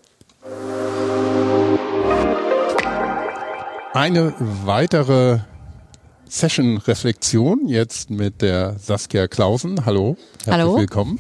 [3.95, 5.41] Eine weitere
[6.33, 9.85] Session-Reflexion jetzt mit der Saskia Klausen.
[9.85, 10.79] Hallo, herzlich Hallo.
[10.79, 11.19] willkommen.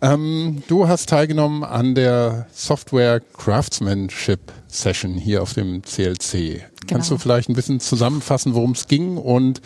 [0.00, 6.62] Ähm, du hast teilgenommen an der Software Craftsmanship Session hier auf dem CLC.
[6.86, 9.60] Kannst du vielleicht ein bisschen zusammenfassen, worum es ging und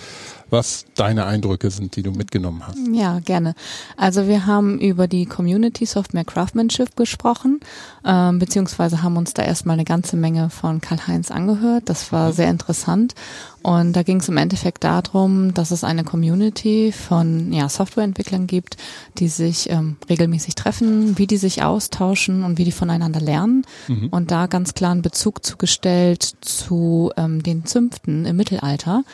[0.50, 2.78] was deine Eindrücke sind, die du mitgenommen hast?
[2.92, 3.54] Ja, gerne.
[3.96, 7.60] Also wir haben über die Community Software Craftsmanship gesprochen,
[8.04, 11.84] ähm, beziehungsweise haben uns da erstmal eine ganze Menge von Karl-Heinz angehört.
[11.86, 13.14] Das war sehr interessant.
[13.62, 18.76] Und da ging es im Endeffekt darum, dass es eine Community von ja, Softwareentwicklern gibt,
[19.18, 23.64] die sich ähm, regelmäßig treffen, wie die sich austauschen und wie die voneinander lernen.
[24.10, 29.04] Und da ganz klar einen Bezug zugestellt zu ähm, den Zünften im Mittelalter.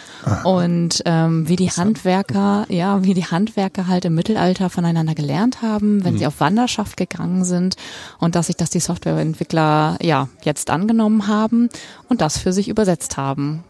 [0.45, 6.05] Und ähm, wie die Handwerker, ja, wie die Handwerker halt im Mittelalter voneinander gelernt haben,
[6.05, 7.77] wenn sie auf Wanderschaft gegangen sind
[8.19, 11.69] und dass sich das die Softwareentwickler ja jetzt angenommen haben
[12.09, 13.65] und das für sich übersetzt haben.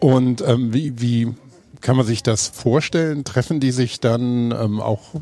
[0.00, 1.34] Und ähm, wie, wie
[1.80, 3.24] kann man sich das vorstellen?
[3.24, 5.14] Treffen die sich dann ähm, auch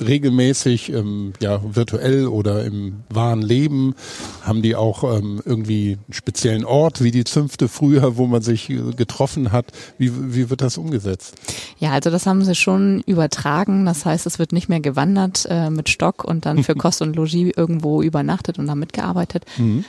[0.00, 3.94] regelmäßig, ähm, ja, virtuell oder im wahren Leben?
[4.42, 8.70] Haben die auch ähm, irgendwie einen speziellen Ort, wie die Zünfte früher, wo man sich
[8.70, 9.66] äh, getroffen hat?
[9.98, 11.34] Wie, wie wird das umgesetzt?
[11.78, 13.84] Ja, also das haben sie schon übertragen.
[13.86, 17.16] Das heißt, es wird nicht mehr gewandert äh, mit Stock und dann für Kost und
[17.16, 19.44] Logis irgendwo übernachtet und da mitgearbeitet.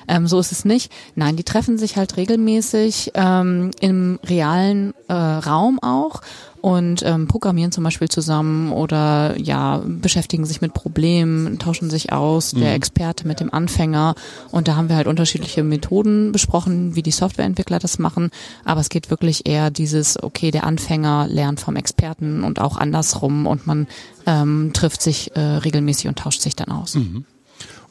[0.07, 0.91] Ähm, so ist es nicht.
[1.15, 6.21] Nein, die treffen sich halt regelmäßig ähm, im realen äh, Raum auch
[6.65, 12.53] und ähm, programmieren zum Beispiel zusammen oder ja, beschäftigen sich mit Problemen, tauschen sich aus,
[12.53, 14.15] der Experte mit dem Anfänger.
[14.49, 18.31] Und da haben wir halt unterschiedliche Methoden besprochen, wie die Softwareentwickler das machen.
[18.63, 23.45] Aber es geht wirklich eher dieses, okay, der Anfänger lernt vom Experten und auch andersrum
[23.45, 23.85] und man
[24.25, 26.95] ähm, trifft sich äh, regelmäßig und tauscht sich dann aus.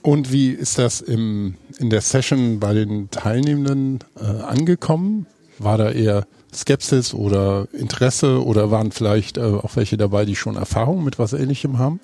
[0.02, 5.26] Und wie ist das im, in der Session bei den Teilnehmenden äh, angekommen?
[5.60, 6.26] War da eher
[6.56, 11.32] Skepsis oder Interesse oder waren vielleicht äh, auch welche dabei, die schon Erfahrung mit was
[11.32, 12.00] Ähnlichem haben?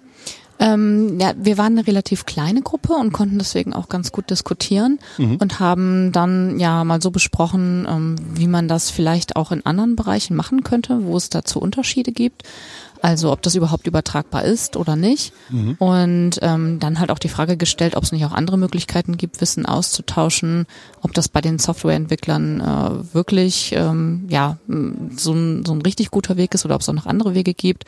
[0.61, 4.99] Ähm, ja, wir waren eine relativ kleine Gruppe und konnten deswegen auch ganz gut diskutieren
[5.41, 9.97] und haben dann ja mal so besprochen, ähm, wie man das vielleicht auch in anderen
[9.97, 12.43] Bereichen machen könnte, wo es dazu Unterschiede gibt.
[13.03, 15.33] Also ob das überhaupt übertragbar ist oder nicht.
[15.79, 19.41] Und ähm, dann halt auch die Frage gestellt, ob es nicht auch andere Möglichkeiten gibt,
[19.41, 20.67] Wissen auszutauschen,
[21.01, 24.59] ob das bei den Softwareentwicklern äh, wirklich ähm, ja
[25.17, 27.55] so ein, so ein richtig guter Weg ist oder ob es auch noch andere Wege
[27.55, 27.85] gibt.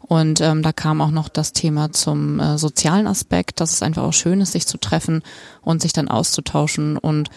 [0.00, 4.02] Und ähm, da kam auch noch das Thema zum äh, sozialen Aspekt, dass es einfach
[4.02, 5.22] auch schön ist, sich zu treffen
[5.62, 6.98] und sich dann auszutauschen.
[6.98, 7.30] Und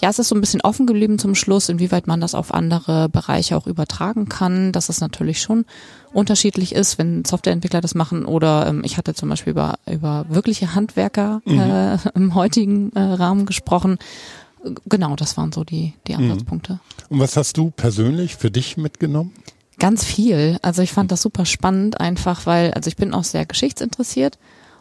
[0.00, 3.08] ja, es ist so ein bisschen offen geblieben zum Schluss, inwieweit man das auf andere
[3.08, 5.66] Bereiche auch übertragen kann, dass es natürlich schon
[6.12, 10.74] unterschiedlich ist, wenn Softwareentwickler das machen oder ähm, ich hatte zum Beispiel über, über wirkliche
[10.74, 13.98] Handwerker äh, im heutigen äh, Rahmen gesprochen.
[14.86, 16.80] Genau, das waren so die, die Ansatzpunkte.
[17.08, 19.32] Und was hast du persönlich für dich mitgenommen?
[19.78, 20.58] Ganz viel.
[20.60, 24.38] Also ich fand das super spannend, einfach weil, also ich bin auch sehr geschichtsinteressiert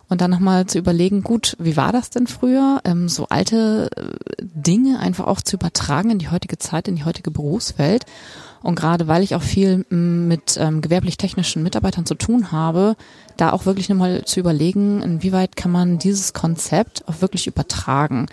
[0.10, 2.82] und dann nochmal zu überlegen, gut, wie war das denn früher?
[2.84, 7.05] Ähm, so alte äh, Dinge einfach auch zu übertragen in die heutige Zeit, in die
[7.05, 8.05] heutige Berufswelt.
[8.62, 12.97] Und gerade weil ich auch viel m, mit ähm, gewerblich-technischen Mitarbeitern zu tun habe,
[13.38, 18.26] da auch wirklich nochmal zu überlegen, inwieweit kann man dieses Konzept auch wirklich übertragen.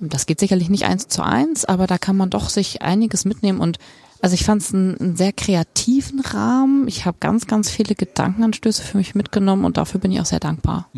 [0.00, 3.60] Das geht sicherlich nicht eins zu eins, aber da kann man doch sich einiges mitnehmen
[3.60, 3.78] und
[4.20, 6.88] also ich fand es einen, einen sehr kreativen Rahmen.
[6.88, 10.40] Ich habe ganz, ganz viele Gedankenanstöße für mich mitgenommen und dafür bin ich auch sehr
[10.40, 10.88] dankbar.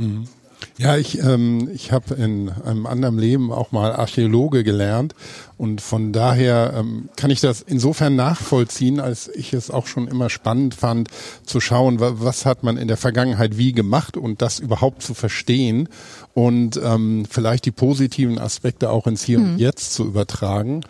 [0.78, 5.14] Ja, ich, ähm, ich habe in einem anderen Leben auch mal Archäologe gelernt
[5.58, 10.30] und von daher ähm, kann ich das insofern nachvollziehen, als ich es auch schon immer
[10.30, 11.08] spannend fand,
[11.44, 15.14] zu schauen, wa was hat man in der Vergangenheit wie gemacht und das überhaupt zu
[15.14, 15.88] verstehen
[16.34, 20.82] und ähm, vielleicht die positiven Aspekte auch ins Hier und Jetzt zu übertragen.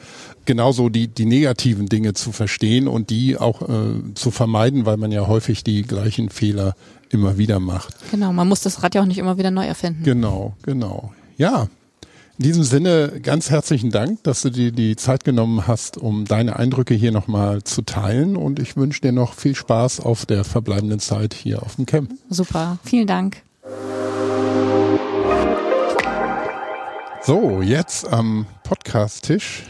[0.45, 5.13] Genauso die, die negativen Dinge zu verstehen und die auch äh, zu vermeiden, weil man
[5.13, 6.75] ja häufig die gleichen Fehler
[7.11, 7.95] immer wieder macht.
[8.11, 10.03] Genau, man muss das Rad ja auch nicht immer wieder neu erfinden.
[10.03, 11.13] Genau, genau.
[11.37, 11.69] Ja,
[12.39, 16.57] in diesem Sinne ganz herzlichen Dank, dass du dir die Zeit genommen hast, um deine
[16.57, 18.37] Eindrücke hier nochmal zu teilen.
[18.37, 22.11] Und ich wünsche dir noch viel Spaß auf der verbleibenden Zeit hier auf dem Camp.
[22.31, 23.43] Super, vielen Dank.
[27.25, 29.63] So, jetzt am Podcast-Tisch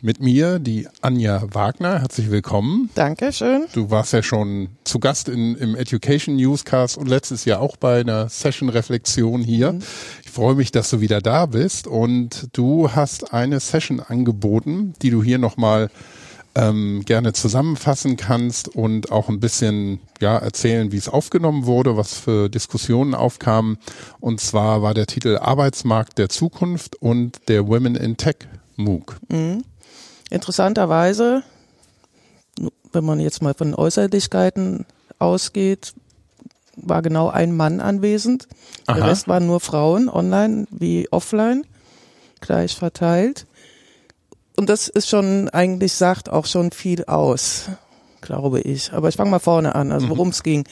[0.00, 1.98] mit mir die Anja Wagner.
[1.98, 2.88] Herzlich willkommen.
[2.94, 3.66] Dankeschön.
[3.72, 8.02] Du warst ja schon zu Gast in, im Education Newscast und letztes Jahr auch bei
[8.02, 9.76] einer Session-Reflexion hier.
[10.24, 15.10] Ich freue mich, dass du wieder da bist und du hast eine Session angeboten, die
[15.10, 15.90] du hier nochmal
[16.54, 22.14] ähm, gerne zusammenfassen kannst und auch ein bisschen ja erzählen, wie es aufgenommen wurde, was
[22.18, 23.78] für Diskussionen aufkamen.
[24.18, 28.36] Und zwar war der Titel Arbeitsmarkt der Zukunft und der Women in Tech
[28.76, 29.16] MOOC.
[30.30, 31.42] Interessanterweise,
[32.92, 34.86] wenn man jetzt mal von Äußerlichkeiten
[35.18, 35.94] ausgeht,
[36.76, 38.48] war genau ein Mann anwesend.
[38.88, 39.06] Der Aha.
[39.06, 41.64] Rest waren nur Frauen, online wie offline,
[42.40, 43.46] gleich verteilt.
[44.56, 47.70] Und das ist schon, eigentlich sagt auch schon viel aus,
[48.20, 48.92] glaube ich.
[48.92, 50.64] Aber ich fange mal vorne an, also worum es ging.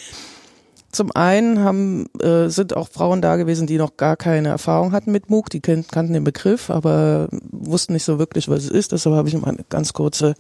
[0.91, 5.13] Zum einen haben, äh, sind auch Frauen da gewesen, die noch gar keine Erfahrung hatten
[5.13, 5.51] mit MOOC.
[5.51, 8.93] Die kennt, kannten den Begriff, aber wussten nicht so wirklich, was es ist.
[8.93, 10.35] Deshalb habe ich mal eine ganz kurze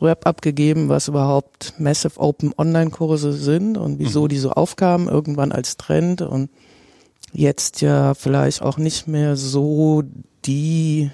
[0.00, 5.78] Rap abgegeben, was überhaupt Massive Open Online-Kurse sind und wieso die so aufkamen, irgendwann als
[5.78, 6.50] Trend und
[7.32, 10.02] jetzt ja vielleicht auch nicht mehr so
[10.44, 11.10] die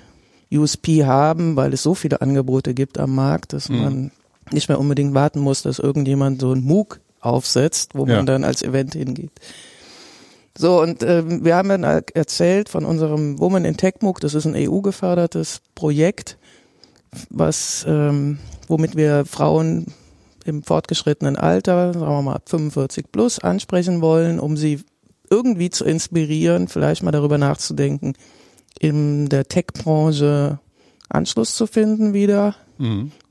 [0.53, 4.11] USP haben, weil es so viele Angebote gibt am Markt, dass man
[4.53, 8.17] nicht mehr unbedingt warten muss, dass irgendjemand so ein MOOC aufsetzt, wo Ja.
[8.17, 9.33] man dann als Event hingeht.
[10.57, 14.45] So, und ähm, wir haben dann erzählt von unserem Woman in Tech MOOC, das ist
[14.47, 16.37] ein EU-gefördertes Projekt,
[17.31, 18.39] was, ähm,
[18.69, 19.87] womit wir Frauen
[20.45, 24.81] im fortgeschrittenen Alter, sagen wir mal ab 45 plus, ansprechen wollen, um sie
[25.31, 28.13] irgendwie zu inspirieren, vielleicht mal darüber nachzudenken,
[28.79, 30.59] in der Tech-Branche
[31.09, 32.55] Anschluss zu finden wieder.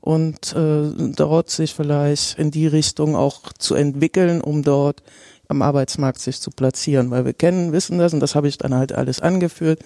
[0.00, 5.02] Und äh, dort sich vielleicht in die Richtung auch zu entwickeln, um dort
[5.48, 7.10] am Arbeitsmarkt sich zu platzieren.
[7.10, 9.80] Weil wir kennen, wissen das und das habe ich dann halt alles angeführt,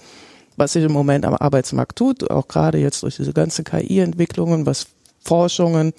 [0.56, 4.86] was sich im Moment am Arbeitsmarkt tut, auch gerade jetzt durch diese ganze KI-Entwicklungen, was
[5.20, 5.92] Forschungen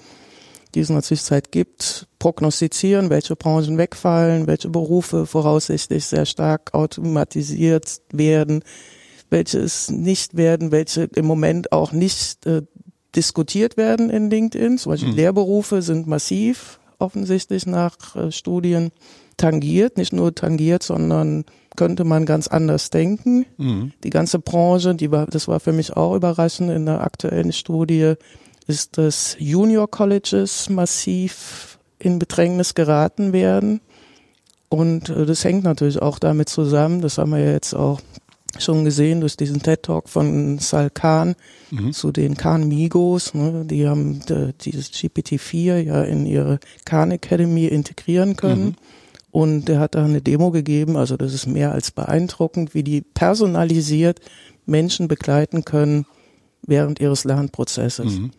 [0.74, 6.74] die es in der Zwischenzeit gibt, prognostizieren, welche Branchen wegfallen, welche Berufe voraussichtlich sehr stark
[6.74, 8.62] automatisiert werden,
[9.30, 12.62] welche es nicht werden, welche im Moment auch nicht äh,
[13.14, 14.78] diskutiert werden in LinkedIn.
[14.78, 15.16] Zum Beispiel Mhm.
[15.16, 18.90] Lehrberufe sind massiv offensichtlich nach äh, Studien
[19.36, 21.44] tangiert, nicht nur tangiert, sondern
[21.76, 23.46] könnte man ganz anders denken.
[23.56, 23.92] Mhm.
[24.04, 28.14] Die ganze Branche, die war, das war für mich auch überraschend in der aktuellen Studie,
[28.66, 33.80] ist, dass Junior Colleges massiv in Bedrängnis geraten werden.
[34.68, 38.00] Und äh, das hängt natürlich auch damit zusammen, das haben wir ja jetzt auch
[38.58, 41.34] schon gesehen durch diesen TED-Talk von Sal Khan
[41.70, 41.92] Mhm.
[41.92, 43.32] zu den Khan Migos.
[43.34, 48.64] Ne, die haben äh, dieses GPT-4 ja in ihre Khan Academy integrieren können.
[48.64, 48.74] Mhm.
[49.30, 53.00] Und der hat da eine Demo gegeben, also das ist mehr als beeindruckend, wie die
[53.00, 54.20] personalisiert
[54.66, 56.04] Menschen begleiten können
[56.66, 58.18] während ihres Lernprozesses.
[58.18, 58.32] Mhm.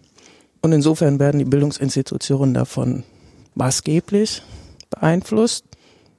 [0.61, 3.03] Und insofern werden die Bildungsinstitutionen davon
[3.55, 4.43] maßgeblich
[4.89, 5.63] beeinflusst,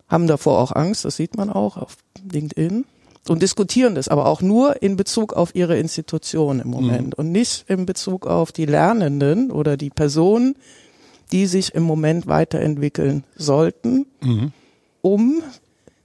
[0.09, 1.97] haben davor auch Angst, das sieht man auch auf
[2.31, 2.85] LinkedIn
[3.29, 7.69] und diskutieren das, aber auch nur in Bezug auf ihre Institution im Moment und nicht
[7.69, 10.57] in Bezug auf die Lernenden oder die Personen,
[11.31, 14.53] die sich im Moment weiterentwickeln sollten, Mhm.
[15.03, 15.43] um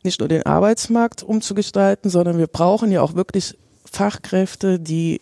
[0.03, 5.19] nicht nur den Arbeitsmarkt umzugestalten, sondern wir brauchen ja auch wirklich Fachkräfte, die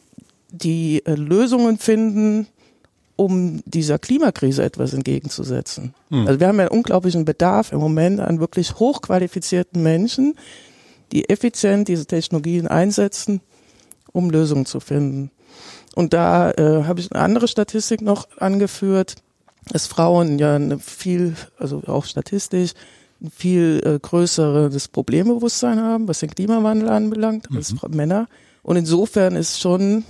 [0.51, 2.47] die äh, Lösungen finden,
[3.15, 5.93] um dieser Klimakrise etwas entgegenzusetzen.
[6.09, 6.27] Hm.
[6.27, 10.35] Also wir haben ja einen unglaublichen Bedarf im Moment an wirklich hochqualifizierten Menschen,
[11.11, 13.41] die effizient diese Technologien einsetzen,
[14.11, 15.31] um Lösungen zu finden.
[15.95, 19.15] Und da äh, habe ich eine andere Statistik noch angeführt,
[19.71, 22.71] dass Frauen ja eine viel, also auch statistisch,
[23.21, 28.27] ein viel äh, größeres Problembewusstsein haben, was den Klimawandel anbelangt, als Fra- Männer.
[28.61, 30.03] Und insofern ist schon,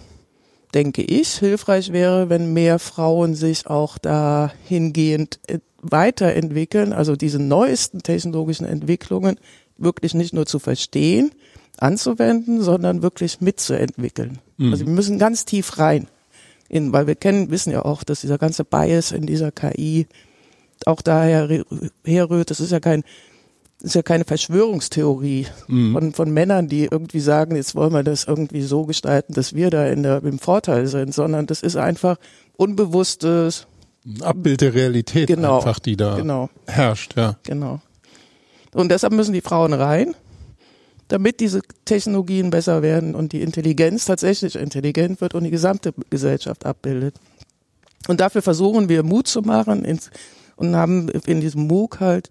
[0.73, 8.01] denke ich, hilfreich wäre, wenn mehr Frauen sich auch dahingehend äh, weiterentwickeln, also diese neuesten
[8.01, 9.39] technologischen Entwicklungen
[9.77, 11.31] wirklich nicht nur zu verstehen,
[11.77, 14.39] anzuwenden, sondern wirklich mitzuentwickeln.
[14.72, 16.07] Also wir müssen ganz tief rein.
[16.69, 20.07] In, weil wir kennen, wissen ja auch, dass dieser ganze Bias in dieser KI
[20.85, 21.64] auch daher
[22.03, 22.49] herrührt.
[22.49, 23.03] Das ist ja kein,
[23.81, 28.61] ist ja keine Verschwörungstheorie von, von Männern, die irgendwie sagen, jetzt wollen wir das irgendwie
[28.61, 32.18] so gestalten, dass wir da in der, im Vorteil sind, sondern das ist einfach
[32.57, 33.68] unbewusstes,
[34.22, 35.57] Abbild der Realität Genau.
[35.57, 37.38] einfach, die da genau, herrscht, ja.
[37.43, 37.81] genau.
[38.76, 40.15] Und deshalb müssen die Frauen rein,
[41.07, 46.65] damit diese Technologien besser werden und die Intelligenz tatsächlich intelligent wird und die gesamte Gesellschaft
[46.65, 47.15] abbildet.
[48.07, 50.11] Und dafür versuchen wir Mut zu machen ins,
[50.57, 52.30] und haben in diesem MOOC halt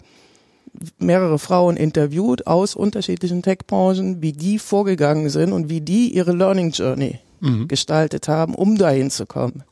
[0.98, 6.70] mehrere Frauen interviewt aus unterschiedlichen Tech-Branchen, wie die vorgegangen sind und wie die ihre Learning
[6.70, 7.20] Journey
[7.68, 9.64] gestaltet haben, um dahin zu kommen,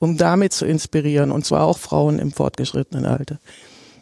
[0.00, 3.38] um damit zu inspirieren und zwar auch Frauen im fortgeschrittenen Alter.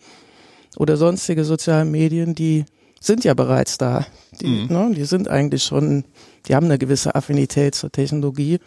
[0.76, 2.64] oder sonstige sozialen Medien, die
[3.04, 4.06] sind ja bereits da.
[4.40, 6.04] Die, ne, die sind eigentlich schon,
[6.46, 8.58] die haben eine gewisse Affinität zur Technologie.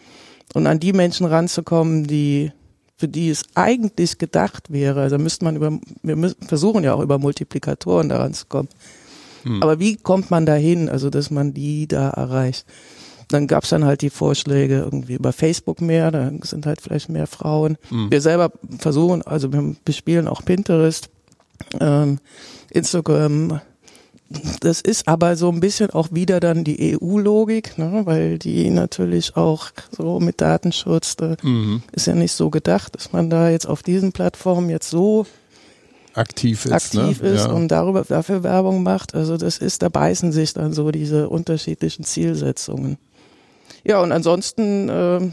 [0.54, 2.52] Und an die Menschen ranzukommen, die
[2.96, 7.00] für die es eigentlich gedacht wäre, also müsste man über, wir müssen, versuchen ja auch
[7.00, 8.68] über Multiplikatoren daran zu kommen.
[9.60, 12.66] Aber wie kommt man dahin, also dass man die da erreicht?
[13.28, 17.26] Dann gab's dann halt die Vorschläge irgendwie über Facebook mehr, da sind halt vielleicht mehr
[17.26, 17.76] Frauen.
[18.10, 21.08] Wir selber versuchen, also wir bespielen auch Pinterest,
[21.78, 22.18] ähm,
[22.70, 23.60] Instagram,
[24.60, 28.02] das ist aber so ein bisschen auch wieder dann die EU-Logik, ne?
[28.04, 31.82] weil die natürlich auch so mit Datenschutz, da Mhm.
[31.92, 35.26] ist ja nicht so gedacht, dass man da jetzt auf diesen Plattformen jetzt so
[36.14, 36.72] Aktiv ist.
[36.72, 37.28] aktiv ne?
[37.28, 37.52] ist ja.
[37.52, 39.14] und darüber dafür Werbung macht.
[39.14, 42.98] Also das ist, da beißen sich dann so diese unterschiedlichen Zielsetzungen.
[43.84, 45.32] Ja, und ansonsten, ähm,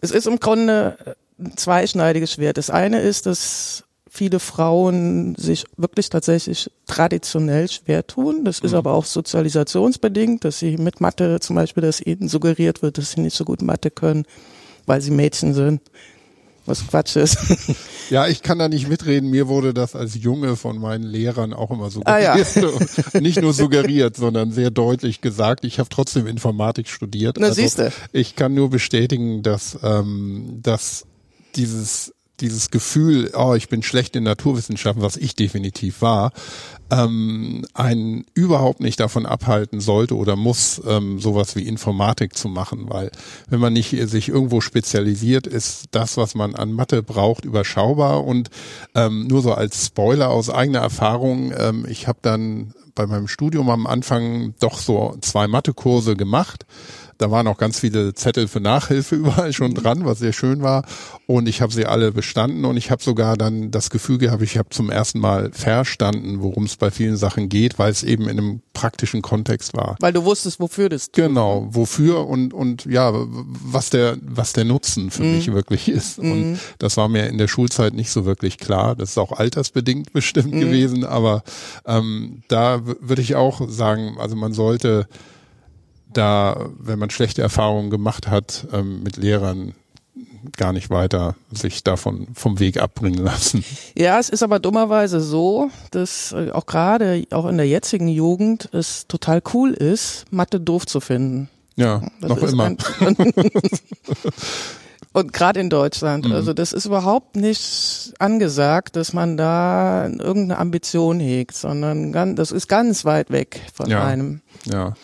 [0.00, 0.96] es ist im Grunde
[1.38, 2.56] ein zweischneidiges Schwert.
[2.56, 3.84] Das eine ist, dass
[4.16, 8.44] viele Frauen sich wirklich tatsächlich traditionell schwer tun.
[8.44, 8.78] Das ist Mhm.
[8.78, 13.20] aber auch sozialisationsbedingt, dass sie mit Mathe zum Beispiel, dass ihnen suggeriert wird, dass sie
[13.20, 14.24] nicht so gut Mathe können,
[14.86, 15.80] weil sie Mädchen sind.
[16.66, 17.36] Was Quatsch ist.
[18.10, 19.30] Ja, ich kann da nicht mitreden.
[19.30, 22.36] Mir wurde das als Junge von meinen Lehrern auch immer Ah, ja.
[23.20, 25.64] nicht nur suggeriert, sondern sehr deutlich gesagt.
[25.64, 27.38] Ich habe trotzdem Informatik studiert.
[27.40, 27.92] Na, siehste.
[28.12, 31.06] Ich kann nur bestätigen, dass, ähm, dass
[31.56, 36.32] dieses dieses Gefühl, oh, ich bin schlecht in Naturwissenschaften, was ich definitiv war,
[36.90, 42.86] ähm, einen überhaupt nicht davon abhalten sollte oder muss, ähm, sowas wie Informatik zu machen,
[42.88, 43.10] weil
[43.48, 48.50] wenn man nicht sich irgendwo spezialisiert, ist das, was man an Mathe braucht, überschaubar und
[48.94, 53.70] ähm, nur so als Spoiler aus eigener Erfahrung, ähm, ich habe dann bei meinem Studium
[53.70, 56.64] am Anfang doch so zwei Mathekurse gemacht.
[57.18, 60.84] Da waren auch ganz viele Zettel für Nachhilfe überall schon dran, was sehr schön war.
[61.26, 64.58] Und ich habe sie alle bestanden und ich habe sogar dann das Gefühl gehabt, ich
[64.58, 68.38] habe zum ersten Mal verstanden, worum es bei vielen Sachen geht, weil es eben in
[68.38, 69.96] einem praktischen Kontext war.
[70.00, 75.10] Weil du wusstest, wofür das Genau, wofür und und ja, was der was der Nutzen
[75.10, 76.18] für mich wirklich ist.
[76.18, 78.96] Und das war mir in der Schulzeit nicht so wirklich klar.
[78.96, 81.42] Das ist auch altersbedingt bestimmt gewesen, aber
[81.86, 85.06] ähm, da würde ich auch sagen, also man sollte
[86.16, 89.74] da, wenn man schlechte Erfahrungen gemacht hat ähm, mit Lehrern,
[90.58, 93.64] gar nicht weiter sich davon vom Weg abbringen lassen.
[93.96, 98.68] Ja, es ist aber dummerweise so, dass äh, auch gerade auch in der jetzigen Jugend
[98.72, 101.48] es total cool ist, Mathe doof zu finden.
[101.76, 102.64] Ja, Das noch immer.
[102.64, 102.78] ein-
[105.12, 106.26] Und gerade in Deutschland.
[106.26, 106.32] Mhm.
[106.32, 112.50] Also das ist überhaupt nicht angesagt, dass man da irgendeine Ambition hegt, sondern ganz, das
[112.50, 114.04] ist ganz weit weg von Ja.
[114.04, 114.40] einem.
[114.64, 114.94] ja.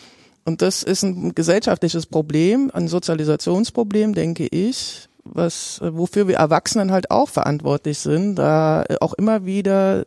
[0.45, 6.91] Und das ist ein gesellschaftliches Problem, ein Sozialisationsproblem, denke ich, was, äh, wofür wir Erwachsenen
[6.91, 10.05] halt auch verantwortlich sind, da auch immer wieder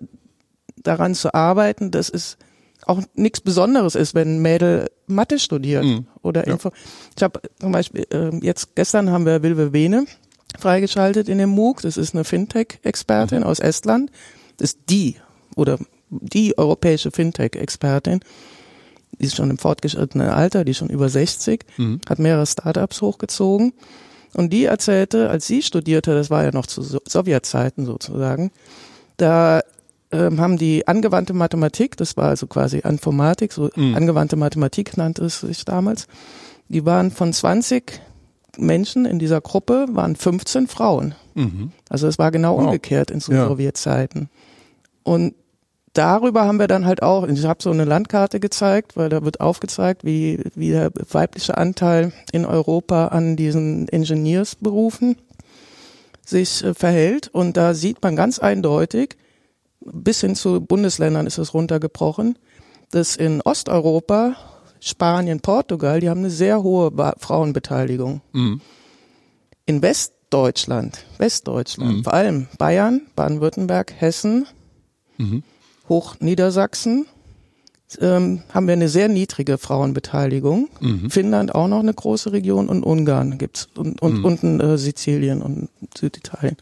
[0.83, 2.37] daran zu arbeiten, dass es
[2.87, 6.07] auch nichts Besonderes ist, wenn ein Mädel Mathe studiert Mhm.
[6.23, 6.53] oder Ja.
[6.55, 6.71] Info.
[7.17, 10.05] Ich habe zum Beispiel ähm, jetzt gestern haben wir Wilwe Vene
[10.59, 11.83] freigeschaltet in dem MOOC.
[11.83, 13.45] Das ist eine Fintech-Expertin Mhm.
[13.45, 14.11] aus Estland.
[14.59, 15.17] Das ist die
[15.57, 15.79] oder
[16.11, 18.21] die europäische Fintech-Expertin.
[19.21, 22.01] Die ist schon im fortgeschrittenen Alter, die ist schon über 60, Mhm.
[22.09, 23.73] hat mehrere Startups hochgezogen.
[24.35, 28.51] Und die erzählte, als sie studierte, das war ja noch zu so Sowjetzeiten sozusagen,
[29.17, 29.61] da
[30.13, 33.97] ähm, haben die angewandte Mathematik, das war also quasi Informatik, so Mhm.
[33.97, 36.07] angewandte Mathematik nannte es sich damals,
[36.69, 38.01] die waren von 20
[38.57, 41.15] Menschen in dieser Gruppe, waren 15 Frauen.
[41.35, 41.73] Mhm.
[41.89, 42.67] Also es war genau Wow.
[42.67, 43.49] umgekehrt in so Ja.
[43.49, 44.29] Sowjetzeiten.
[45.03, 45.35] Und
[45.95, 49.41] darüber haben wir dann halt auch, ich habe so eine Landkarte gezeigt, weil da wird
[49.41, 55.17] aufgezeigt, wie, wie der weibliche Anteil in Europa an diesen Ingenieursberufen
[56.25, 57.29] sich äh, verhält.
[57.29, 59.17] Und da sieht man ganz eindeutig,
[59.81, 62.39] bis hin zu Bundesländern ist es runtergebrochen,
[62.91, 64.37] dass in Osteuropa,
[64.81, 68.21] Spanien, Portugal, die haben eine sehr hohe Frauenbeteiligung.
[68.33, 68.61] Mhm.
[69.67, 72.05] In Westdeutschland, Westdeutschland, Mhm.
[72.05, 74.47] vor allem Bayern, Baden-Württemberg, Hessen,
[75.17, 75.43] Mhm.
[75.89, 77.07] Hochniedersachsen,
[78.01, 80.69] ähm, haben wir eine sehr niedrige Frauenbeteiligung.
[80.81, 81.11] Mhm.
[81.11, 84.25] Finnland auch noch eine große Region und Ungarn gibt's und, und Mhm.
[84.25, 86.57] unten äh, Sizilien und Süditalien.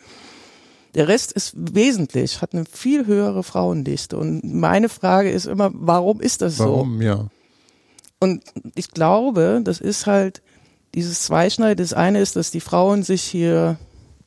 [0.95, 4.19] Der Rest ist wesentlich, hat eine viel höhere Frauendichte.
[4.19, 6.65] Und meine Frage ist immer, warum ist das so?
[6.65, 7.01] Warum?
[7.01, 7.29] Ja.
[8.21, 8.43] Und
[8.75, 10.43] ich glaube, das ist halt
[10.95, 11.81] dieses Zweischneid.
[11.81, 13.79] Das eine ist, dass die Frauen sich hier,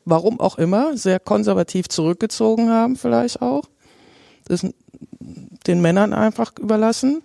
[0.05, 3.65] warum auch immer, sehr konservativ zurückgezogen haben, vielleicht auch.
[4.47, 4.65] Das
[5.67, 7.21] den Männern einfach überlassen.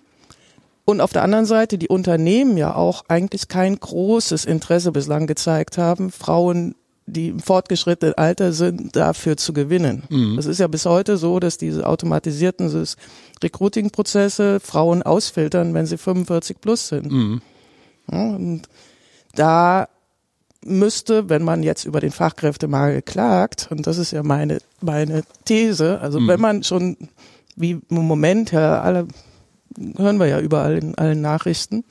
[0.85, 5.79] Und auf der anderen Seite die Unternehmen ja auch eigentlich kein großes Interesse bislang gezeigt
[5.79, 6.75] haben, Frauen,
[7.07, 10.05] die im fortgeschrittenen Alter sind, dafür zu gewinnen.
[10.09, 10.39] Mhm.
[10.39, 12.87] Es ist ja bis heute so, dass diese automatisierten
[13.43, 17.11] Recruiting-Prozesse Frauen ausfiltern, wenn sie 45 plus sind.
[17.11, 17.43] Mhm.
[18.11, 18.63] Ja, und
[19.35, 19.89] da
[20.65, 26.01] müsste, wenn man jetzt über den Fachkräftemangel klagt, und das ist ja meine, meine These,
[26.01, 26.29] also Mhm.
[26.29, 26.97] wenn man schon,
[27.57, 29.09] wie im Moment ja alle,
[29.97, 31.85] hören wir ja überall in allen Nachrichten,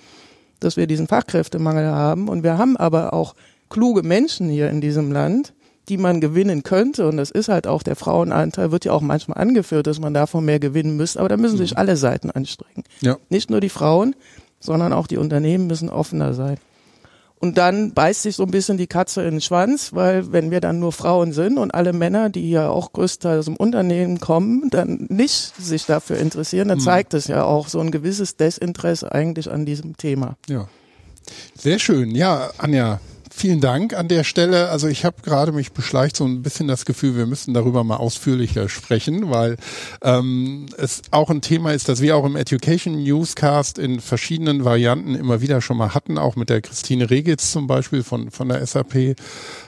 [0.60, 3.34] dass wir diesen Fachkräftemangel haben und wir haben aber auch
[3.70, 5.54] kluge Menschen hier in diesem Land,
[5.88, 9.40] die man gewinnen könnte, und das ist halt auch der Frauenanteil, wird ja auch manchmal
[9.40, 12.84] angeführt, dass man davon mehr gewinnen müsste, aber da müssen sich alle Seiten anstrengen.
[13.02, 13.18] Ja.
[13.30, 14.16] Nicht nur die Frauen,
[14.60, 16.58] sondern auch die Unternehmen müssen offener sein.
[17.42, 20.60] Und dann beißt sich so ein bisschen die Katze in den Schwanz, weil wenn wir
[20.60, 25.08] dann nur Frauen sind und alle Männer, die ja auch größtenteils im Unternehmen kommen, dann
[25.10, 26.84] nicht sich dafür interessieren, dann Mhm.
[26.84, 30.36] zeigt es ja auch so ein gewisses Desinteresse eigentlich an diesem Thema.
[30.50, 30.68] Ja.
[31.58, 32.12] Sehr schön.
[32.14, 33.00] Ja, Anja,
[33.32, 34.70] vielen Dank an der Stelle.
[34.70, 37.98] Also ich habe gerade mich beschleicht so ein bisschen das Gefühl, wir müssen darüber mal
[37.98, 39.58] ausführlicher sprechen, weil
[40.02, 45.16] ähm, es auch ein Thema ist, das wir auch im Education Newscast in verschiedenen Varianten
[45.16, 48.66] immer wieder schon mal hatten, auch mit der Christine Regitz zum Beispiel von, von der
[48.66, 49.16] SAP.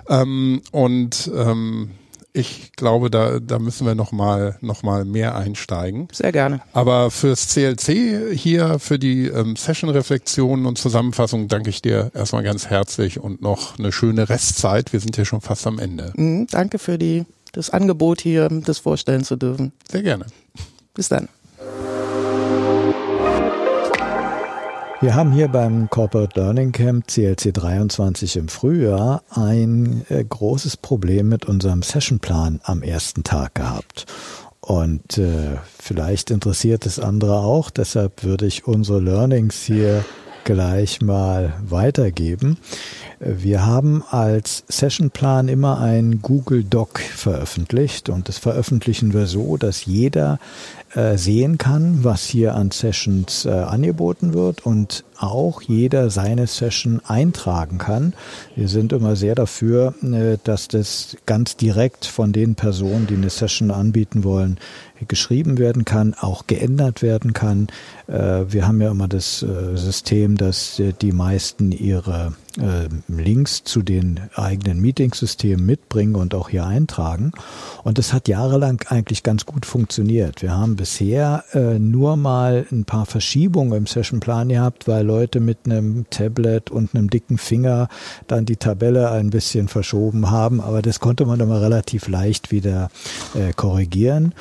[0.10, 1.92] Ähm, und ähm,
[2.34, 6.08] ich glaube, da, da müssen wir noch mal, noch mal mehr einsteigen.
[6.12, 6.62] Sehr gerne.
[6.74, 12.68] Aber fürs CLC hier, für die ähm, Session-Reflexion und Zusammenfassung danke ich dir erstmal ganz
[12.68, 14.94] herzlich und noch eine schöne Restzeit.
[14.94, 16.14] Wir sind ja schon fast am Ende.
[16.16, 19.74] Mhm, danke für die, das Angebot hier, das vorstellen zu dürfen.
[19.90, 20.26] Sehr gerne.
[20.94, 21.28] Bis dann.
[25.02, 31.28] Wir haben hier beim Corporate Learning Camp CLC 23 im Frühjahr ein äh, großes Problem
[31.28, 34.06] mit unserem Sessionplan am ersten Tag gehabt.
[34.60, 40.06] Und äh, vielleicht interessiert es andere auch, deshalb würde ich unsere Learnings hier
[40.44, 42.58] gleich mal weitergeben.
[43.20, 49.86] Wir haben als Sessionplan immer ein Google Doc veröffentlicht und das veröffentlichen wir so, dass
[49.86, 50.40] jeder
[50.96, 57.00] äh, sehen kann, was hier an Sessions äh, angeboten wird und auch jeder seine Session
[57.08, 58.14] eintragen kann.
[58.56, 63.30] Wir sind immer sehr dafür, äh, dass das ganz direkt von den Personen, die eine
[63.30, 64.58] Session anbieten wollen,
[65.08, 67.68] geschrieben werden kann, auch geändert werden kann.
[68.08, 73.64] Äh, wir haben ja immer das äh, System, dass äh, die meisten ihre äh, Links
[73.64, 77.32] zu den eigenen Meetingsystemen mitbringen und auch hier eintragen.
[77.84, 80.42] Und das hat jahrelang eigentlich ganz gut funktioniert.
[80.42, 81.44] Wir haben bisher
[81.80, 87.10] nur mal ein paar Verschiebungen im Sessionplan gehabt, weil Leute mit einem Tablet und einem
[87.10, 87.88] dicken Finger
[88.28, 90.62] dann die Tabelle ein bisschen verschoben haben.
[90.62, 92.90] Aber das konnte man immer relativ leicht wieder
[93.56, 94.34] korrigieren.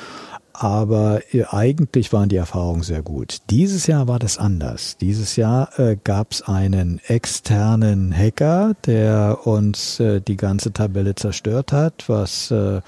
[0.61, 3.39] Aber äh, eigentlich waren die Erfahrungen sehr gut.
[3.49, 4.95] Dieses Jahr war das anders.
[5.01, 11.71] Dieses Jahr äh, gab es einen externen Hacker, der uns äh, die ganze Tabelle zerstört
[11.73, 12.81] hat, was äh,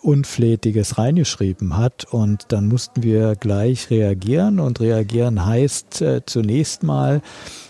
[0.00, 7.22] Unflätiges reingeschrieben hat und dann mussten wir gleich reagieren und reagieren heißt äh, zunächst mal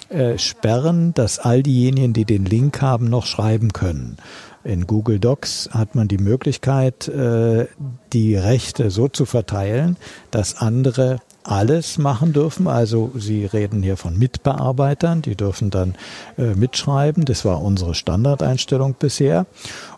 [0.08, 4.16] äh, sperren, dass all diejenigen, die den Link haben, noch schreiben können.
[4.64, 7.66] In Google Docs hat man die Möglichkeit, äh,
[8.12, 9.96] die Rechte so zu verteilen,
[10.30, 12.68] dass andere alles machen dürfen.
[12.68, 15.94] Also Sie reden hier von Mitbearbeitern, die dürfen dann
[16.38, 17.24] äh, mitschreiben.
[17.24, 19.46] Das war unsere Standardeinstellung bisher.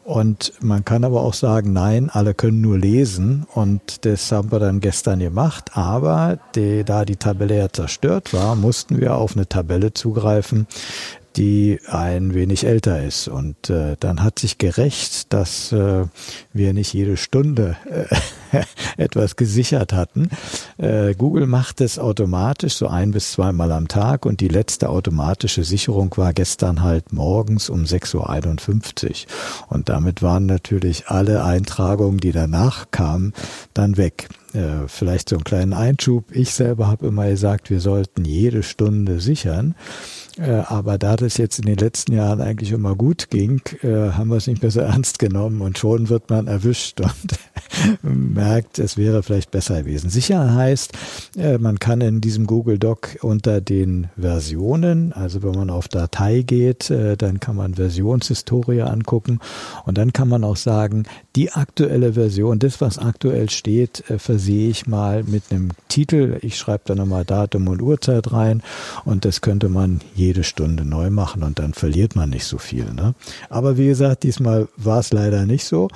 [0.05, 3.47] Und man kann aber auch sagen, nein, alle können nur lesen.
[3.55, 5.71] Und das haben wir dann gestern gemacht.
[5.75, 10.67] Aber die, da die Tabelle ja zerstört war, mussten wir auf eine Tabelle zugreifen,
[11.37, 13.29] die ein wenig älter ist.
[13.29, 16.07] Und äh, dann hat sich gerecht, dass äh,
[16.53, 18.63] wir nicht jede Stunde äh,
[18.97, 20.31] etwas gesichert hatten.
[20.79, 25.65] Äh, Google macht es automatisch so ein bis zweimal am Tag und die letzte automatische
[25.65, 29.69] Sicherung war gestern halt morgens um 6.51 Uhr.
[29.69, 33.33] Und damit waren natürlich alle Eintragungen, die danach kamen,
[33.73, 34.29] dann weg.
[34.53, 36.27] Äh, vielleicht so einen kleinen Einschub.
[36.31, 39.75] Ich selber habe immer gesagt, wir sollten jede Stunde sichern.
[40.39, 44.31] Äh, aber da das jetzt in den letzten Jahren eigentlich immer gut ging, äh, haben
[44.31, 47.13] wir es nicht mehr so ernst genommen und schon wird man erwischt und
[48.03, 50.11] merkt, es wäre vielleicht besser gewesen.
[50.11, 50.93] Sicher heißt,
[51.37, 56.43] äh, man kann in diesem Google Doc unter den Versionen, also wenn man auf Datei
[56.43, 59.39] geht, dann kann man Versionshistorie angucken
[59.85, 61.05] und dann kann man auch sagen,
[61.37, 66.39] die aktuelle Version, das was aktuell steht, versehe ich mal mit einem Titel.
[66.43, 68.63] Ich schreibe da nochmal Datum und Uhrzeit rein
[69.05, 72.93] und das könnte man jede Stunde neu machen und dann verliert man nicht so viel.
[72.93, 73.15] Ne?
[73.49, 75.89] Aber wie gesagt, diesmal war es leider nicht so.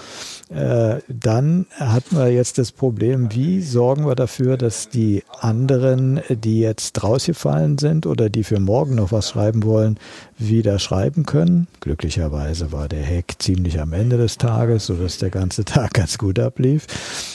[0.50, 6.60] Äh, dann hatten wir jetzt das Problem, wie sorgen wir dafür, dass die anderen, die
[6.60, 9.98] jetzt rausgefallen sind oder die für morgen noch was schreiben wollen,
[10.38, 11.66] wieder schreiben können.
[11.80, 16.38] Glücklicherweise war der Hack ziemlich am Ende des Tages, sodass der ganze Tag ganz gut
[16.38, 16.86] ablief.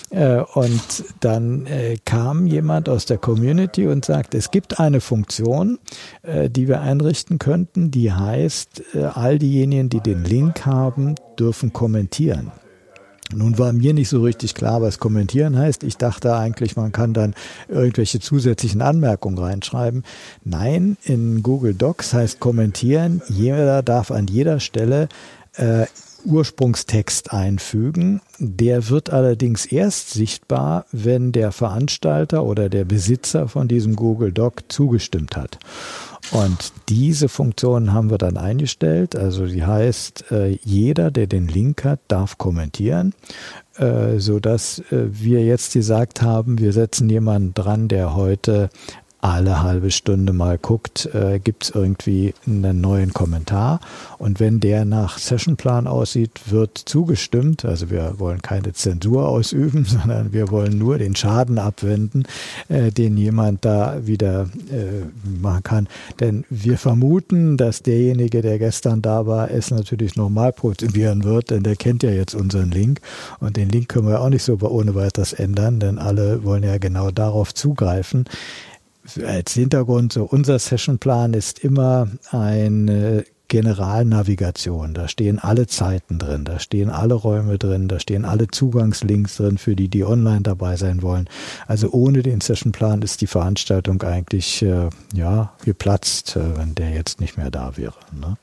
[0.09, 5.79] Äh, und dann äh, kam jemand aus der Community und sagt, es gibt eine Funktion,
[6.21, 12.51] äh, die wir einrichten könnten, die heißt, all diejenigen, die den Link haben, dürfen kommentieren.
[13.33, 15.83] Nun war mir nicht so richtig klar, was kommentieren heißt.
[15.83, 17.33] Ich dachte eigentlich, man kann dann
[17.67, 20.03] irgendwelche zusätzlichen Anmerkungen reinschreiben.
[20.43, 25.09] Nein, in Google Docs heißt kommentieren, jeder darf an jeder Stelle
[25.55, 25.85] äh,
[26.25, 28.21] Ursprungstext einfügen.
[28.39, 34.63] Der wird allerdings erst sichtbar, wenn der Veranstalter oder der Besitzer von diesem Google Doc
[34.69, 35.59] zugestimmt hat.
[36.33, 39.15] Und diese Funktion haben wir dann eingestellt.
[39.15, 43.13] Also die heißt, äh, jeder, der den Link hat, darf kommentieren,
[43.77, 48.71] äh, so dass äh, wir jetzt gesagt haben, wir setzen jemanden dran, der heute
[49.23, 53.79] alle halbe Stunde mal guckt, äh, gibt es irgendwie einen neuen Kommentar.
[54.17, 57.63] Und wenn der nach Sessionplan aussieht, wird zugestimmt.
[57.63, 62.25] Also wir wollen keine Zensur ausüben, sondern wir wollen nur den Schaden abwenden,
[62.67, 65.05] äh, den jemand da wieder äh,
[65.41, 65.87] machen kann.
[66.19, 71.63] Denn wir vermuten, dass derjenige, der gestern da war, es natürlich nochmal probieren wird, denn
[71.63, 72.99] der kennt ja jetzt unseren Link.
[73.39, 76.77] Und den Link können wir auch nicht so ohne weiteres ändern, denn alle wollen ja
[76.77, 78.25] genau darauf zugreifen
[79.25, 84.95] als Hintergrund, so unser Sessionplan ist immer eine Generalnavigation.
[84.95, 89.59] Da stehen alle Zeiten drin, da stehen alle Räume drin, da stehen alle Zugangslinks drin
[89.59, 91.29] für die, die online dabei sein wollen.
[91.67, 97.21] Also ohne den Sessionplan ist die Veranstaltung eigentlich äh, ja geplatzt, äh, wenn der jetzt
[97.21, 97.93] nicht mehr da wäre.
[98.11, 98.37] Ne?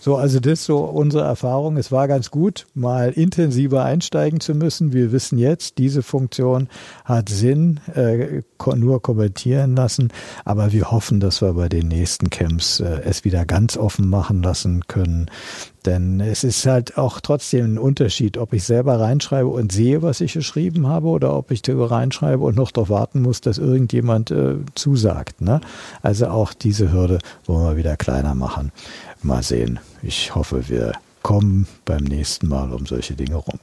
[0.00, 1.76] So, also das ist so unsere Erfahrung.
[1.76, 4.92] Es war ganz gut, mal intensiver einsteigen zu müssen.
[4.92, 6.68] Wir wissen jetzt, diese Funktion
[7.04, 8.42] hat Sinn, äh,
[8.76, 10.08] nur kommentieren lassen.
[10.44, 14.42] Aber wir hoffen, dass wir bei den nächsten Camps äh, es wieder ganz offen machen
[14.42, 15.30] lassen können.
[15.86, 20.22] Denn es ist halt auch trotzdem ein Unterschied, ob ich selber reinschreibe und sehe, was
[20.22, 24.30] ich geschrieben habe, oder ob ich darüber reinschreibe und noch darauf warten muss, dass irgendjemand
[24.30, 25.42] äh, zusagt.
[25.42, 25.60] Ne?
[26.02, 28.72] Also auch diese Hürde wollen wir wieder kleiner machen.
[29.22, 29.78] Mal sehen.
[30.02, 30.92] Ich hoffe, wir
[31.22, 33.58] kommen beim nächsten Mal um solche Dinge rum.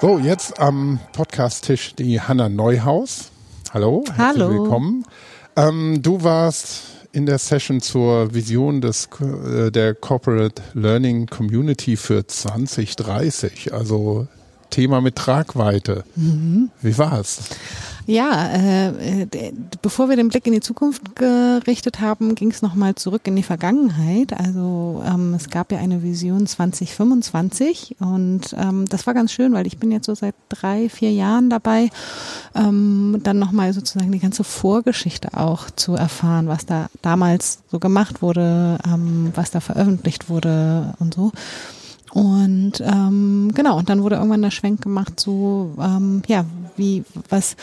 [0.00, 3.32] So, jetzt am Podcast-Tisch die Hanna Neuhaus.
[3.74, 4.62] Hallo, herzlich Hallo.
[4.62, 5.04] willkommen.
[5.56, 12.26] Ähm, du warst in der Session zur Vision des, äh, der Corporate Learning Community für
[12.26, 14.28] 2030, also
[14.70, 16.04] Thema mit Tragweite.
[16.14, 16.70] Mhm.
[16.80, 17.40] Wie war's?
[18.10, 19.22] Ja, äh,
[19.82, 23.44] bevor wir den Blick in die Zukunft gerichtet haben, ging es nochmal zurück in die
[23.44, 24.32] Vergangenheit.
[24.32, 29.68] Also ähm, es gab ja eine Vision 2025 und ähm, das war ganz schön, weil
[29.68, 31.88] ich bin jetzt so seit drei, vier Jahren dabei,
[32.56, 38.22] ähm, dann nochmal sozusagen die ganze Vorgeschichte auch zu erfahren, was da damals so gemacht
[38.22, 41.30] wurde, ähm, was da veröffentlicht wurde und so.
[42.12, 46.44] Und ähm, genau, und dann wurde irgendwann der Schwenk gemacht, so ähm, ja,
[46.76, 47.54] wie was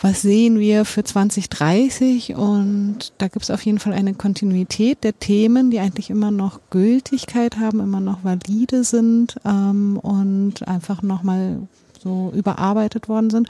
[0.00, 5.18] was sehen wir für 2030 und da gibt es auf jeden Fall eine Kontinuität der
[5.18, 11.58] Themen, die eigentlich immer noch Gültigkeit haben, immer noch valide sind ähm, und einfach nochmal
[12.02, 13.48] so überarbeitet worden sind.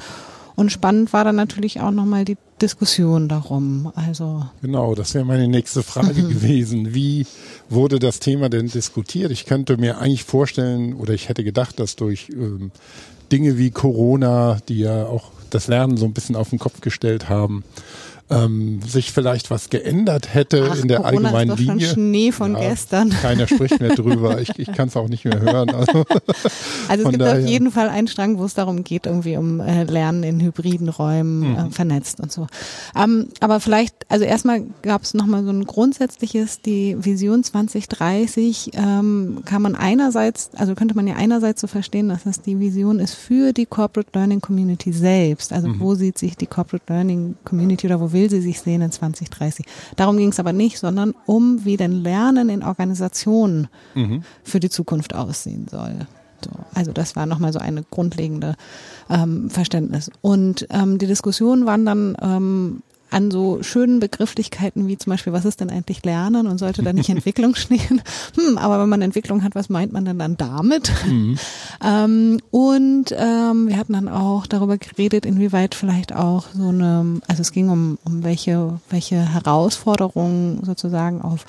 [0.56, 3.92] Und spannend war dann natürlich auch nochmal die Diskussion darum.
[3.94, 6.92] Also Genau, das wäre meine nächste Frage gewesen.
[6.92, 7.26] Wie
[7.68, 9.30] wurde das Thema denn diskutiert?
[9.30, 12.72] Ich könnte mir eigentlich vorstellen oder ich hätte gedacht, dass durch ähm,
[13.30, 17.28] Dinge wie Corona, die ja auch das Lernen so ein bisschen auf den Kopf gestellt
[17.28, 17.64] haben,
[18.30, 21.88] ähm, sich vielleicht was geändert hätte Ach, in der Corona allgemeinen ist doch schon Linie.
[21.92, 23.10] Schnee von gestern.
[23.22, 24.40] Keiner spricht mehr drüber.
[24.40, 25.70] Ich, ich kann es auch nicht mehr hören.
[25.70, 26.04] Also,
[26.88, 29.60] Also es gibt daher- auf jeden Fall einen Strang, wo es darum geht, irgendwie um
[29.60, 32.46] äh, Lernen in hybriden Räumen äh, vernetzt und so.
[32.96, 39.42] Ähm, aber vielleicht, also erstmal gab es nochmal so ein grundsätzliches, die Vision 2030 ähm,
[39.44, 43.14] kann man einerseits, also könnte man ja einerseits so verstehen, dass das die Vision ist
[43.14, 45.52] für die Corporate Learning Community selbst.
[45.52, 48.92] Also wo sieht sich die Corporate Learning Community oder wo will sie sich sehen in
[48.92, 49.66] 2030?
[49.96, 53.68] Darum ging es aber nicht, sondern um, wie denn Lernen in Organisationen
[54.42, 56.06] für die Zukunft aussehen soll.
[56.44, 58.54] So, also das war nochmal so eine grundlegende
[59.08, 60.10] ähm, Verständnis.
[60.20, 65.44] Und ähm, die Diskussionen waren dann ähm, an so schönen Begrifflichkeiten wie zum Beispiel, was
[65.44, 68.02] ist denn eigentlich Lernen und sollte da nicht Entwicklung stehen?
[68.36, 70.92] Hm, aber wenn man Entwicklung hat, was meint man denn dann damit?
[71.84, 77.42] ähm, und ähm, wir hatten dann auch darüber geredet, inwieweit vielleicht auch so eine, also
[77.42, 81.44] es ging um, um welche, welche Herausforderungen sozusagen auf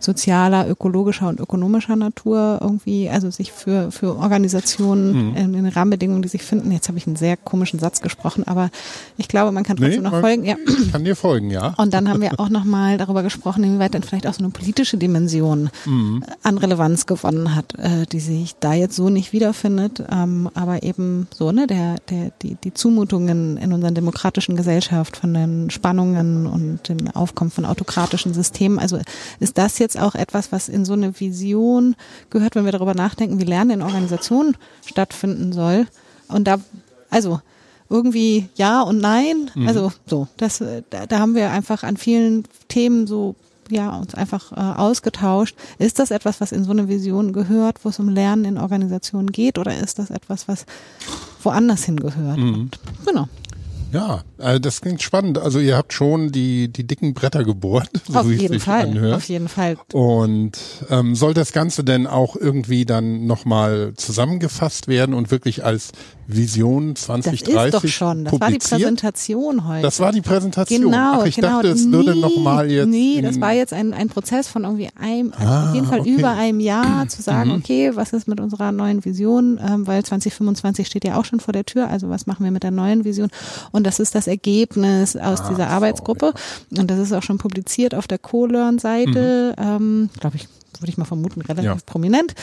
[0.00, 6.28] sozialer, ökologischer und ökonomischer Natur irgendwie, also sich für, für Organisationen in den Rahmenbedingungen, die
[6.28, 6.72] sich finden.
[6.72, 8.70] Jetzt habe ich einen sehr komischen Satz gesprochen, aber
[9.16, 10.44] ich glaube, man kann trotzdem noch man- folgen.
[10.44, 10.56] Ja.
[10.92, 11.74] kann dir folgen, ja.
[11.78, 14.98] Und dann haben wir auch nochmal darüber gesprochen, inwieweit dann vielleicht auch so eine politische
[14.98, 16.24] Dimension Mhm.
[16.26, 20.82] äh, an Relevanz gewonnen hat, äh, die sich da jetzt so nicht wiederfindet, ähm, aber
[20.82, 26.46] eben so, ne, der, der, die, die Zumutungen in unserer demokratischen Gesellschaft von den Spannungen
[26.46, 28.78] und dem Aufkommen von autokratischen Systemen.
[28.78, 28.98] Also
[29.40, 31.94] ist das jetzt auch etwas, was in so eine Vision
[32.30, 35.86] gehört, wenn wir darüber nachdenken, wie Lernen in Organisationen stattfinden soll?
[36.28, 36.56] Und da,
[37.10, 37.40] also
[37.88, 39.50] irgendwie ja und nein.
[39.54, 39.68] Mhm.
[39.68, 43.34] Also so, das, da, da haben wir einfach an vielen Themen so
[43.70, 45.56] ja, uns einfach äh, ausgetauscht.
[45.78, 49.32] Ist das etwas, was in so eine Vision gehört, wo es um Lernen in Organisationen
[49.32, 50.66] geht, oder ist das etwas, was
[51.42, 52.38] woanders hingehört?
[52.38, 52.54] Mhm.
[52.54, 53.28] Und, genau.
[53.92, 55.38] Ja, also das klingt spannend.
[55.38, 58.62] Also ihr habt schon die, die dicken Bretter gebohrt, so auf wie es jeden sich
[58.64, 58.82] Fall.
[58.82, 59.14] anhört.
[59.14, 59.76] Auf jeden Fall.
[59.92, 60.52] Und
[60.90, 65.92] ähm, soll das Ganze denn auch irgendwie dann nochmal zusammengefasst werden und wirklich als
[66.28, 68.24] Vision Das 2030 ist doch schon.
[68.24, 68.58] Das war die?
[68.58, 69.82] Präsentation heute.
[69.82, 70.82] Das war die Präsentation.
[70.82, 71.48] Genau, Ach, ich genau.
[71.62, 72.88] dachte, es würde Nee, nochmal jetzt.
[72.88, 76.10] Nee, das war jetzt ein, ein Prozess von irgendwie einem, Ah, auf jeden Fall okay.
[76.16, 77.56] über einem Jahr zu sagen, Mhm.
[77.58, 81.52] okay, was ist mit unserer neuen Vision, ähm, weil 2025 steht ja auch schon vor
[81.52, 83.28] der Tür, also was machen wir mit der neuen Vision?
[83.70, 86.32] Und das ist das Ergebnis aus Ah, dieser so, Arbeitsgruppe.
[86.76, 90.48] Und das ist auch schon publiziert auf der Co-Learn-Seite, ähm, glaube ich,
[90.80, 91.76] würde ich mal vermuten, relativ Mhm.
[91.76, 91.82] Ja.
[91.86, 92.34] prominent.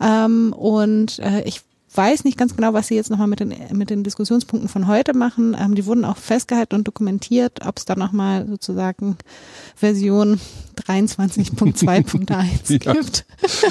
[0.00, 1.62] Ähm, und äh, ich
[1.94, 5.14] weiß nicht ganz genau, was sie jetzt nochmal mit den, mit den Diskussionspunkten von heute
[5.14, 5.56] machen.
[5.58, 9.16] Ähm, die wurden auch festgehalten und dokumentiert, ob es da nochmal sozusagen
[9.74, 10.38] Version
[10.86, 12.92] 23.2.1 Ja.
[12.92, 13.24] gibt.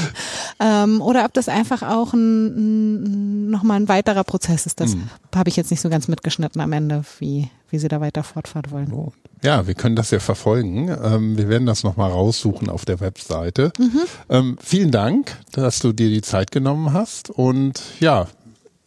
[0.60, 4.80] ähm, oder ob das einfach auch ein, ein, nochmal ein weiterer Prozess ist.
[4.80, 5.10] Das Mhm.
[5.35, 8.72] habe ich jetzt nicht so ganz mitgeschnitten am Ende, wie, wie sie da weiter fortfahren
[8.72, 8.91] wollen.
[8.94, 9.11] Oh.
[9.44, 10.89] Ja, wir können das ja verfolgen.
[10.89, 13.72] Ähm, wir werden das nochmal raussuchen auf der Webseite.
[13.77, 14.02] Mhm.
[14.30, 17.30] Ähm, vielen Dank, dass du dir die Zeit genommen hast.
[17.30, 18.27] Und ja,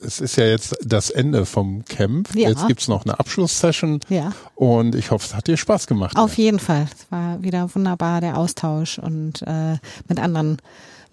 [0.01, 2.35] es ist ja jetzt das Ende vom Camp.
[2.35, 2.49] Ja.
[2.49, 4.01] Jetzt gibt's noch eine Abschlusssession.
[4.09, 4.33] Ja.
[4.55, 6.17] Und ich hoffe, es hat dir Spaß gemacht.
[6.17, 6.87] Auf jeden Fall.
[6.93, 9.77] Es war wieder wunderbar, der Austausch und äh,
[10.09, 10.59] mit anderen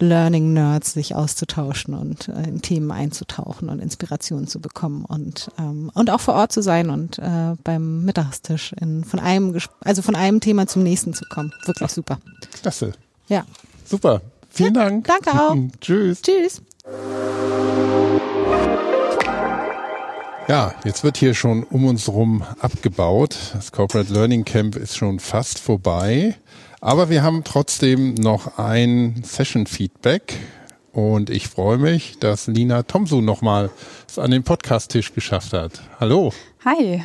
[0.00, 5.90] Learning Nerds sich auszutauschen und äh, in Themen einzutauchen und Inspirationen zu bekommen und ähm,
[5.94, 10.02] und auch vor Ort zu sein und äh, beim Mittagstisch in, von einem Ges- also
[10.02, 11.52] von einem Thema zum nächsten zu kommen.
[11.64, 12.18] Wirklich super.
[12.62, 12.92] Klasse.
[13.28, 13.44] Ja.
[13.84, 14.20] Super.
[14.50, 15.06] Vielen Dank.
[15.06, 15.56] Danke auch.
[15.80, 16.22] Tschüss.
[16.22, 16.62] Tschüss.
[20.48, 23.36] Ja, jetzt wird hier schon um uns rum abgebaut.
[23.52, 26.36] Das Corporate Learning Camp ist schon fast vorbei.
[26.80, 30.34] Aber wir haben trotzdem noch ein Session-Feedback.
[30.92, 33.70] Und ich freue mich, dass Lina Tomsu nochmal
[34.08, 35.82] es an den Podcast-Tisch geschafft hat.
[35.98, 36.32] Hallo.
[36.64, 37.02] Hi.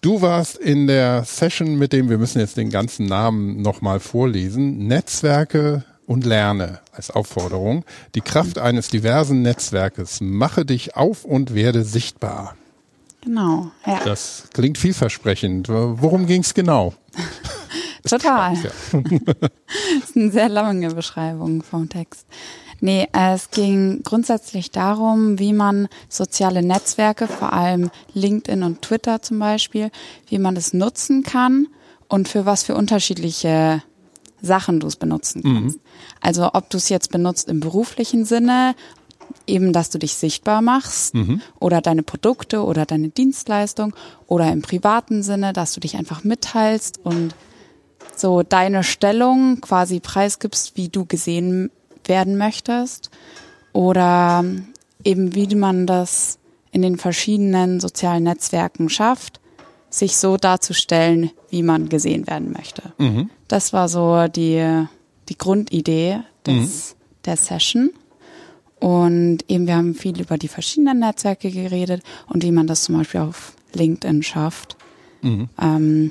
[0.00, 4.86] Du warst in der Session mit dem, wir müssen jetzt den ganzen Namen nochmal vorlesen,
[4.88, 7.84] Netzwerke und Lerne als Aufforderung.
[8.14, 10.20] Die Kraft eines diversen Netzwerkes.
[10.20, 12.56] Mache dich auf und werde sichtbar.
[13.22, 13.70] Genau.
[13.86, 14.00] Ja.
[14.04, 15.68] Das klingt vielversprechend.
[15.68, 16.94] Worum ging's genau?
[18.08, 18.54] Total.
[18.54, 18.70] Ja.
[20.00, 22.26] Das ist eine sehr lange Beschreibung vom Text.
[22.80, 29.38] Nee, es ging grundsätzlich darum, wie man soziale Netzwerke, vor allem LinkedIn und Twitter zum
[29.38, 29.90] Beispiel,
[30.26, 31.68] wie man das nutzen kann
[32.08, 33.82] und für was für unterschiedliche
[34.42, 35.78] Sachen du es benutzen kannst.
[36.20, 38.74] Also ob du es jetzt benutzt im beruflichen Sinne,
[39.46, 41.14] eben, dass du dich sichtbar machst
[41.60, 43.94] oder deine Produkte oder deine Dienstleistung
[44.26, 47.34] oder im privaten Sinne, dass du dich einfach mitteilst und
[48.16, 51.70] so deine Stellung quasi preisgibst, wie du gesehen
[52.04, 53.10] werden möchtest
[53.72, 54.44] oder
[55.04, 56.38] eben wie man das
[56.70, 59.40] in den verschiedenen sozialen Netzwerken schafft,
[59.90, 62.82] sich so darzustellen, wie man gesehen werden möchte.
[63.48, 64.86] Das war so die,
[65.28, 67.90] die Grundidee des, der Session.
[68.80, 72.96] Und eben wir haben viel über die verschiedenen Netzwerke geredet und wie man das zum
[72.96, 74.76] Beispiel auf LinkedIn schafft,
[75.60, 76.10] ähm,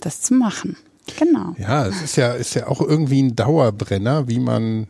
[0.00, 0.76] das zu machen.
[1.16, 1.54] Genau.
[1.58, 4.86] Ja, es ist ja, ist ja auch irgendwie ein Dauerbrenner, wie man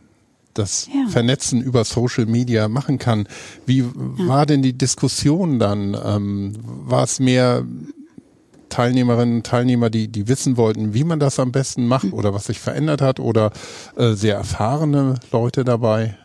[0.53, 1.07] das Ja.
[1.09, 3.27] Vernetzen über Social Media machen kann.
[3.65, 5.95] Wie war denn die Diskussion dann?
[6.03, 7.63] Ähm, war es mehr
[8.69, 12.13] Teilnehmerinnen und Teilnehmer, die, die wissen wollten, wie man das am besten macht Mhm.
[12.13, 13.51] oder was sich verändert hat oder
[13.95, 16.17] äh, sehr erfahrene Leute dabei?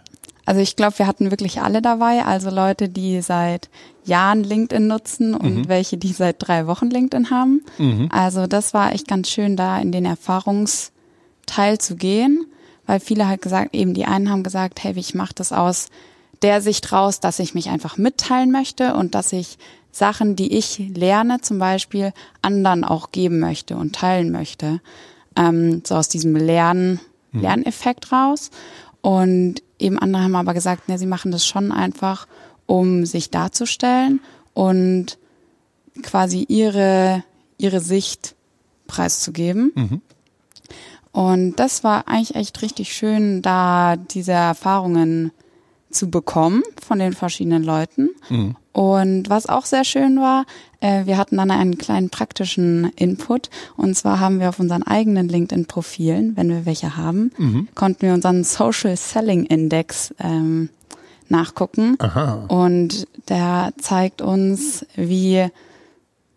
[0.47, 3.71] Also ich glaube, wir hatten wirklich alle dabei, also Leute, die seit
[4.05, 7.62] Jahren LinkedIn nutzen und welche, die seit drei Wochen LinkedIn haben.
[8.11, 12.45] Also das war echt ganz schön, da in den Erfahrungsteil zu gehen,
[12.87, 15.87] weil viele halt gesagt, eben die einen haben gesagt, hey, ich mache das aus
[16.43, 19.57] der Sicht raus, dass ich mich einfach mitteilen möchte und dass ich
[19.93, 22.12] Sachen, die ich lerne, zum Beispiel
[22.43, 24.81] anderen auch geben möchte und teilen möchte.
[25.37, 27.01] Ähm, so aus diesem Lernen,
[27.33, 28.51] Lerneffekt raus.
[29.05, 32.26] Und eben andere haben aber gesagt, ne, sie machen das schon einfach,
[32.64, 34.20] um sich darzustellen
[34.55, 35.18] und
[36.02, 37.22] quasi ihre,
[37.59, 38.35] ihre Sicht
[38.86, 39.72] preiszugeben.
[41.12, 45.32] Und das war eigentlich echt richtig schön, da diese Erfahrungen
[45.95, 48.11] zu bekommen von den verschiedenen Leuten.
[48.73, 50.45] Und was auch sehr schön war,
[50.81, 53.49] äh, wir hatten dann einen kleinen praktischen Input.
[53.77, 57.31] Und zwar haben wir auf unseren eigenen LinkedIn-Profilen, wenn wir welche haben,
[57.75, 60.71] konnten wir unseren Social Selling Index ähm,
[61.29, 61.97] nachgucken.
[62.01, 62.45] Aha.
[62.49, 65.47] Und der zeigt uns, wie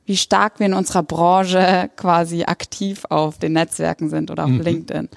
[0.06, 4.62] wie stark wir in unserer Branche quasi aktiv auf den Netzwerken sind oder auf Mhm.
[4.62, 5.10] LinkedIn.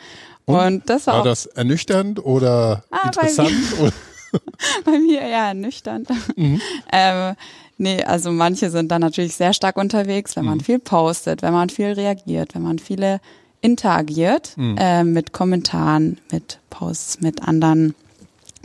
[0.47, 3.53] Und Und, das war, War das ernüchternd oder Ah, interessant?
[3.81, 3.93] Oder?
[4.85, 6.09] bei mir eher ernüchternd.
[6.93, 7.35] ähm,
[7.79, 11.69] nee, also manche sind dann natürlich sehr stark unterwegs, wenn man viel postet, wenn man
[11.69, 13.21] viel reagiert, wenn man viele
[13.63, 17.95] interagiert äh, mit Kommentaren, mit Posts, mit anderen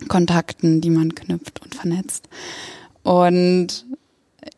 [0.08, 2.30] Kontakten, die man knüpft und vernetzt.
[3.04, 3.86] Und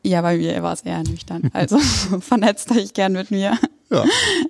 [0.04, 1.50] ja, bei mir war es eher nüchtern.
[1.54, 3.58] Also vernetzt euch gern mit mir.
[3.90, 4.06] Ja.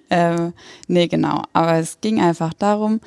[0.10, 0.54] ähm,
[0.88, 1.44] nee, genau.
[1.54, 3.02] Aber es ging einfach darum,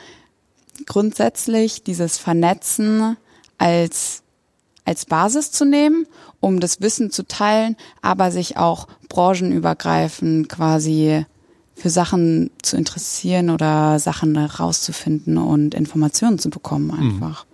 [0.86, 3.16] grundsätzlich dieses Vernetzen
[3.60, 4.22] als,
[4.84, 6.06] als Basis zu nehmen,
[6.40, 11.26] um das Wissen zu teilen, aber sich auch branchenübergreifend quasi
[11.76, 17.46] für Sachen zu interessieren oder Sachen rauszufinden und Informationen zu bekommen einfach.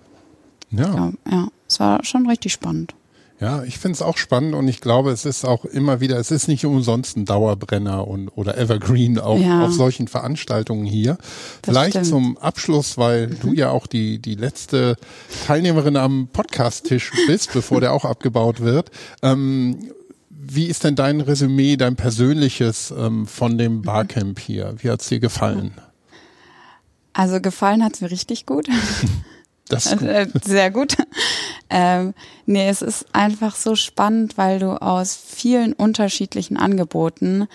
[0.70, 0.94] Ja.
[0.94, 2.94] Ja, ja, es war schon richtig spannend.
[3.38, 6.30] Ja, ich finde es auch spannend und ich glaube, es ist auch immer wieder, es
[6.30, 9.66] ist nicht umsonst ein Dauerbrenner und oder Evergreen auch Ja.
[9.66, 11.18] auf solchen Veranstaltungen hier.
[11.60, 12.06] Das Vielleicht stimmt.
[12.06, 14.96] zum Abschluss, weil du ja auch die die letzte
[15.46, 18.90] Teilnehmerin am Podcast-Tisch bist, bevor der auch abgebaut wird.
[19.22, 19.90] Ähm,
[20.30, 24.76] wie ist denn dein Resümee, dein persönliches ähm, von dem Barcamp hier?
[24.78, 25.72] Wie hat's dir gefallen?
[27.12, 28.66] Also gefallen hat's mir richtig gut.
[29.68, 30.08] Das ist gut.
[30.08, 30.96] Äh, Sehr gut.
[31.68, 32.14] Ähm,
[32.46, 37.48] nee, es ist einfach so spannend, weil du aus vielen unterschiedlichen Angeboten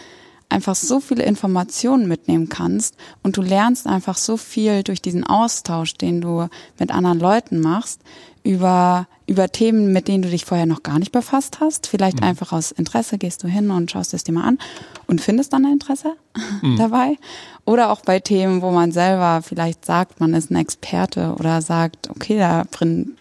[0.50, 5.94] einfach so viele Informationen mitnehmen kannst und du lernst einfach so viel durch diesen Austausch,
[5.94, 8.02] den du mit anderen Leuten machst,
[8.44, 11.88] über, über Themen, mit denen du dich vorher noch gar nicht befasst hast.
[11.88, 14.60] Vielleicht einfach aus Interesse gehst du hin und schaust es dir mal an
[15.08, 16.18] und findest dann ein Interesse
[16.78, 17.16] dabei.
[17.64, 22.10] Oder auch bei Themen, wo man selber vielleicht sagt, man ist ein Experte oder sagt,
[22.10, 23.16] okay, da drin,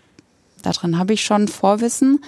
[0.63, 2.19] da drin habe ich schon Vorwissen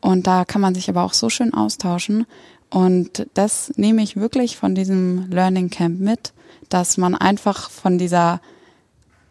[0.00, 2.26] und da kann man sich aber auch so schön austauschen.
[2.70, 6.32] Und das nehme ich wirklich von diesem Learning Camp mit,
[6.68, 8.40] dass man einfach von dieser,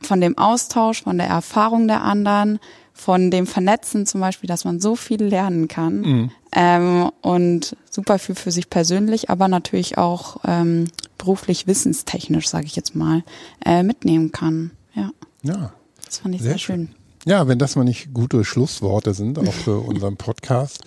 [0.01, 2.59] von dem Austausch, von der Erfahrung der anderen,
[2.97, 8.35] von dem Vernetzen zum Beispiel, dass man so viel lernen kann ähm, und super viel
[8.35, 10.85] für sich persönlich, aber natürlich auch ähm,
[11.17, 13.23] beruflich wissenstechnisch, sage ich jetzt mal,
[13.65, 14.71] äh, mitnehmen kann.
[14.93, 15.11] Ja,
[15.43, 15.73] Ja.
[16.05, 16.89] das fand ich Sehr sehr, schön.
[17.27, 20.83] Ja, wenn das mal nicht gute Schlussworte sind, auch für unseren Podcast.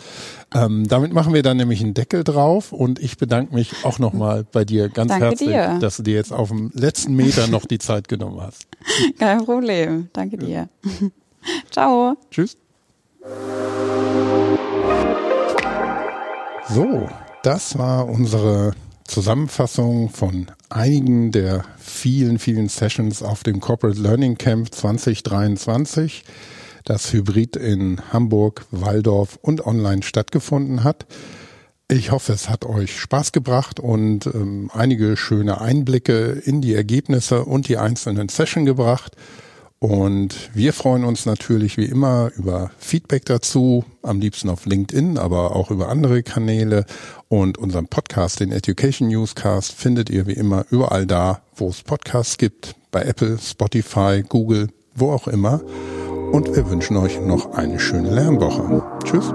[0.55, 4.45] Ähm, damit machen wir dann nämlich einen Deckel drauf und ich bedanke mich auch nochmal
[4.51, 5.79] bei dir ganz Danke herzlich, dir.
[5.81, 8.67] dass du dir jetzt auf dem letzten Meter noch die Zeit genommen hast.
[9.19, 10.09] Kein Problem.
[10.15, 10.69] Danke dir.
[11.70, 12.16] Ciao.
[12.31, 12.56] Tschüss.
[16.69, 17.09] So,
[17.43, 18.73] das war unsere
[19.05, 26.24] Zusammenfassung von einigen der vielen, vielen Sessions auf dem Corporate Learning Camp 2023,
[26.85, 31.06] das hybrid in Hamburg, Waldorf und online stattgefunden hat.
[31.90, 37.44] Ich hoffe, es hat euch Spaß gebracht und ähm, einige schöne Einblicke in die Ergebnisse
[37.44, 39.16] und die einzelnen Session gebracht.
[39.81, 45.55] Und wir freuen uns natürlich wie immer über Feedback dazu, am liebsten auf LinkedIn, aber
[45.55, 46.85] auch über andere Kanäle.
[47.29, 52.39] Und unseren Podcast, den Education Newscast, findet ihr wie immer überall da, wo es Podcasts
[52.39, 55.61] gibt, bei Apple, Spotify, Google, wo auch immer.
[56.33, 58.83] Und wir wünschen euch noch eine schöne Lernwoche.
[59.05, 59.33] Tschüss.